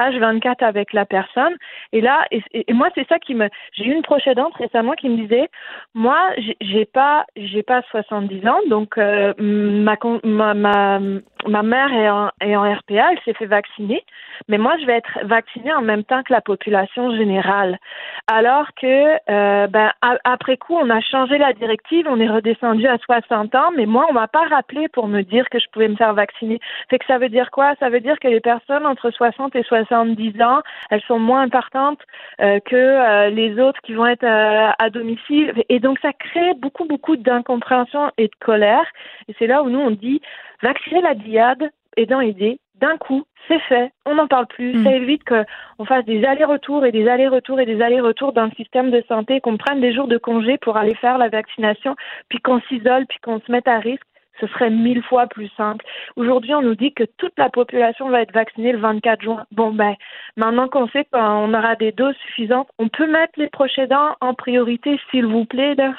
[0.00, 1.54] H24 euh, avec la personne.
[1.92, 5.08] Et là, et, moi, c'est ça qui me, j'ai eu une proche aidante récemment qui
[5.08, 5.48] me disait,
[5.94, 6.18] moi,
[6.60, 11.00] j'ai pas, j'ai pas 70 ans, donc euh, ma, ma, ma,
[11.46, 14.04] ma mère est en, est en RPA, elle s'est fait vacciner,
[14.48, 17.78] mais moi, je vais être vaccinée en même temps que la population générale.
[18.26, 19.90] Alors que, ben,
[20.24, 23.27] après coup, on a changé la directive, on est redescendu à 60
[23.76, 26.60] mais moi, on m'a pas rappelé pour me dire que je pouvais me faire vacciner.
[26.90, 27.74] Fait que ça veut dire quoi?
[27.80, 30.60] Ça veut dire que les personnes entre 60 et 70 ans,
[30.90, 32.00] elles sont moins importantes
[32.40, 35.52] euh, que euh, les autres qui vont être euh, à domicile.
[35.68, 38.86] Et donc, ça crée beaucoup, beaucoup d'incompréhension et de colère.
[39.28, 40.20] Et c'est là où nous, on dit,
[40.62, 44.74] vacciner la diade, aidant aider, d'un coup, c'est fait, on n'en parle plus.
[44.74, 44.84] Mm.
[44.84, 48.90] Ça évite qu'on fasse des allers-retours et des allers-retours et des allers-retours dans le système
[48.90, 51.96] de santé, qu'on prenne des jours de congé pour aller faire la vaccination,
[52.28, 54.02] puis qu'on s'isole, puis qu'on se mette à risque.
[54.40, 55.84] Ce serait mille fois plus simple.
[56.14, 59.44] Aujourd'hui, on nous dit que toute la population va être vaccinée le 24 juin.
[59.50, 59.94] Bon, ben,
[60.36, 64.34] maintenant qu'on sait qu'on aura des doses suffisantes, on peut mettre les proches aidants en
[64.34, 65.92] priorité, s'il vous plaît, là.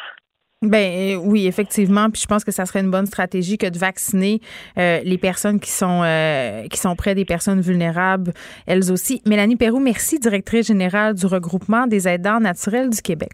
[0.61, 2.09] Ben euh, oui, effectivement.
[2.09, 4.41] Puis je pense que ça serait une bonne stratégie que de vacciner
[4.77, 8.33] euh, les personnes qui sont euh, qui sont près des personnes vulnérables,
[8.65, 9.21] elles aussi.
[9.25, 13.29] Mélanie Perrou, merci, directrice générale du regroupement des aidants naturels du Québec.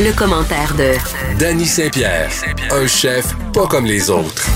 [0.00, 0.94] Le, commentaire de
[1.38, 2.30] Danny Saint-Pierre,
[2.70, 4.46] un chef pas comme les autres.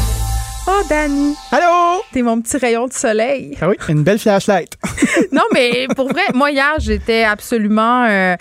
[0.66, 1.35] Oh, Danny.
[1.51, 2.03] Allô?
[2.11, 3.59] T'es mon petit rayon de soleil.
[3.61, 4.78] Ah oui, une belle flashlight.
[5.33, 8.37] non, mais pour vrai, moi, hier, j'étais absolument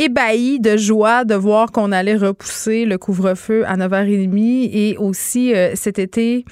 [0.00, 5.72] ébahie de joie de voir qu'on allait repousser le couvre-feu à 9h30 et aussi euh,
[5.74, 6.44] cet été,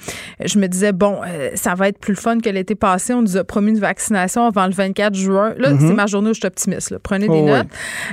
[0.43, 3.13] je me disais bon, euh, ça va être plus le fun que l'été passé.
[3.13, 5.53] On nous a promis une vaccination avant le 24 juin.
[5.57, 5.79] Là, Mhm.
[5.87, 6.91] c'est ma journée où je suis optimiste.
[6.91, 6.97] là.
[7.01, 7.67] Prenez des Oh, notes.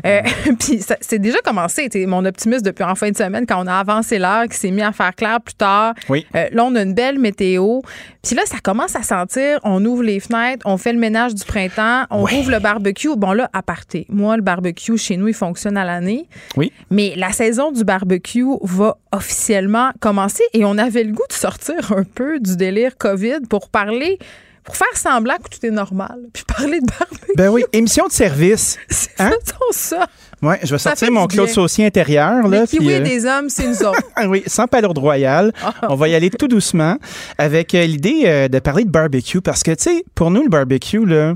[0.06, 0.20] Euh,
[0.58, 1.88] Puis c'est déjà commencé.
[2.06, 4.82] Mon optimisme depuis en fin de semaine quand on a avancé l'heure, qui s'est mis
[4.82, 5.94] à faire clair plus tard.
[6.08, 6.26] Oui.
[6.34, 7.80] Là, on a une belle météo.
[8.22, 9.60] Puis là, ça commence à sentir.
[9.64, 13.14] On ouvre les fenêtres, on fait le ménage du printemps, on ouvre le barbecue.
[13.16, 14.06] Bon, là, à parté.
[14.08, 16.28] Moi, le barbecue, chez nous, il fonctionne à l'année.
[16.56, 16.72] Oui.
[16.90, 21.92] Mais la saison du barbecue va officiellement commencer et on avait le goût de sortir
[21.92, 24.18] un peu du délire COVID pour parler,
[24.64, 27.32] pour faire semblant que tout est normal, puis parler de barbecue.
[27.36, 28.78] Ben oui, émission de service.
[29.18, 29.30] Hein?
[29.46, 30.08] Faisons ça.
[30.42, 31.48] Ouais, je vais Ça sortir mon Claude.
[31.48, 32.46] Saucier intérieur.
[32.46, 34.02] Là, puis, kiwis euh, des hommes, c'est nous autres.
[34.14, 35.52] Ah oui, sans palourde royale.
[35.88, 36.98] On va y aller tout doucement
[37.38, 40.50] avec euh, l'idée euh, de parler de barbecue parce que, tu sais, pour nous, le
[40.50, 41.34] barbecue, là,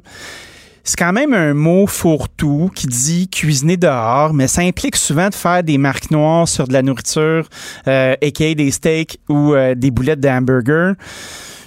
[0.85, 5.35] c'est quand même un mot fourre-tout qui dit cuisiner dehors, mais ça implique souvent de
[5.35, 7.49] faire des marques noires sur de la nourriture,
[7.87, 10.95] euh, aka des steaks ou euh, des boulettes de hamburger.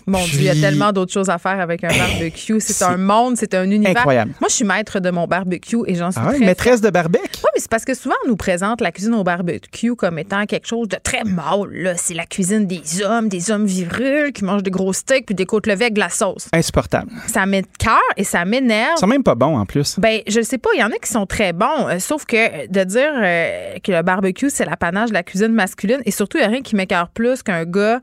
[0.07, 2.59] Mon Dieu, il y a tellement d'autres choses à faire avec un barbecue.
[2.59, 3.97] C'est C'est un monde, c'est un univers.
[3.97, 4.33] incroyable.
[4.41, 6.89] Moi, je suis maître de mon barbecue et j'en suis Ah ouais, très maîtresse de
[6.89, 7.21] barbecue?
[7.23, 10.45] Oui, mais c'est parce que souvent, on nous présente la cuisine au barbecue comme étant
[10.45, 11.93] quelque chose de très mâle.
[11.97, 15.45] C'est la cuisine des hommes, des hommes virils qui mangent des gros steaks puis des
[15.45, 16.47] côtes levées avec de la sauce.
[16.53, 17.11] Insupportable.
[17.27, 18.93] Ça met de cœur et ça m'énerve.
[18.97, 19.99] Ils sont même pas bons en plus.
[19.99, 22.35] Ben, je sais pas, il y en a qui sont très bons, euh, sauf que
[22.35, 26.37] euh, de dire euh, que le barbecue, c'est l'apanage de la cuisine masculine, et surtout,
[26.37, 28.01] il n'y a rien qui m'écœure plus qu'un gars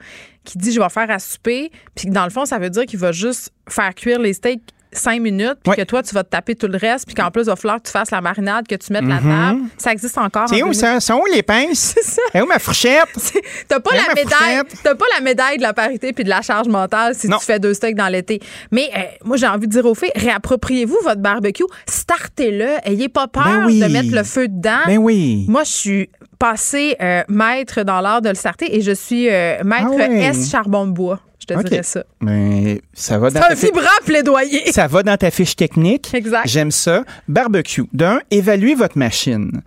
[0.51, 2.99] qui dit je vais faire à souper, puis dans le fond, ça veut dire qu'il
[2.99, 4.63] va juste faire cuire les steaks
[4.93, 7.43] cinq minutes, puis que toi, tu vas te taper tout le reste, puis qu'en plus,
[7.43, 9.61] il va falloir que tu fasses la marinade, que tu mettes la table.
[9.79, 10.49] Ça existe encore.
[10.49, 10.75] C'est en où 2000.
[10.75, 11.01] ça?
[11.01, 11.95] Sont où les pinces?
[11.97, 12.23] C'est ça.
[12.33, 13.09] C'est où ma fourchette?
[13.69, 16.67] T'as pas, la médaille, t'as pas la médaille de la parité puis de la charge
[16.69, 17.39] mentale si Non.
[17.39, 18.41] tu fais deux steaks dans l'été.
[18.73, 23.29] Mais euh, moi, j'ai envie de dire aux filles, réappropriez-vous votre barbecue, startez-le, ayez pas
[23.29, 23.81] peur Ben oui.
[23.81, 24.81] de mettre le feu dedans.
[24.87, 25.45] Ben oui.
[25.49, 29.63] Moi, je suis passée euh, maître dans l'art de le starter et je suis euh,
[29.65, 30.05] maître Ah.
[30.11, 31.21] S charbon de bois.
[31.57, 32.05] Te dirais ça.
[32.21, 34.73] Mais ça va dans C'est un vibrant plaidoyer.
[34.73, 36.13] Ça va dans ta fiche technique.
[36.15, 36.47] Exact.
[36.47, 37.05] J'aime ça.
[37.29, 37.85] Barbecue.
[37.93, 39.63] D'un, évaluez votre machine.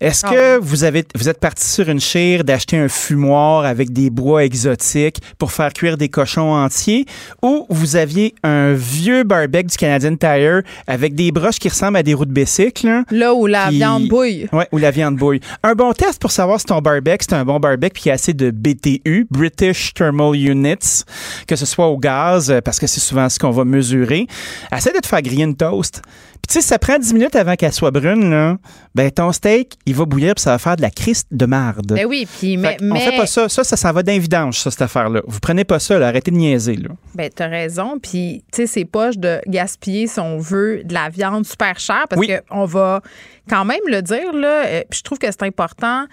[0.00, 3.92] Est-ce Ah que vous avez vous êtes parti sur une chire d'acheter un fumoir avec
[3.92, 7.06] des bois exotiques pour faire cuire des cochons entiers?
[7.42, 12.02] Ou vous aviez un vieux barbecue du Canadian Tire avec des broches qui ressemblent à
[12.02, 14.48] des roues de bicycle là, Là où la viande bouille.
[14.52, 15.40] Ouais, ou la viande bouille.
[15.62, 18.12] Un bon test pour savoir si ton barbecue, c'est un bon barbecue puis qu'il y
[18.12, 21.04] a assez de BTU, British Thermal Units,
[21.46, 24.26] que ce soit au gaz, euh, parce que c'est souvent ce qu'on va mesurer.
[24.74, 26.02] Essaie de te faire griller une toast.
[26.04, 28.58] Puis tu sais, si ça prend 10 minutes avant qu'elle soit brune, là,
[28.94, 31.94] ben ton steak, il va bouillir puis ça va faire de la criste de marde.
[31.94, 33.48] Ben oui, puis mais, mais fait pas ça.
[33.48, 35.22] Ça, ça s'en va d'un vidange, ça, cette affaire-là.
[35.26, 36.08] Vous prenez pas ça, là.
[36.08, 36.90] Arrêtez de niaiser, là.
[37.14, 37.98] Ben, t'as raison.
[37.98, 42.04] Puis, tu sais, c'est poche de gaspiller, si on veut, de la viande super chère
[42.10, 42.30] parce Oui.
[42.50, 43.00] qu'on va
[43.48, 44.66] quand même le dire, là.
[44.66, 46.04] euh, puis je trouve que c'est important.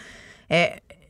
[0.53, 0.65] Euh,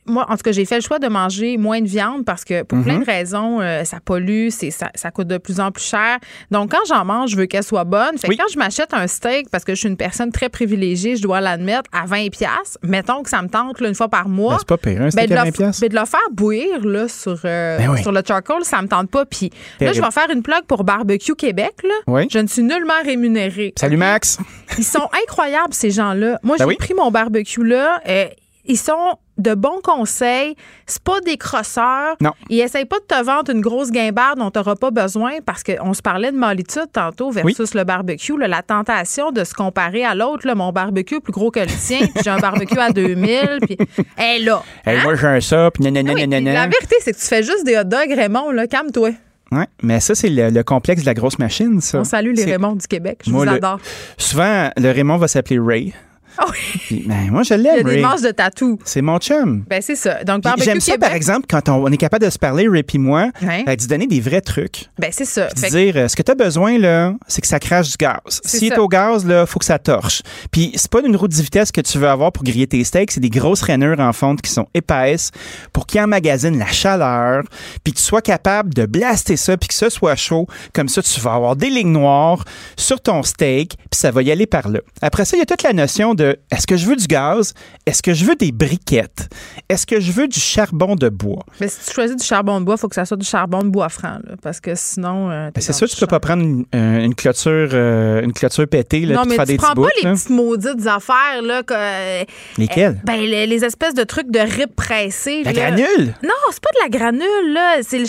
[0.06, 2.64] moi, en tout cas, j'ai fait le choix de manger moins de viande parce que
[2.64, 5.84] pour plein de raisons, euh, ça pollue, c'est, ça, ça coûte de plus en plus
[5.84, 6.18] cher.
[6.50, 8.18] Donc, quand j'en mange, je veux qu'elle soit bonne.
[8.18, 8.38] Fait que Oui.
[8.38, 11.40] quand je m'achète un steak, parce que je suis une personne très privilégiée, je dois
[11.40, 14.54] l'admettre, à 20$, piastres, mettons que ça me tente là, une fois par mois.
[14.54, 15.82] Ben, c'est pas pire, un Ben, steak de, à le, 20 piastres.
[15.82, 18.02] ben, de le faire bouillir là, sur, euh, Ben oui.
[18.02, 19.26] sur le charcoal, ça me tente pas.
[19.26, 21.74] Puis là, je vais faire une plug pour Barbecue Québec.
[21.84, 21.94] Là.
[22.08, 22.28] Oui.
[22.32, 23.74] Je ne suis nullement rémunérée.
[23.80, 24.40] Salut, Max.
[24.78, 26.40] Ils sont incroyables, ces gens-là.
[26.44, 28.02] Moi, Ben j'ai pris mon barbecue là.
[28.08, 28.26] euh,
[28.66, 30.56] ils sont de bons conseils.
[30.86, 32.16] C'est pas des crosseurs.
[32.22, 32.32] Non.
[32.50, 35.64] Ils essayent pas de te vendre une grosse guimbarde dont tu n'auras pas besoin parce
[35.64, 38.38] qu'on se parlait de mollitude tantôt versus le barbecue.
[38.38, 38.48] là.
[38.48, 40.48] la tentation de se comparer à l'autre.
[40.54, 43.40] Mon barbecue est plus gros que le tien, j'ai un barbecue à 2000.
[43.62, 43.78] Puis,
[44.18, 44.62] hey, là.
[44.86, 45.02] Hey, hein?
[45.04, 46.54] moi, j'ai un ça, puis nanana, Ah oui, nanana.
[46.54, 48.52] la vérité, c'est que tu fais juste des hot dogs, Raymond.
[48.52, 48.68] Là.
[48.68, 49.12] Calme-toi.
[49.52, 52.00] Ouais, mais ça, c'est le, le complexe de la grosse machine, ça.
[52.00, 53.22] On salue les C'est- Raymond du Québec.
[53.26, 53.80] Je Moi, vous le- adore.
[54.18, 55.94] Souvent, le Raymond va s'appeler Ray.
[56.38, 58.02] Ah oui, Puis, ben, moi, je il y a l'aime, des Ray.
[58.02, 58.80] manches de tatou.
[58.86, 59.64] C'est mon chum.
[59.70, 60.24] Ben, c'est ça.
[60.24, 61.08] Donc, Puis barbecue J'aime ça, Québec.
[61.10, 63.66] par exemple, quand on, on est capable de se parler, Ray et moi, Ouais.
[63.68, 64.86] euh, d'y donner des vrais trucs.
[64.98, 65.46] Ben, c'est ça.
[65.48, 67.60] Puis Fait de que- dire, euh, ce que tu as besoin, là, c'est que ça
[67.60, 68.18] crache du gaz.
[68.44, 70.22] S'il est au gaz, là, faut que ça torche.
[70.52, 73.12] Puis c'est pas une roue de vitesse que tu veux avoir pour griller tes steaks,
[73.12, 75.32] c'est des grosses rainures en fonte qui sont épaisses
[75.74, 77.44] pour qu'il emmagasine la chaleur,
[77.84, 80.48] puis que tu sois capable de blaster ça, puis que ça soit chaud.
[80.74, 82.44] Comme ça, tu vas avoir des lignes noires
[82.78, 84.80] sur ton steak, puis ça va y aller par là.
[85.02, 86.21] Après ça, il y a toute la notion de,
[86.52, 87.54] est-ce que je veux du gaz?
[87.86, 89.30] Est-ce que je veux des briquettes?
[89.70, 91.44] Est-ce que je veux du charbon de bois?
[91.60, 93.64] Ben, si tu choisis du charbon de bois, il faut que ça soit du charbon
[93.64, 95.30] de bois franc, là, parce que sinon.
[95.32, 98.68] euh, Ben, c'est sûr, tu peux pas prendre une, euh, une clôture, euh, une clôture
[98.68, 100.14] pétée, là, Non, mais faire tu des prends petits pas bouts, les là.
[100.16, 101.64] petites maudites affaires, là.
[101.64, 102.24] Que, euh,
[102.58, 103.02] Lesquelles?
[103.04, 105.44] ben, les, les espèces de trucs de rip pressés.
[105.44, 105.70] La là.
[105.72, 106.14] granule?
[106.24, 107.78] Non, c'est pas de la granule, là.
[107.82, 108.06] C'est le-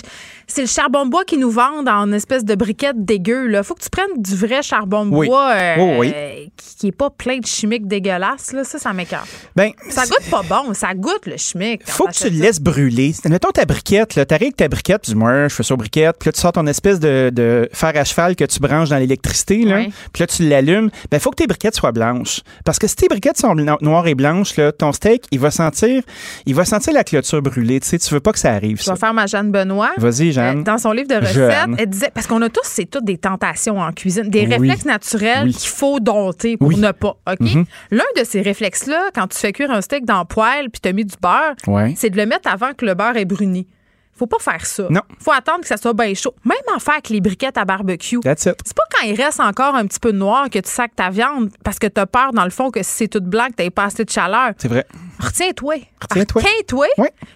[0.47, 3.47] c'est le charbon de bois qui nous vendent en espèce de briquette dégueu.
[3.47, 3.63] Là.
[3.63, 5.27] Faut que tu prennes du vrai charbon de Oui.
[5.29, 6.13] bois euh, Oh, oui.
[6.57, 8.53] qui, qui est pas plein de chimiques dégueulasses.
[8.53, 8.65] Là.
[8.65, 9.29] Ça, ça m'écarte.
[9.57, 10.75] Ben, Ça goûte pas bon.
[10.75, 11.83] Ça goûte le chimique.
[11.87, 13.13] faut que tu le laisses brûler.
[13.29, 16.17] Mettons ta briquette, t'arrives avec ta briquette, tu dis, moi, je fais ça aux briquettes,
[16.19, 18.97] puis là, tu sors ton espèce de, de fer à cheval que tu branches dans
[18.99, 20.91] l'électricité, là, puis là, tu l'allumes.
[21.11, 22.41] Ben, faut que tes briquettes soient blanches.
[22.65, 26.03] Parce que si tes briquettes sont noires et blanches, là, ton steak, il va sentir,
[26.47, 27.79] il va sentir la clôture brûlée.
[27.81, 29.93] Tu sais, tu veux pas que ça arrive, Je vais faire ma Jeanne Benoît.
[29.99, 30.65] Vas-y, Jeanne.
[30.65, 31.77] Dans son livre de recettes, Jeanne.
[31.79, 34.55] elle disait, parce qu'on a tous, c'est toutes des tentations en cuisine, des Oui.
[34.55, 35.53] réflexes naturels Oui.
[35.55, 36.77] qu'il faut dompter pour Oui.
[36.77, 37.17] ne pas.
[37.31, 37.41] OK?
[37.41, 37.65] Mhm.
[37.91, 40.89] L'un de ces réflexes-là, quand tu fais cuire un steak dans le poêle puis tu
[40.89, 41.95] as mis du beurre, Ouais.
[41.97, 43.67] c'est de le mettre avant que le beurre ait bruni.
[44.15, 44.85] Faut pas faire ça.
[44.91, 45.01] Non.
[45.19, 46.35] Faut attendre que ça soit bien chaud.
[46.45, 48.21] Même en faire avec les briquettes à barbecue.
[48.21, 48.57] That's it.
[48.65, 51.09] C'est pas quand il reste encore un petit peu de noir que tu sacs ta
[51.09, 53.63] viande parce que tu as peur, dans le fond, que si c'est tout blanc, que
[53.65, 54.51] tu pas assez de chaleur.
[54.59, 54.85] C'est vrai.
[55.19, 55.77] Retiens-toi.
[56.03, 56.43] Retiens-toi.
[56.43, 56.87] Retiens-toi.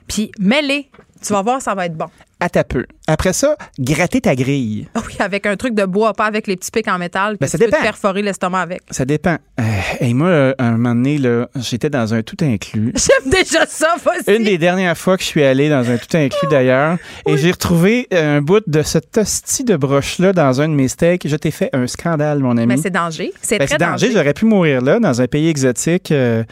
[0.06, 0.90] Puis mets-les.
[1.27, 2.06] Tu vas voir, ça va être bon.
[2.38, 2.84] À ta peu.
[3.06, 4.88] Après ça, gratter ta grille.
[4.94, 7.34] Ah Oui, avec un truc de bois, pas avec les petits pics en métal.
[7.34, 7.82] que Ben, ça tu peux te dépend.
[7.82, 8.82] perforer l'estomac avec.
[8.90, 9.38] Ça dépend.
[9.58, 9.62] Euh,
[10.00, 12.92] et moi, euh, un moment donné, là, j'étais dans un tout inclus.
[13.22, 14.36] J'aime déjà ça, vas-y.
[14.36, 17.50] Une des dernières fois que je suis allé dans un tout inclus d'ailleurs, et j'ai
[17.52, 21.26] retrouvé euh, un bout de ce hostie de broche-là dans un de mes steaks.
[21.26, 22.66] Je t'ai fait un scandale, mon ami.
[22.66, 23.32] Mais c'est danger.
[23.40, 24.08] C'est Ben, très c'est danger.
[24.08, 24.12] danger.
[24.12, 26.12] J'aurais pu mourir là, dans un pays exotique.
[26.12, 26.44] euh,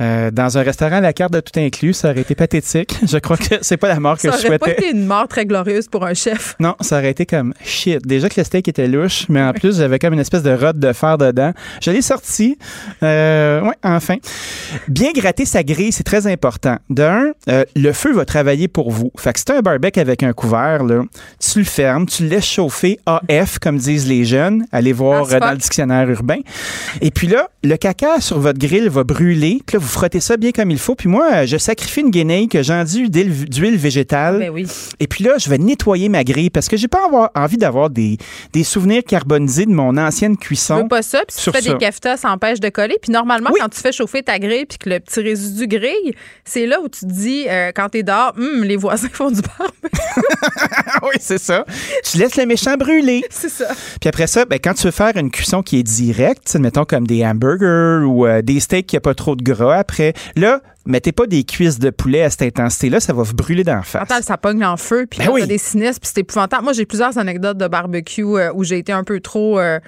[0.00, 2.94] euh, dans un restaurant à la carte de tout inclus, ça aurait été pathétique.
[3.06, 4.88] Je crois que c'est pas la mort que Ça je aurait pas souhaitais.
[4.88, 6.56] été une mort très glorieuse pour un chef.
[6.60, 8.04] Non, ça aurait été comme shit.
[8.06, 10.78] Déjà que le steak était louche, mais en plus, j'avais comme une espèce de rod
[10.78, 11.52] de fer dedans.
[11.82, 12.58] Je l'ai sorti.
[13.02, 14.16] Euh, ouais, enfin.
[14.88, 16.78] Bien gratter sa grille, c'est très important.
[16.90, 19.10] D'un, euh, le feu va travailler pour vous.
[19.18, 21.02] Fait que si t'as un barbecue avec un couvert, là,
[21.38, 24.64] tu le fermes, tu le laisses chauffer AF, comme disent les jeunes.
[24.72, 26.38] Allez voir As euh, dans le dictionnaire urbain.
[27.00, 29.60] Et puis là, le caca sur votre grill va brûler.
[29.66, 30.94] Puis là, vous frottez ça bien comme il faut.
[30.94, 34.38] Puis moi, je sacrifie une guenille que j'enduis d'huile végétale.
[34.38, 34.66] Ben oui.
[34.98, 37.90] Et puis là, je vais nettoyer ma grille parce que j'ai pas avoir- envie d'avoir
[37.90, 38.16] des,
[38.54, 40.82] des souvenirs carbonisés de mon ancienne Tu cuisson.
[40.82, 41.72] veux pas ça, puis si tu fais ça.
[41.72, 42.96] des cafetas, ça empêche de coller.
[43.02, 43.58] Puis normalement, Oui.
[43.60, 46.88] quand tu fais chauffer ta grille puis que le petit résidu grille, c'est là où
[46.88, 49.72] tu te dis, euh, quand t'es dehors, Hum, les voisins font du barbecue.
[51.02, 51.64] oui, c'est ça.
[52.10, 53.22] Tu laisses le méchant brûler.
[53.30, 53.66] c'est ça.
[54.00, 56.84] Puis après ça, ben, quand tu veux faire une cuisson qui est directe, tu mettons
[56.84, 60.60] comme des hamburgers ou euh, des steaks qui a pas trop de gras après, là,
[60.86, 64.02] mettez pas des cuisses de poulet à cette intensité-là, ça va vous brûler d'en face.
[64.02, 65.46] Mental, ça pogne en feu, puis Ben là, oui.
[65.46, 66.64] des sinistres, puis c'est épouvantable.
[66.64, 69.78] Moi, j'ai plusieurs anecdotes de barbecue euh, où j'ai été un peu trop, euh,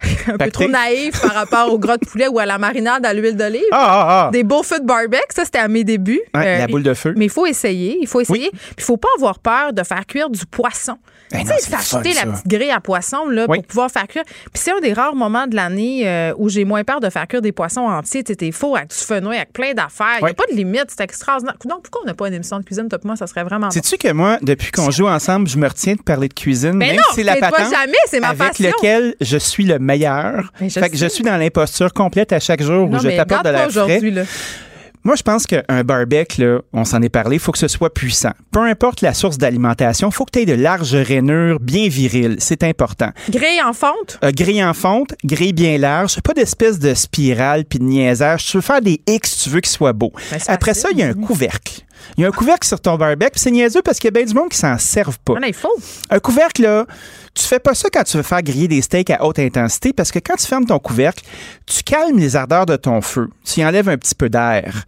[0.26, 3.14] un peu trop naïf par rapport au gras de poulet ou à la marinade à
[3.14, 3.62] l'huile d'olive.
[3.70, 4.30] Ah, ah, ah!
[4.32, 6.20] Des beaux feux de barbecue, ça, c'était à mes débuts.
[6.34, 7.14] Ouais, Euh, la boule de feu.
[7.16, 8.50] Mais il faut essayer, il faut essayer.
[8.50, 10.96] Puis il faut pas avoir peur de faire cuire du poisson.
[11.32, 13.58] Ben tu non, sais, s'acheter la petite grille à poisson là, Oui.
[13.58, 14.24] pour pouvoir faire cuire.
[14.26, 17.26] Puis c'est un des rares moments de l'année euh, où j'ai moins peur de faire
[17.26, 18.22] cuire des poissons entiers.
[18.22, 20.18] Tu sais, t'es faux avec du fenouil, avec plein d'affaires.
[20.20, 21.54] Il n'y a pas de limite, c'est extraordinaire.
[21.64, 23.70] Donc, pourquoi on n'a pas une émission de cuisine, et moi, ça serait vraiment bon.
[23.72, 26.88] Sais-tu que moi, depuis qu'on joue ensemble, je me retiens de parler de cuisine, Ben
[26.88, 28.68] même non, si c'est la patente jamais, c'est ma avec passion.
[28.70, 30.52] lequel je suis le meilleur.
[30.60, 33.08] Ben, je fait que je suis dans l'imposture complète à chaque jour Non, où je
[33.08, 34.00] mais t'apporte de la frais.
[35.04, 37.92] Moi, je pense qu'un barbecue, là, on s'en est parlé, il faut que ce soit
[37.92, 38.30] puissant.
[38.52, 42.36] Peu importe la source d'alimentation, il faut que tu aies de larges rainures bien viriles.
[42.38, 43.10] C'est important.
[43.28, 44.18] Grille en fonte?
[44.22, 48.46] Euh, grille en fonte, grille bien large, pas d'espèce de spirale puis de niaisage.
[48.46, 50.12] Tu veux faire des X, tu veux qu'ils soient beaux.
[50.30, 51.82] Ben, Après facile, ça, il y a un couvercle.
[52.16, 54.24] Il y a un couvercle sur ton barbecue, c'est niaiseux parce qu'il y a bien
[54.24, 55.34] du monde qui s'en servent pas.
[55.34, 55.76] Non, non, il faut.
[56.10, 56.86] Un couvercle, là,
[57.34, 60.12] tu fais pas ça quand tu veux faire griller des steaks à haute intensité parce
[60.12, 61.24] que quand tu fermes ton couvercle,
[61.66, 63.30] tu calmes les ardeurs de ton feu.
[63.44, 64.84] Tu y enlèves un petit peu d'air.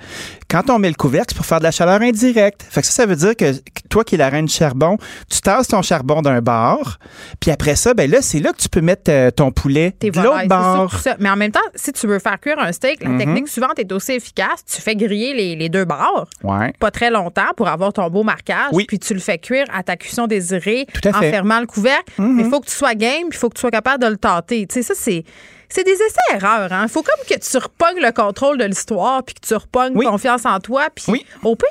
[0.55, 2.65] Quand on met le couvercle, c'est pour faire de la chaleur indirecte.
[2.71, 3.55] Fait que ça, ça veut dire que
[3.91, 4.99] toi qui es la reine du charbon,
[5.29, 6.99] tu tasses ton charbon d'un bord,
[7.41, 10.13] puis après ça, ben là, c'est là que tu peux mettre euh, ton poulet Tes
[10.13, 10.95] de l'autre bord.
[11.01, 11.17] ça.
[11.19, 13.19] Mais en même temps, si tu veux faire cuire un steak, la Mhm.
[13.19, 14.65] technique suivante est aussi efficace.
[14.73, 16.29] Tu fais griller les, les deux bords.
[16.45, 16.73] Ouais.
[16.79, 18.69] Pas très longtemps pour avoir ton beau marquage.
[18.73, 18.85] Oui.
[18.87, 22.13] Puis tu le fais cuire à ta cuisson désirée en fermant le couvercle.
[22.19, 22.37] Mhm.
[22.37, 24.09] Mais il faut que tu sois game, puis il faut que tu sois capable de
[24.09, 24.65] le tâter.
[24.69, 25.25] Tu sais, ça, c'est.
[25.69, 26.69] C'est des essais-erreurs.
[26.83, 30.07] Il faut comme que tu repognes le contrôle de l'histoire, puis que tu repognes Oui.
[30.07, 30.89] confiance en toi.
[30.95, 31.25] Puis Oui.
[31.43, 31.69] au pire,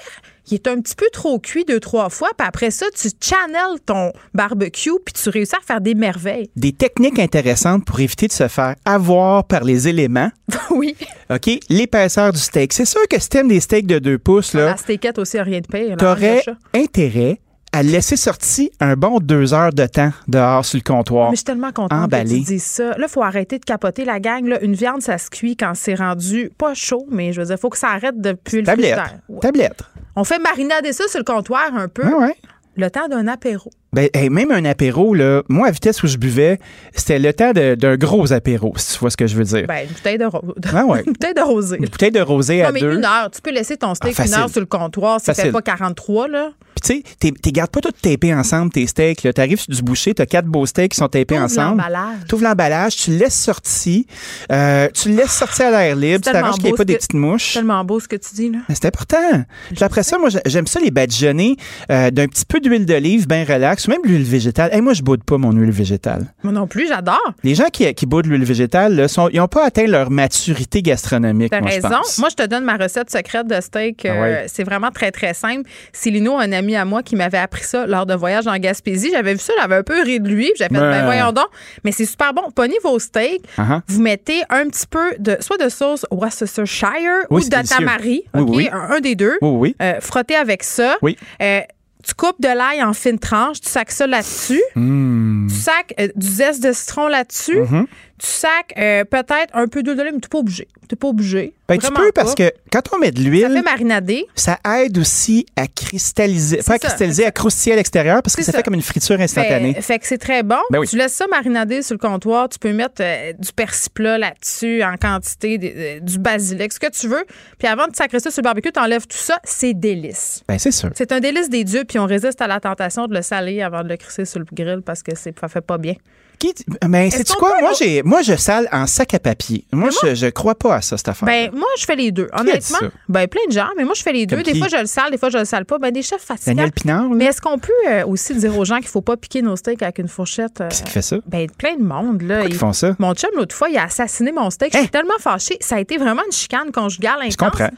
[0.51, 2.29] il est un petit peu trop cuit deux, trois fois.
[2.37, 6.49] Puis après ça, tu channels ton barbecue, puis tu réussis à faire des merveilles.
[6.55, 10.31] Des techniques intéressantes pour éviter de se faire avoir par les éléments.
[10.71, 10.95] oui.
[11.29, 11.49] OK?
[11.69, 12.73] L'épaisseur du steak.
[12.73, 15.61] C'est sûr que si t'aimes des steaks de 2 pouces, là, La steakette aussi, rien
[15.61, 15.91] de pire.
[15.91, 16.43] la t'aurais
[16.73, 17.39] intérêt
[17.73, 21.29] à laisser sortir un bon deux heures de temps dehors sur le comptoir.
[21.31, 22.23] Mais je suis tellement contente Emballé.
[22.41, 22.89] que tu dises ça.
[22.91, 24.45] Là, il faut arrêter de capoter la gang.
[24.47, 24.61] Là.
[24.63, 27.59] Une viande, ça se cuit quand c'est rendu pas chaud, mais je veux dire, il
[27.59, 28.99] faut que ça arrête depuis le Tablette.
[29.27, 29.39] Ouais.
[29.41, 29.81] Tablette.
[30.15, 32.05] On fait marinader ça sur le comptoir un peu.
[32.07, 32.35] Ouais, ouais.
[32.75, 33.71] Le temps d'un apéro.
[33.93, 36.59] Ben, hey, même un apéro, là, moi, à vitesse où je buvais,
[36.95, 39.65] c'était le temps d'un gros apéro, si tu vois ce que je veux dire.
[39.67, 40.41] Ben, une bouteille de, ro-
[40.73, 41.03] Ah ouais.
[41.05, 41.77] une bouteille de rosé.
[41.77, 42.95] Une bouteille de rosé à mais deux.
[42.97, 43.29] une heure.
[43.31, 45.19] Tu peux laisser ton steak Ah, une heure sur le comptoir.
[45.21, 46.49] Ça fait pas 43, là.
[46.81, 49.21] Puis tu sais, t'es- t'es gardes pas tout tapés ensemble, tes steaks.
[49.23, 49.31] là.
[49.31, 51.77] T'arrives sur du boucher, t'as quatre beaux steaks qui sont tapés ensemble.
[51.77, 52.17] l'emballage.
[52.27, 54.07] T'ouvres l'emballage, tu le laisses sorti,
[54.51, 56.95] euh, tu le laisses sortir à l'air libre, tu t'arranges qu'il n'y ait pas des
[56.95, 57.53] petites mouches.
[57.53, 58.57] Tellement beau ce que tu dis, là.
[58.67, 59.43] Mais C'est important.
[59.75, 61.57] Puis après ça, moi, j'ai- j'aime ça, les badigeonnés
[61.91, 64.69] euh, d'un petit peu d'huile d'olive bien relax, même l'huile végétale?
[64.73, 66.33] Hey, moi, je boude pas mon huile végétale.
[66.43, 67.33] Moi non plus, j'adore.
[67.43, 70.81] Les gens qui, qui boudent l'huile végétale, là, sont, ils n'ont pas atteint leur maturité
[70.81, 71.89] gastronomique, T'as raison.
[71.89, 72.17] pense.
[72.19, 74.05] Moi, je te donne ma recette secrète de steak.
[74.05, 74.43] Ah Euh.
[74.47, 75.69] C'est vraiment très, très simple.
[75.91, 79.09] C'est Lino, un ami à moi, qui m'avait appris ça lors de voyage en Gaspésie.
[79.11, 80.51] J'avais vu ça, j'avais un peu ri de lui.
[80.57, 81.47] J'avais fait, ben voyons donc.
[81.83, 82.51] Mais c'est super bon.
[82.55, 83.41] Pognez vos steaks.
[83.57, 83.81] Uh-huh.
[83.87, 88.23] Vous mettez un petit peu de, soit de sauce Worcestershire Oui, ou de tamari.
[88.33, 88.49] Oui, OK?
[88.55, 88.69] oui.
[88.71, 89.37] Un, un des deux.
[89.41, 90.97] Euh, frottez avec ça.
[91.01, 91.17] Oui.
[91.41, 91.61] Euh,
[92.03, 94.61] tu coupes de l'ail en fines tranches, tu sacs ça là-dessus.
[94.75, 95.47] Mmh.
[95.47, 97.59] Tu sacs euh, du zeste de citron là-dessus.
[97.59, 97.87] Mhm.
[98.23, 100.67] Tu sacs euh, peut-être un peu d'huile d'olive, mais tu n'es pas obligé.
[100.87, 101.53] Tu pas obligé.
[101.67, 102.51] Ben, tu peux parce pas.
[102.51, 104.25] que quand on met de Ça fait l'huile, marinader.
[104.33, 106.79] ça aide aussi à cristalliser, pas à ça.
[106.79, 108.57] cristalliser, à croustiller à l'extérieur parce que ça, ça.
[108.59, 109.73] fait comme une friture instantanée.
[109.73, 110.59] Fait, fait que c'est très bon.
[110.71, 110.87] Ben oui.
[110.87, 112.47] Tu laisses ça marinader sur le comptoir.
[112.47, 116.91] Tu peux mettre euh, du persil plat là-dessus en quantité, euh, du basilic, ce que
[116.91, 117.25] tu veux.
[117.57, 119.39] Puis avant de sacrer ça sur le barbecue, tu enlèves tout ça.
[119.43, 120.43] C'est délice.
[120.47, 120.91] Ben, c'est sûr.
[120.95, 123.83] C'est un délice des dieux, puis on résiste à la tentation de le saler avant
[123.83, 125.95] de le crisser sur le grill parce que c'est, ça fait pas bien.
[126.43, 127.59] Qui- mais c'est quoi?
[127.61, 129.65] Moi, j'ai, moi, je sale en sac à papier.
[129.71, 131.25] Moi, je, je crois pas à ça, cette affaire.
[131.25, 132.27] Ben, moi, je fais les deux.
[132.33, 134.35] Honnêtement, ben, plein de gens, mais moi, je fais les deux.
[134.35, 134.59] Comme Des qui?
[134.59, 135.77] fois, je le sale, des fois, je le sale pas.
[135.79, 136.51] Ben, des chefs fatigants.
[136.55, 139.15] Daniel Pinard, là, Mais est-ce qu'on peut euh, aussi dire aux gens qu'il faut pas
[139.15, 140.59] piquer nos steaks avec une fourchette?
[140.61, 141.17] euh, qui fait ça?
[141.27, 142.43] ben, plein de monde, là.
[142.45, 142.95] Ils font ça?
[142.99, 144.73] Mon chum, l'autre fois, il a assassiné mon steak.
[144.73, 145.57] Je suis tellement fâchée.
[145.61, 147.31] Ça a été vraiment une chicane conjugale intense.
[147.33, 147.69] Je comprends.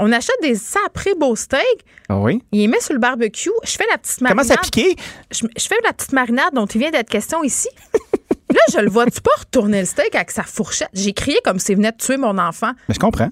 [0.00, 1.84] On achète des saprés beaux steaks.
[2.08, 2.42] Ah oui?
[2.52, 3.50] Il les met sur le barbecue.
[3.64, 4.56] Je fais la petite Comment marinade.
[4.56, 4.96] ça piqué?
[5.30, 7.68] Je, je fais la petite marinade dont il vient d'être question ici.
[8.52, 10.88] Là, je le vois-tu pas retourner le steak avec sa fourchette?
[10.92, 12.72] J'ai crié comme s'il venait de tuer mon enfant.
[12.88, 13.30] Mais je comprends.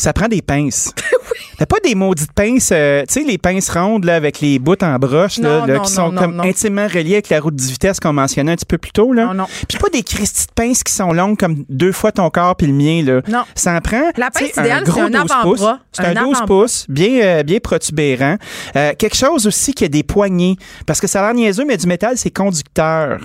[0.00, 0.92] Ça prend des pinces.
[1.58, 4.76] T'as pas des maudites pinces, euh, tu sais, les pinces rondes là, avec les bouts
[4.82, 7.56] en broche là, Non, là, non, qui sont non, comme intimement reliées avec la route
[7.56, 9.12] 10 vitesses qu'on mentionnait un petit peu plus tôt.
[9.12, 9.26] Là.
[9.26, 9.46] Non, non.
[9.68, 12.68] Puis pas des christies de pinces qui sont longues comme deux fois ton corps puis
[12.68, 13.02] le mien.
[13.04, 13.22] Là.
[13.26, 13.42] Non.
[13.56, 14.04] Ça en prend.
[14.16, 15.30] La pince idéale, c'est un 12 pouces.
[15.32, 15.78] avant-bras.
[15.90, 16.46] C'est un, Un 12 avant-bras.
[16.46, 18.36] pouces, bien, euh, bien protubérant.
[18.76, 20.56] Euh, quelque chose aussi qui a des poignées.
[20.86, 23.18] Parce que ça a l'air niaiseux, mais du métal, c'est conducteur.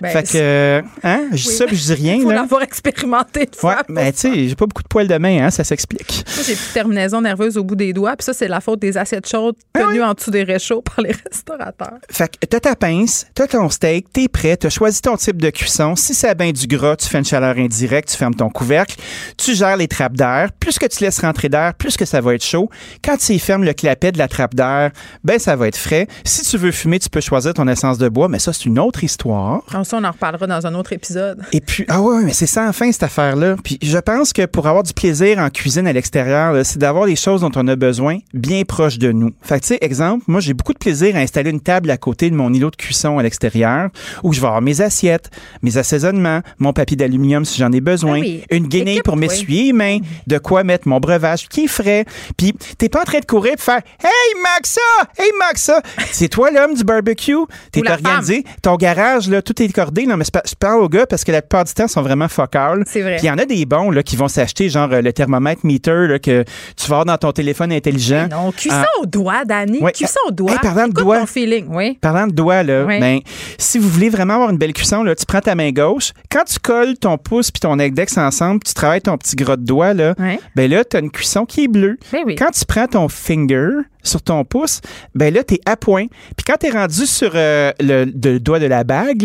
[0.00, 2.14] Ben, fait que, hein, je dis Oui, ça puis je dis rien.
[2.14, 3.82] Il faut l'avoir expérimenté une Ouais, fois.
[3.88, 6.24] mais tu sais, j'ai pas beaucoup de poils de main, hein, ça s'explique.
[6.34, 8.16] Moi, j'ai de terminaison nerveuse au bout des doigts.
[8.16, 11.00] Puis ça, c'est la faute des assiettes chaudes Ah tenues en dessous des réchauds par
[11.04, 11.98] les restaurateurs.
[12.10, 15.50] Fait que t'as ta pince, t'as ton steak, t'es prêt, t'as choisi ton type de
[15.50, 15.96] cuisson.
[15.96, 18.96] Si c'est bien du gras, tu fais une chaleur indirecte, tu fermes ton couvercle,
[19.36, 20.50] tu gères les trappes d'air.
[20.58, 22.68] Plus que tu laisses rentrer d'air, plus que ça va être chaud.
[23.04, 24.90] Quand tu y fermes le clapet de la trappe d'air,
[25.22, 26.06] ben ça va être frais.
[26.24, 28.78] Si tu veux fumer, tu peux choisir ton essence de bois, mais ça c'est une
[28.78, 29.62] autre histoire.
[29.84, 31.40] Ça, on en reparlera dans un autre épisode.
[31.52, 33.56] Et puis, ah ouais, mais c'est sans fin cette affaire-là.
[33.62, 37.16] Puis je pense que pour avoir du plaisir en cuisine à l'extérieur, c'est d'avoir les
[37.16, 39.30] choses dont on a besoin bien proches de nous.
[39.42, 41.96] Fait que, tu sais, exemple, moi, j'ai beaucoup de plaisir à installer une table à
[41.96, 43.88] côté de mon îlot de cuisson à l'extérieur
[44.22, 45.30] où je vais avoir mes assiettes,
[45.62, 48.42] mes assaisonnements, mon papier d'aluminium si j'en ai besoin, Ah oui.
[48.50, 52.04] une guenille pour m'essuyer les mains, de quoi mettre mon breuvage qui est frais.
[52.36, 54.80] Puis, t'es pas en train de courir et faire Hey, Maxa!
[55.18, 55.80] Hey, Maxa!
[56.10, 57.34] C'est toi l'homme du barbecue?
[57.72, 58.44] T'es organisé.
[58.62, 59.66] Ton garage, là, tout est
[60.06, 62.28] Non, mais je parle aux gars parce que la plupart du temps, ils sont vraiment
[62.28, 62.84] focal.
[62.86, 63.16] C'est vrai.
[63.16, 65.64] Puis il y en a des bons là, qui vont s'acheter, genre euh, le thermomètre
[65.64, 66.42] meter là, que
[66.76, 68.28] tu vas avoir dans ton téléphone intelligent.
[68.30, 69.00] Non, cuisson Ah.
[69.02, 69.78] au doigt, Dani.
[69.80, 69.92] Ouais.
[69.92, 70.52] Cuisson au doigt.
[70.52, 71.20] Hey, parlant de doigts.
[71.20, 71.98] ton feeling, oui.
[72.00, 72.98] Parlant de doigts, là, Oui.
[73.00, 73.20] ben,
[73.58, 76.12] si vous voulez vraiment avoir une belle cuisson, là, tu prends ta main gauche.
[76.30, 79.64] Quand tu colles ton pouce puis ton index ensemble, tu travailles ton petit gros de
[79.64, 80.14] doigt, là,
[80.54, 81.98] ben là, tu as une cuisson qui est bleue.
[82.12, 82.34] Ben oui.
[82.36, 83.68] Quand tu prends ton finger
[84.04, 84.80] sur ton pouce,
[85.14, 86.06] ben là, tu es à point.
[86.36, 89.22] Puis quand tu es rendu sur euh, le, le doigt de la bague,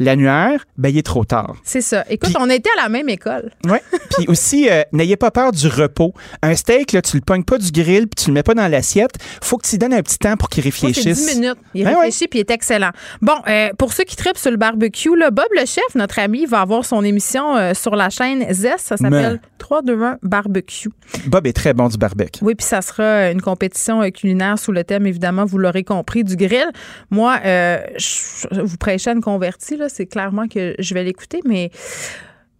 [0.00, 1.56] l'annuaire, ben il est trop tard.
[1.64, 2.04] C'est ça.
[2.08, 3.50] Écoute, Puis- on était à la même école.
[3.66, 3.82] Ouais.
[4.16, 6.12] Puis aussi, euh, n'ayez pas peur du repos.
[6.42, 8.68] Un steak, là, tu le pognes pas du grill puis tu le mets pas dans
[8.68, 9.12] l'assiette.
[9.42, 11.26] Faut que tu donnes un petit temps pour qu'il c'est réfléchisse.
[11.26, 11.58] 10 minutes.
[11.74, 12.90] Il Ben réfléchit puis il est excellent.
[13.22, 16.46] Bon, euh, pour ceux qui tripent sur le barbecue, là, Bob le chef, notre ami,
[16.46, 18.80] va avoir son émission euh, sur la chaîne Zest.
[18.86, 20.90] Ça s'appelle 3-2-1 Barbecue.
[21.26, 22.40] Bob est très bon du barbecue.
[22.42, 26.36] Oui, puis ça sera une compétition culinaire sous le thème, évidemment, vous l'aurez compris, du
[26.36, 26.70] grill.
[27.10, 29.88] Moi, euh, je, vous prêchez à une convertie, là.
[29.88, 31.70] C'est clairement que je vais l'écouter, mais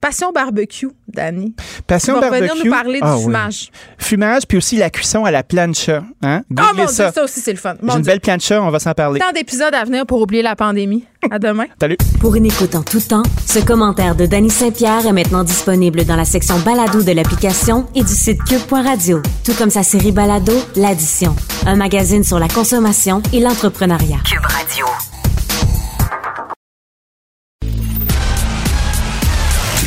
[0.05, 1.55] Passion barbecue, Dani.
[1.87, 2.51] Passion tu vas barbecue?
[2.51, 3.23] venir nous parler du Ah oui.
[3.25, 3.71] fumage.
[3.97, 6.05] Fumage, puis aussi la cuisson à la plancha.
[6.23, 6.43] Hein?
[6.59, 7.05] Ah Googlez mon ça.
[7.05, 7.75] Dieu, ça aussi, c'est le fun.
[7.81, 8.03] J'ai une Dieu.
[8.03, 9.19] belle plancha, on va s'en parler.
[9.19, 11.05] Tant d'épisodes à venir pour oublier la pandémie.
[11.31, 11.65] À demain.
[11.81, 11.97] Salut.
[12.21, 16.17] Pour une écoute en tout temps, ce commentaire de Danny Saint-Pierre est maintenant disponible dans
[16.17, 21.35] la section balado de l'application et du site cube.radio, tout comme sa série balado L'Addition,
[21.67, 24.19] un magazine sur la consommation et l'entrepreneuriat.
[24.31, 24.85] Cube Radio.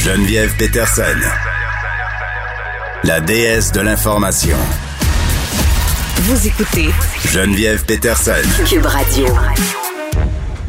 [0.07, 1.19] Geneviève Peterson.
[3.03, 4.55] La déesse de l'information.
[6.21, 6.93] Vous écoutez
[7.29, 8.63] Geneviève Peterson.
[8.65, 9.25] Cube Radio.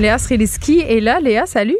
[0.00, 1.20] Léa Sreliski est là.
[1.20, 1.78] Léa, salut.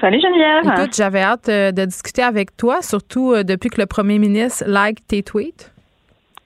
[0.00, 0.72] Salut Geneviève.
[0.72, 4.62] Écoute, j'avais hâte euh, de discuter avec toi, surtout euh, depuis que le premier ministre
[4.68, 5.72] like tes tweets.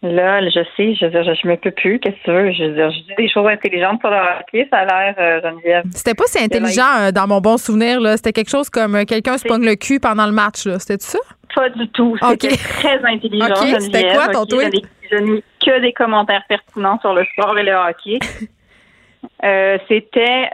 [0.05, 2.01] Là, je sais, je veux dire, je, je me peux plus.
[2.01, 2.51] Qu'est-ce que tu veux?
[2.53, 5.41] Je veux dire, je dis des choses intelligentes sur le hockey, ça a l'air, euh,
[5.41, 5.85] Geneviève.
[5.93, 8.01] C'était pas si intelligent euh, dans mon bon souvenir.
[8.01, 8.17] là.
[8.17, 10.67] C'était quelque chose comme euh, quelqu'un se pogne le cul pendant le match.
[10.67, 10.81] là.
[10.81, 11.21] C'était ça?
[11.55, 12.17] Pas du tout.
[12.31, 13.81] C'était très intelligent, Ok, Geneviève.
[13.81, 14.85] c'était quoi ton tweet?
[15.13, 18.19] Je n'ai- que des commentaires pertinents sur le sport et le hockey.
[19.89, 20.49] C'était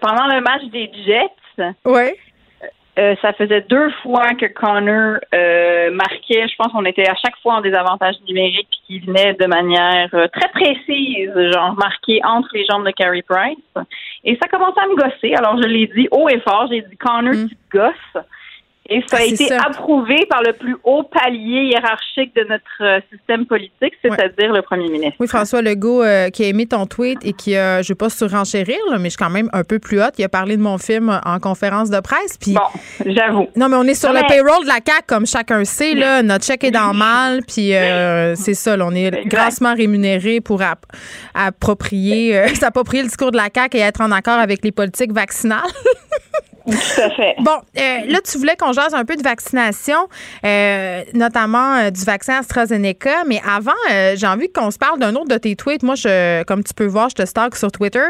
[0.00, 1.72] pendant le match des Jets.
[1.84, 2.10] Oui.
[2.96, 6.46] Euh, ça faisait deux fois que Connor euh, marquait.
[6.46, 10.08] Je pense qu'on était à chaque fois en désavantage numérique puis qu'il venait de manière
[10.14, 13.86] euh, très précise, genre marqué entre les jambes de Carey Price.
[14.22, 15.34] Et ça commençait à me gosser.
[15.34, 16.68] Alors je l'ai dit haut et fort.
[16.70, 18.24] J'ai dit Connor, tu te gosses.
[18.88, 19.20] Et ça a.
[19.20, 19.62] Ah, été ça.
[19.66, 24.88] approuvé par le plus haut palier hiérarchique de notre euh, système politique, c'est-à-dire le premier
[24.90, 25.16] ministre.
[25.20, 27.98] Oui, François Legault euh, qui a aimé ton tweet et qui a, je ne vais
[27.98, 30.12] pas surenchérir, là, mais je suis quand même un peu plus haute.
[30.18, 32.36] Il a parlé de mon film en conférence de presse.
[32.38, 32.60] Puis, Bon,
[33.10, 33.48] j'avoue.
[33.56, 35.94] non, mais on est sur Non, le mais- payroll de la CAQ, comme chacun sait.
[35.94, 37.40] Là, notre chèque est dans le mal.
[37.48, 40.84] Puis euh, c'est ça, là, on est grassement rémunéré pour app-
[41.34, 45.12] approprier, euh, s'approprier le discours de la CAQ et être en accord avec les politiques
[45.12, 45.60] vaccinales.
[46.66, 47.34] Tout à fait.
[47.40, 50.08] Bon, euh, là, tu voulais qu'on jase un peu de vaccination,
[50.44, 53.24] euh, notamment euh, du vaccin AstraZeneca.
[53.26, 55.82] Mais avant, euh, j'ai envie qu'on se parle d'un autre de tes tweets.
[55.82, 58.04] Moi, je, comme tu peux voir, je te stalk sur Twitter.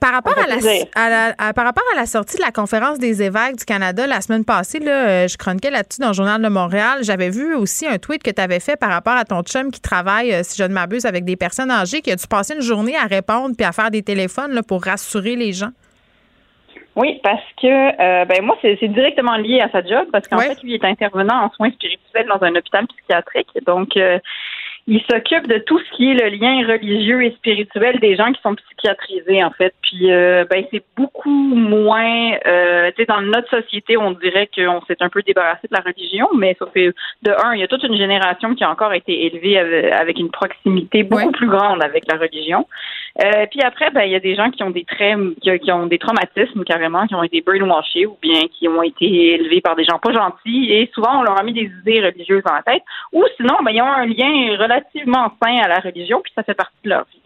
[0.00, 0.86] Par, rapport à la, plaisir.
[0.94, 4.06] à la- à- par rapport à la sortie de la conférence des évêques du Canada
[4.06, 6.98] la semaine passée, là, je chroniquais là-dessus dans le Journal de Montréal.
[7.02, 9.80] J'avais vu aussi un tweet que tu avais fait par rapport à ton chum qui
[9.80, 12.96] travaille, si je ne m'abuse, avec des personnes âgées, qui a dû passer une journée
[12.96, 15.70] à répondre puis à faire des téléphones là, pour rassurer les gens.
[16.96, 20.46] Oui, parce que euh, ben moi c'est directement lié à sa job parce qu'en Ouais.
[20.48, 24.18] fait lui est intervenant en soins spirituels dans un hôpital psychiatrique donc euh,
[24.86, 28.40] il s'occupe de tout ce qui est le lien religieux et spirituel des gens qui
[28.42, 33.48] sont psychiatrisés en fait puis euh, ben c'est beaucoup moins euh, tu sais dans notre
[33.50, 36.92] société on dirait qu'on s'est un peu débarrassé de la religion mais ça fait
[37.22, 40.18] de un il y a toute une génération qui a encore été élevée avec, avec
[40.20, 41.32] une proximité beaucoup Ouais.
[41.32, 42.66] plus grande avec la religion
[43.22, 45.86] euh, puis après, ben il y a des gens qui ont des traits, qui, ont
[45.86, 49.84] des traumatismes carrément, qui ont été brainwashés ou bien qui ont été élevés par des
[49.84, 52.82] gens pas gentils et souvent on leur a mis des idées religieuses dans la tête.
[53.12, 56.54] Ou sinon, ben ils ont un lien relativement sain à la religion puis ça fait
[56.54, 57.20] partie de leur vie.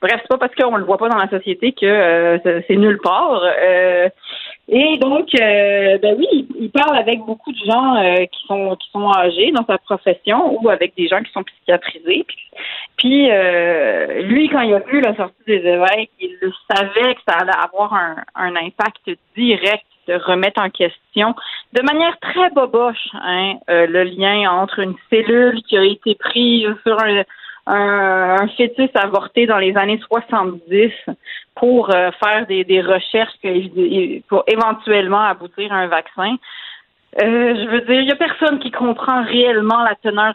[0.00, 2.76] Bref, c'est pas parce qu'on le voit pas dans la société que euh, c'est- c'est
[2.76, 3.42] nulle part.
[3.44, 4.08] Euh,
[4.68, 8.90] et donc, euh, ben oui, il, parle avec beaucoup de gens euh, qui sont qui
[8.90, 12.24] sont âgés dans sa profession ou avec des gens qui sont psychiatrisés.
[12.96, 16.38] Puis, euh, lui, quand il a vu la sortie des évêques, il
[16.70, 21.34] savait que ça allait avoir un, un impact direct de remettre en question
[21.72, 26.68] de manière très boboche hein, euh, le lien entre une cellule qui a été prise
[26.86, 27.22] sur un,
[27.66, 30.92] un, un fœtus avorté dans les années 70
[31.54, 36.36] pour euh, faire des, des recherches que- pour éventuellement aboutir à un vaccin.
[37.22, 40.34] Euh, je veux dire, il y a personne qui comprend réellement la teneur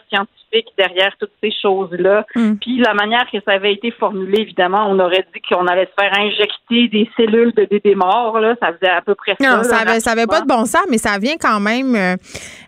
[0.49, 2.25] scientifique derrière toutes ces choses-là.
[2.35, 2.55] Mm.
[2.55, 6.01] Puis la manière que ça avait été formulé, évidemment, on aurait dit qu'on allait se
[6.01, 8.39] faire injecter des cellules de bébés morts.
[8.39, 9.57] Là, ça faisait à peu près ça.
[9.57, 12.15] Non, ça avait, ça avait pas de bon sens, mais ça vient quand même, euh,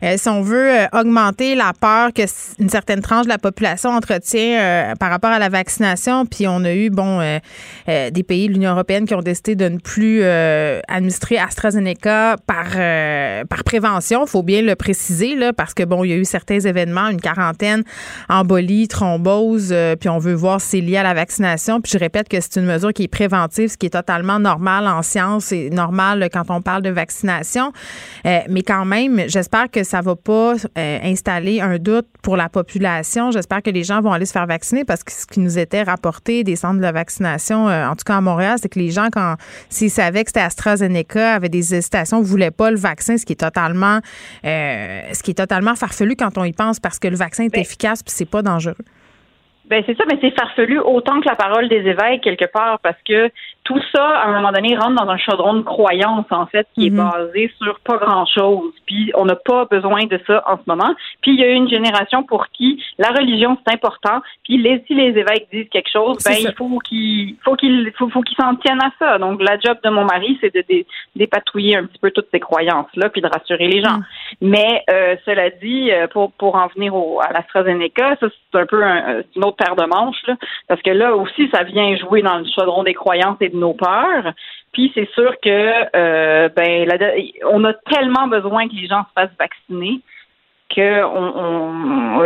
[0.04, 2.22] euh, si on veut, euh, augmenter la peur que
[2.60, 6.26] une certaine tranche de la population entretient euh, par rapport à la vaccination.
[6.26, 7.20] Puis on a eu, bon,
[7.88, 12.72] des pays de l'Union européenne qui ont décidé de ne plus administrer AstraZeneca par,
[13.48, 14.26] par prévention.
[14.26, 17.22] faut bien le préciser, là, parce que, bon, il y a eu certains événements, une
[17.22, 17.71] quarantaine,
[18.30, 21.82] embolie, thrombose, euh, puis on veut voir si c'est lié à la vaccination.
[21.82, 24.88] Puis je répète que c'est une mesure qui est préventive, ce qui est totalement normal
[24.88, 27.72] en science et normal quand on parle de vaccination.
[28.26, 32.50] Euh, mais quand même, j'espère que ça va pas euh, installer un doute pour la
[32.50, 33.32] population.
[33.32, 35.84] J'espère que les gens vont aller se faire vacciner parce que ce qui nous était
[35.84, 39.08] rapporté des centres de vaccination, euh, en tout cas à Montréal, c'est que les gens,
[39.12, 39.36] quand
[39.70, 43.38] s'ils savaient que c'était AstraZeneca, avaient des hésitations, voulaient pas le vaccin, ce qui est
[43.38, 44.00] totalement,
[44.46, 47.50] euh, ce qui est totalement farfelu quand on y pense parce que le vaccin est
[47.62, 48.76] efficace puis c'est pas dangereux.
[49.66, 52.98] Ben c'est ça, mais c'est farfelu autant que la parole des évêques quelque part parce
[53.08, 53.32] que
[53.64, 56.88] tout ça, à un moment donné, rentre dans un chaudron de croyance, en fait, qui
[56.88, 57.10] est Mhm.
[57.12, 58.74] basé sur pas grand-chose.
[58.88, 60.94] Puis on n'a pas besoin de ça en ce moment.
[61.22, 64.22] Puis il y a une génération pour qui la religion, c'est important.
[64.44, 66.50] Puis les, si les évêques disent quelque chose, ben ça.
[66.50, 69.18] il faut qu'ils faut qu'ils faut, faut qu'ils s'en tiennent à ça.
[69.20, 70.86] Donc la job de mon mari, c'est de dé-
[71.16, 74.00] dépatouiller un petit peu toutes ces croyances-là, puis de rassurer les gens.
[74.42, 78.66] Mais euh, cela dit, euh, pour pour en venir au, à l'AstraZeneca, ça c'est un
[78.66, 80.36] peu un- euh, une autre paire de manches, là,
[80.68, 83.74] parce que là aussi, ça vient jouer dans le chaudron des croyances et de nos
[83.74, 84.34] peurs.
[84.74, 87.14] Puis c'est sûr que euh, ben la-
[87.50, 90.00] on a tellement besoin que les gens se fassent vacciner
[90.76, 92.26] que on,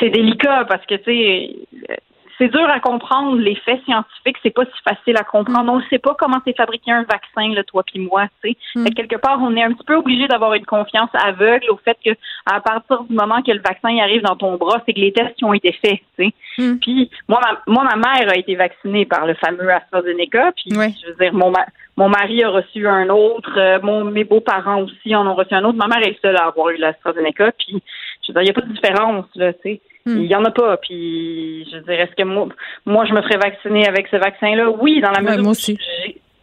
[0.00, 1.98] c'est délicat parce que tu sais
[2.38, 5.72] c'est dur à comprendre les faits scientifiques, c'est pas si facile à comprendre.
[5.72, 8.56] On ne sait pas comment c'est fabriqué un vaccin, là, toi puis moi, tu sais.
[8.84, 11.76] Fait que quelque part, on est un petit peu obligé d'avoir une confiance aveugle au
[11.78, 12.10] fait que
[12.46, 15.34] à partir du moment que le vaccin arrive dans ton bras, c'est que les tests
[15.34, 16.32] qui ont été faits, tu sais.
[16.80, 20.70] Puis moi ma, moi, ma mère a été vaccinée par le fameux AstraZeneca, puis
[21.02, 21.66] je veux dire, mon, ma-
[21.96, 25.64] mon mari a reçu un autre, euh, mon, mes beaux-parents aussi en ont reçu un
[25.64, 25.78] autre.
[25.78, 27.82] Ma mère est le seule à avoir eu l'AstraZeneca, puis
[28.28, 29.80] je veux dire, il n'y a pas de différence, là, tu sais.
[30.06, 32.48] Il y en a pas, puis je veux dire, est-ce que moi,
[32.86, 34.70] moi, je me ferais vacciner avec ce vaccin-là?
[34.70, 35.78] Oui, dans la mesure moi aussi.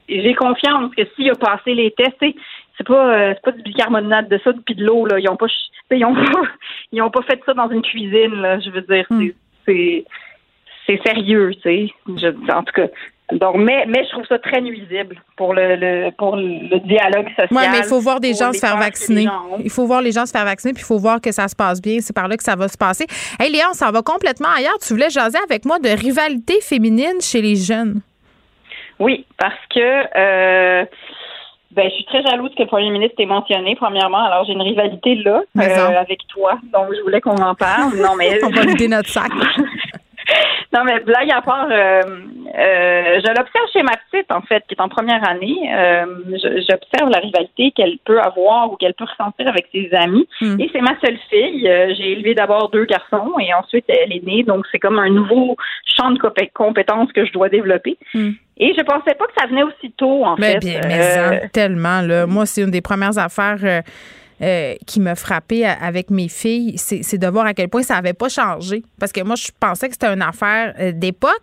[0.07, 2.17] j'ai- confiance que s'il a passé les tests,
[2.77, 5.47] c'est pas euh, pas du bicarbonate de ça puis de l'eau là, ils ont pas
[5.89, 6.41] ils ont pas
[6.91, 9.29] ils ont pas fait ça dans une cuisine là, je veux dire Hmm.
[9.65, 11.89] c'est sérieux, tu sais.
[12.07, 12.87] Je- En tout cas,
[13.31, 17.47] donc mais mais je trouve ça très nuisible pour le, le pour le dialogue social.
[17.51, 19.25] Oui, mais il faut voir des gens se faire vacciner.
[19.63, 21.55] Il faut voir les gens se faire vacciner, puis il faut voir que ça se
[21.55, 21.97] passe bien.
[22.01, 23.07] C'est par là que ça va se passer.
[23.39, 24.77] Hey, Léon, ça va complètement ailleurs.
[24.79, 28.01] Tu voulais jaser avec moi de rivalité féminine chez les jeunes.
[28.99, 30.85] Oui, parce que euh,
[31.75, 34.23] ben, je suis très jalouse que le premier ministre ait mentionné, premièrement.
[34.23, 36.57] Alors, j'ai une rivalité là, euh, avec toi.
[36.71, 37.95] Donc, je voulais qu'on en parle.
[37.97, 38.39] Non, mais.
[38.43, 39.29] On va vider notre sac.
[40.73, 42.01] non, mais blague à part, euh,
[42.57, 45.55] euh, je l'observe chez ma petite, en fait, qui est en première année.
[45.73, 46.05] Euh,
[46.37, 50.27] J'observe la rivalité qu'elle peut avoir ou qu'elle peut ressentir avec ses amis.
[50.41, 50.59] Hmm.
[50.59, 51.67] Et c'est ma seule fille.
[51.67, 54.43] Euh, J'ai élevé d'abord deux garçons et ensuite elle est née.
[54.43, 55.55] Donc, c'est comme un nouveau
[55.85, 57.97] champ de compé- compétences que je dois développer.
[58.13, 58.31] Hmm.
[58.57, 60.59] Et je pensais pas que ça venait aussi tôt, en Mais fait.
[60.59, 62.01] bien, mais Euh, en, tellement.
[62.01, 62.25] Là.
[62.25, 63.57] Moi, c'est une des premières affaires
[64.41, 67.95] euh, qui m'a frappée à- avec mes filles, c'est de voir à quel point ça
[67.95, 68.83] n'avait pas changé.
[68.99, 71.41] Parce que moi, je pensais que c'était une affaire euh, d'époque.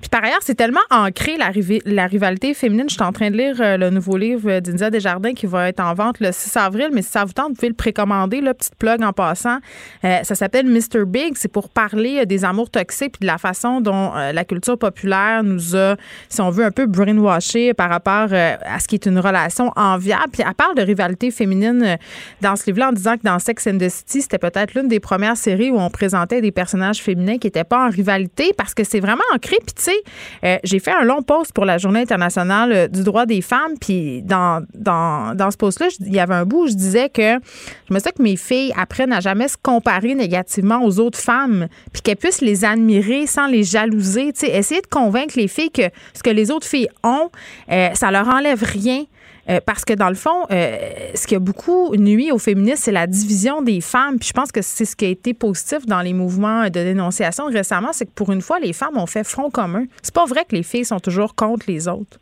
[0.00, 1.50] Puis par ailleurs, c'est tellement ancré, la,
[1.84, 2.86] la rivalité féminine.
[2.88, 5.80] Je suis en train de lire euh, le nouveau livre d'India Desjardins qui va être
[5.80, 6.88] en vente le 6 avril.
[6.92, 8.40] Mais si ça vous tente, vous pouvez le précommander.
[8.40, 9.58] Là, petite plug en passant.
[10.02, 11.04] Ça s'appelle Mr.
[11.06, 11.34] Big.
[11.36, 15.76] C'est pour parler des amours toxiques puis de la façon dont la culture populaire nous
[15.76, 15.96] a,
[16.28, 20.30] si on veut, un peu brainwashé par rapport à ce qui est une relation enviable.
[20.32, 21.96] Puis elle parle de rivalité féminine
[22.42, 25.00] dans ce livre-là en disant que dans Sex and the City, c'était peut-être l'une des
[25.00, 28.84] premières séries où on présentait des personnages féminins qui n'étaient pas en rivalité parce que
[28.84, 29.56] c'est vraiment ancré.
[29.64, 30.02] Puis tu sais,
[30.44, 33.78] euh, j'ai fait un long post pour la Journée internationale euh, du droit des femmes.
[33.80, 37.38] Puis dans, dans, dans ce post-là, il y avait un bout où je disais que
[37.88, 41.68] je me disais que mes filles apprennent à jamais se comparer négativement aux autres femmes,
[41.92, 44.32] puis qu'elles puissent les admirer sans les jalouser.
[44.32, 47.30] Tu sais, essayer de convaincre les filles que ce que les autres filles ont,
[47.70, 49.04] euh, ça leur enlève rien.
[49.52, 50.76] Euh, parce que dans le fond, euh,
[51.14, 54.18] ce qui a beaucoup nuit aux féministes, c'est la division des femmes.
[54.18, 57.46] Puis je pense que c'est ce qui a été positif dans les mouvements de dénonciation
[57.46, 59.84] récemment, c'est que pour une fois, les femmes ont fait front commun.
[60.02, 62.18] C'est pas vrai que les filles sont toujours contre les autres.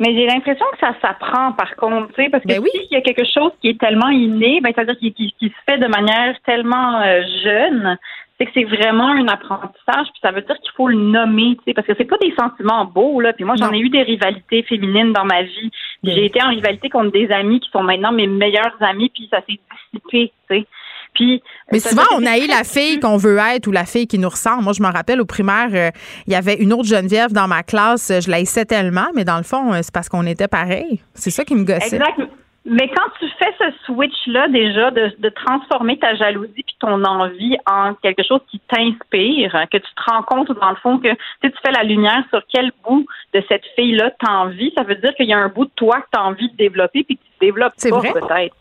[0.00, 2.68] Mais j'ai l'impression que ça s'apprend, par contre, tu sais, parce que Ben oui.
[2.72, 5.72] s'il y a quelque chose qui est tellement inné, ben, c'est-à-dire qui, qui, qui se
[5.72, 7.96] fait de manière tellement euh, jeune,
[8.38, 11.62] c'est que c'est vraiment un apprentissage, puis ça veut dire qu'il faut le nommer, tu
[11.66, 13.32] sais, parce que c'est pas des sentiments beaux, là.
[13.32, 15.70] Puis moi, j'en ai eu des rivalités féminines dans ma vie.
[16.02, 19.38] J'ai été en rivalité contre des amis qui sont maintenant mes meilleurs amis, puis ça
[19.48, 19.60] s'est
[19.92, 20.66] dissipé, tu sais.
[21.14, 24.08] Puis, Mais ça souvent, on a eu la fille qu'on veut être ou la fille
[24.08, 24.64] qui nous ressemble.
[24.64, 25.90] Moi, je me rappelle au primaire, euh,
[26.26, 28.10] il y avait une autre Geneviève dans ma classe.
[28.10, 31.00] euh, Je la haïssais tellement, mais dans le fond, euh, c'est parce qu'on était pareil.
[31.14, 31.96] C'est ça qui me gossait.
[31.96, 32.20] Exact.
[32.66, 37.56] Mais quand tu fais ce switch-là, déjà, de, de transformer ta jalousie puis ton envie
[37.70, 41.16] en quelque chose qui t'inspire, que tu te rends compte, dans le fond, que tu
[41.42, 43.04] sais, tu fais la lumière sur quel bout
[43.34, 46.00] de cette fille-là t'as envie, ça veut dire qu'il y a un bout de toi
[46.00, 48.56] que tu as envie de développer puis que tu développes pas, peut-être.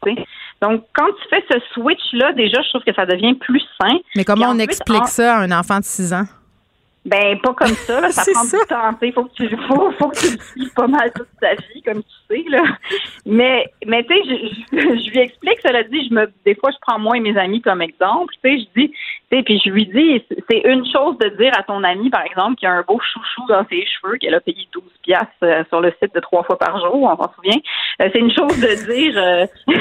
[0.61, 3.97] Donc, quand tu fais ce switch-là, déjà, je trouve que ça devient plus sain.
[4.15, 6.25] Mais comment on explique en- ça à un enfant de 6 ans?
[7.05, 8.11] Ben, pas comme ça, là.
[8.11, 8.57] Ça prend ça.
[8.57, 9.11] du temps, tu.
[9.11, 12.01] Faut que tu, faut, faut que tu le suives pas mal toute ta vie, comme
[12.01, 12.63] tu sais, là.
[13.25, 16.71] Mais, mais, tu sais, je, je, je lui explique, cela dit, je me, des fois,
[16.71, 19.61] je prends moi et mes amis comme exemple, tu sais, je dis, tu sais, puis
[19.65, 22.71] je lui dis, c'est une chose de dire à ton ami, par exemple, qu'il a
[22.71, 26.15] un beau chouchou dans ses cheveux, qu'elle a payé 12 piastres euh, sur le site
[26.15, 27.59] de trois fois par jour, on s'en souvient.
[28.01, 29.45] Euh, c'est une chose de dire, euh,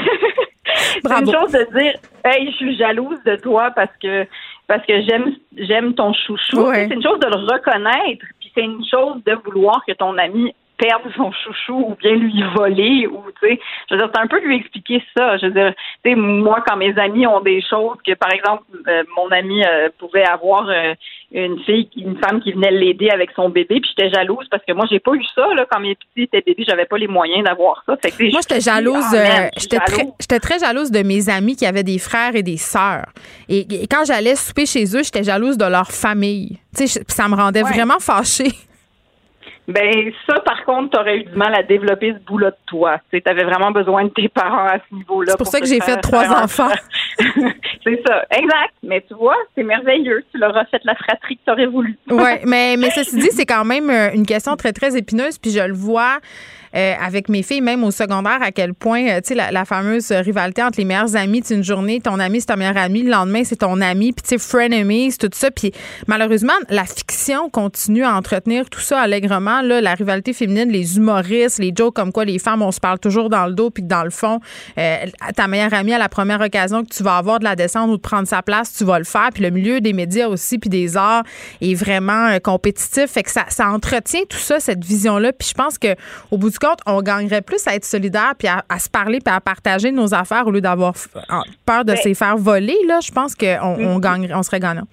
[1.05, 1.93] c'est une chose de dire,
[2.25, 4.25] hey, je suis jalouse de toi parce que
[4.73, 6.61] parce que j'aime j'aime ton chouchou.
[6.61, 6.87] Ouais.
[6.87, 8.25] C'est une chose de le reconnaître.
[8.39, 10.51] Puis c'est une chose de vouloir que ton ami
[10.83, 13.59] perdre son chouchou ou bien lui voler ou tu sais.
[13.89, 15.37] Je veux dire c'est un peu lui expliquer ça.
[15.37, 15.73] Je veux dire
[16.03, 19.63] tu sais moi quand mes amis ont des choses que par exemple euh, mon ami
[19.63, 20.93] euh, pouvait avoir euh,
[21.31, 24.73] une fille une femme qui venait l'aider avec son bébé puis j'étais jalouse parce que
[24.73, 25.65] moi j'ai pas eu ça là.
[25.71, 27.95] Quand mes petits étaient bébés j'avais pas les moyens d'avoir ça.
[28.01, 31.65] Fait que, moi j'étais jalouse ah, j'étais très j'étais très jalouse de mes amis qui
[31.65, 33.05] avaient des frères et des sœurs.
[33.47, 36.59] Et, et quand j'allais souper chez eux j'étais jalouse de leur famille.
[36.75, 37.71] Tu sais ça me rendait Ouais.
[37.71, 38.51] vraiment fâchée
[39.67, 42.99] Ben ça, par contre, t'aurais eu du mal à développer ce bout-là de toi.
[43.11, 45.31] Tu avais vraiment besoin de tes parents à ce niveau-là.
[45.31, 46.71] C'est pour ça que j'ai fait trois enfants.
[47.17, 48.73] c'est ça, exact.
[48.83, 50.23] Mais tu vois, c'est merveilleux.
[50.31, 51.97] Tu leur as fait la fratrie que t'aurais voulu.
[52.09, 55.37] Oui, mais, mais ceci dit, c'est quand même euh, une question très, très épineuse.
[55.37, 56.19] Puis je le vois
[56.75, 59.65] euh, avec mes filles, même au secondaire, à quel point, euh, tu sais, la, la
[59.65, 61.43] fameuse rivalité entre les meilleurs amis.
[61.49, 63.03] Une journée, ton ami, c'est ton meilleur ami.
[63.03, 64.13] Le lendemain, c'est ton ami.
[64.13, 65.51] Puis, tu sais, frenemies, tout ça.
[65.51, 65.71] Puis,
[66.07, 69.61] malheureusement, la fiction continue à entretenir tout ça allègrement.
[69.61, 72.99] Là, la rivalité féminine, les humoristes, les jokes comme quoi les femmes, on se parle
[72.99, 73.69] toujours dans le dos.
[73.69, 74.39] Puis dans le fond,
[74.77, 75.05] euh,
[75.35, 77.97] ta meilleure amie, à la première occasion que tu vas avoir de la descente ou
[77.97, 79.29] de prendre sa place, tu vas le faire.
[79.33, 81.23] Puis le milieu des médias aussi, puis des arts
[81.61, 83.11] est vraiment euh, compétitif.
[83.11, 85.33] Fait que ça, ça entretient tout ça, cette vision-là.
[85.33, 85.95] Puis je pense que
[86.31, 89.19] au bout du compte, on gagnerait plus à être solidaire puis à, à se parler
[89.23, 90.93] puis à partager nos affaires au lieu d'avoir
[91.65, 92.77] peur de se faire voler.
[92.87, 94.87] Là, je pense qu'on on gagnerait, on serait gagnant.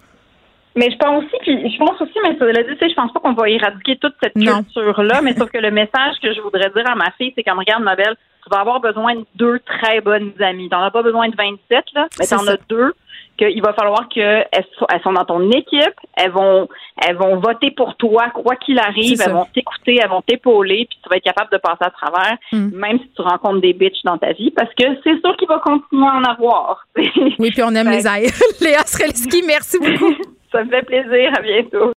[0.77, 3.13] Mais je pense aussi, puis je pense aussi, mais cela dit, tu sais, je pense
[3.13, 6.71] pas qu'on va éradiquer toute cette culture-là, mais sauf que le message que je voudrais
[6.71, 9.59] dire à ma fille, c'est comme regarde, ma belle, tu vas avoir besoin de deux
[9.61, 10.69] très bonnes amies.
[10.69, 12.53] T'en as pas besoin de 27, là, mais t'en ça.
[12.53, 12.95] as deux
[13.49, 16.69] qu'il va falloir qu'elles elles sont dans ton équipe, elles vont
[17.05, 20.99] elles vont voter pour toi, quoi qu'il arrive, elles vont t'écouter, elles vont t'épauler, puis
[21.03, 22.69] tu vas être capable de passer à travers, Mm.
[22.75, 25.59] même si tu rencontres des bitches dans ta vie, parce que c'est sûr qu'il va
[25.59, 26.87] continuer à en avoir.
[26.97, 28.31] Oui, puis on aime les airs.
[28.61, 30.15] Léa Streliski, merci beaucoup.
[30.53, 31.93] Ça me fait plaisir, à bientôt.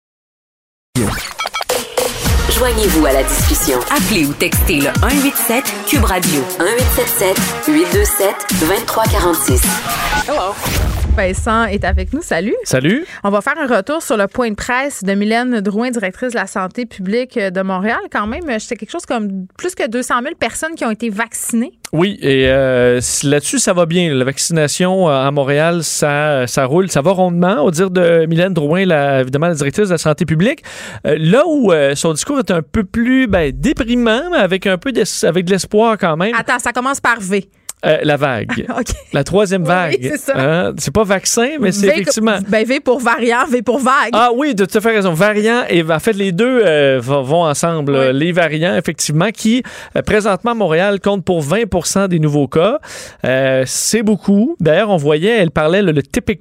[2.59, 3.79] Joignez-vous à la discussion.
[3.91, 10.29] Appelez ou textez le 187 Cube Radio 1877 827 2346.
[10.29, 11.02] Hello.
[11.17, 12.23] Vincent est avec nous.
[12.23, 12.55] Salut.
[12.65, 13.05] Salut.
[13.23, 16.39] On va faire un retour sur le point de presse de Mylène Drouin, directrice de
[16.39, 17.99] la santé publique de Montréal.
[18.11, 21.73] Quand même, c'est quelque chose comme plus que 200 000 personnes qui ont été vaccinées.
[21.93, 24.15] Oui, et euh, là-dessus, ça va bien.
[24.15, 27.63] La vaccination euh, à Montréal, ça, ça roule, ça va rondement.
[27.63, 30.63] Au dire de Mylène Drouin, la, évidemment la directrice de la santé publique,
[31.07, 34.79] Euh, là où euh, son discours est un peu plus ben, déprimant, mais avec un
[34.79, 37.47] peu d'es- avec de l'espoir quand même, Attends, ça commence par V.
[37.85, 38.67] euh, la vague.
[38.79, 38.87] OK.
[39.13, 39.99] La troisième Oui, vague.
[40.03, 40.33] c'est ça.
[40.37, 40.73] Hein?
[40.79, 42.39] C'est pas vaccin, mais c'est effectivement.
[42.49, 44.11] Ben, v pour variant, V pour vague.
[44.13, 45.13] Ah oui, de tout à fait raison.
[45.13, 48.11] Variants et en fait les deux euh, vont ensemble.
[48.11, 49.63] Les variants effectivement qui
[49.97, 52.79] euh, présentement Montréal comptent pour 20% des nouveaux cas.
[53.25, 54.57] Euh, c'est beaucoup.
[54.61, 56.39] D'ailleurs, on voyait, elle parlait le, le tipping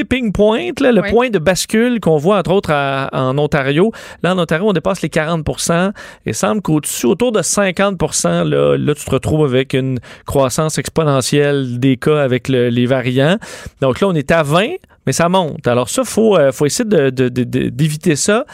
[0.00, 1.10] tipping point, là, le Oui.
[1.10, 3.92] point de bascule qu'on voit entre autres à- en Ontario.
[4.22, 5.92] Là, en Ontario, on dépasse les 40%
[6.26, 7.98] et semble qu'au-dessus, autour de 50
[8.44, 13.36] là, là, tu te retrouves avec une croissance exponentielle des cas avec le- les variants.
[13.80, 15.66] Donc là, on est à 20, mais ça monte.
[15.66, 18.44] Alors ça, il faut, euh, faut essayer de- de- de- de- d'éviter ça.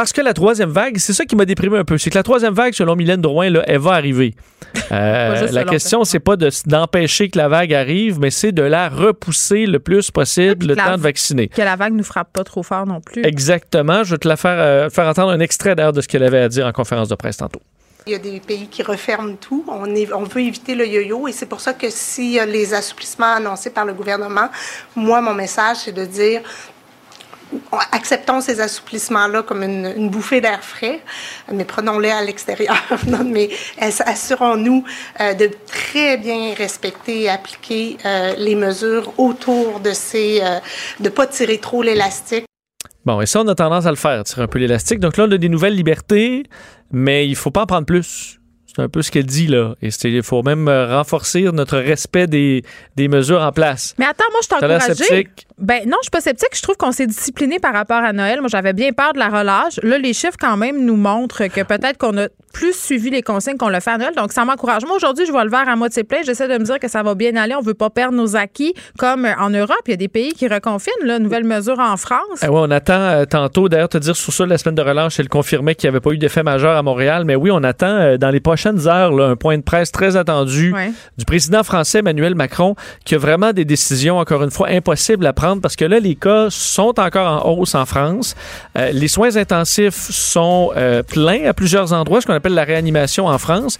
[0.00, 1.98] Parce que la troisième vague, c'est ça qui m'a déprimé un peu.
[1.98, 4.34] C'est que la troisième vague, selon Mylène Drouin, là, elle va arriver.
[4.92, 8.88] Euh, la question, c'est pas de- d'empêcher que la vague arrive, mais c'est de la
[8.88, 11.48] repousser le plus possible le temps de vacciner.
[11.48, 13.22] Que la vague nous frappe pas trop fort non plus.
[13.26, 14.02] Exactement.
[14.02, 16.40] Je vais te la faire, euh, faire entendre un extrait d'ailleurs de ce qu'elle avait
[16.40, 17.60] à dire en conférence de presse tantôt.
[18.06, 19.66] Il y a des pays qui referment tout.
[19.68, 22.72] On, est- on veut éviter le yo-yo et c'est pour ça que si euh, les
[22.72, 24.48] assouplissements annoncés par le gouvernement,
[24.96, 26.40] moi, mon message, c'est de dire
[27.92, 31.00] acceptons ces assouplissements-là comme une, une bouffée d'air frais,
[31.52, 32.76] mais prenons-les à l'extérieur.
[33.06, 33.48] Non, mais
[33.80, 34.84] ass- assurons-nous
[35.20, 40.40] euh, de très bien respecter et appliquer euh, les mesures autour de ces...
[40.42, 40.58] euh,
[41.00, 42.44] de pas tirer trop l'élastique.
[43.04, 45.00] Bon, et ça, on a tendance à le faire, tirer un peu l'élastique.
[45.00, 46.44] Donc là, on a des nouvelles libertés,
[46.92, 48.38] mais il faut pas en prendre plus.
[48.66, 49.74] C'est un peu ce qu'elle dit là.
[49.82, 52.62] Et il faut même euh, renforcer notre respect des,
[52.94, 53.94] des mesures en place.
[53.98, 54.44] Mais attends, moi, je
[55.02, 55.26] suis
[55.60, 56.50] Ben non, je suis pas sceptique.
[56.54, 58.40] Je trouve qu'on s'est discipliné par rapport à Noël.
[58.40, 59.78] Moi, j'avais bien peur de la relâche.
[59.82, 63.56] Là, les chiffres, quand même, nous montrent que peut-être qu'on a plus suivi les consignes
[63.56, 64.12] qu'on l'a fait à Noël.
[64.16, 64.84] Donc, ça m'encourage.
[64.84, 66.18] Moi, aujourd'hui, je vois le verre à moitié plein.
[66.24, 67.54] J'essaie de me dire que ça va bien aller.
[67.54, 68.74] On veut pas perdre nos acquis.
[68.98, 70.92] Comme euh, en Europe, il y a des pays qui reconfinent.
[71.04, 72.40] Là, nouvelle mesure en France.
[72.42, 75.28] Ouais, on attend euh, tantôt, d'ailleurs, te dire sur ça, la semaine de relâche, elle
[75.28, 77.24] confirmait qu'il n'y avait pas eu d'effet majeur à Montréal.
[77.24, 80.16] Mais oui, on attend euh, dans les prochaines heures là, un point de presse très
[80.16, 80.90] attendu Ouais.
[81.18, 82.74] du président français Emmanuel Macron,
[83.04, 86.14] qui a vraiment des décisions, encore une fois, impossibles à prendre parce que là, les
[86.14, 88.36] cas sont encore en hausse en France.
[88.76, 93.26] Euh, les soins intensifs sont euh, pleins à plusieurs endroits, ce qu'on appelle la réanimation
[93.26, 93.78] en France.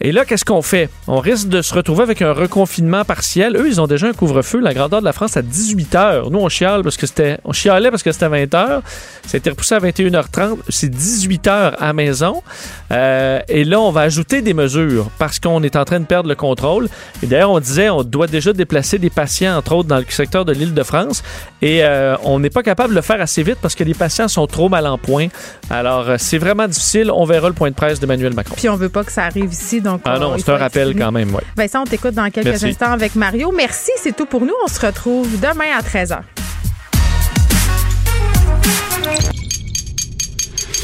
[0.00, 0.88] Et là, qu'est-ce qu'on fait?
[1.06, 3.56] On risque de se retrouver avec un reconfinement partiel.
[3.56, 6.30] Eux, ils ont déjà un couvre-feu, la grandeur de la France, à 18 heures.
[6.30, 8.82] Nous, on chiale parce que c'était, on chialait parce que c'était 20 heures.
[9.26, 10.58] Ça a été repoussé à 21h30.
[10.68, 12.42] C'est 18 heures à maison.
[12.90, 16.28] Euh, et là, on va ajouter des mesures parce qu'on est en train de perdre
[16.28, 16.88] le contrôle.
[17.22, 20.44] Et d'ailleurs, on disait, on doit déjà déplacer des patients, entre autres, dans le secteur
[20.44, 21.11] de l'île de France.
[21.60, 24.28] Et euh, on n'est pas capable de le faire assez vite parce que les patients
[24.28, 25.28] sont trop mal en point.
[25.70, 27.10] Alors, euh, c'est vraiment difficile.
[27.10, 28.54] On verra le point de presse d'Emmanuel Macron.
[28.56, 30.00] Puis on veut pas que ça arrive ici, donc.
[30.04, 31.00] Ah non, on- c'est un rappel fini.
[31.00, 31.40] quand même, oui.
[31.56, 32.66] Vincent, on t'écoute dans quelques Merci.
[32.66, 33.52] instants avec Mario.
[33.56, 34.54] Merci, c'est tout pour nous.
[34.64, 36.20] On se retrouve demain à 13h.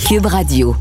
[0.08, 0.74] Cube Radio.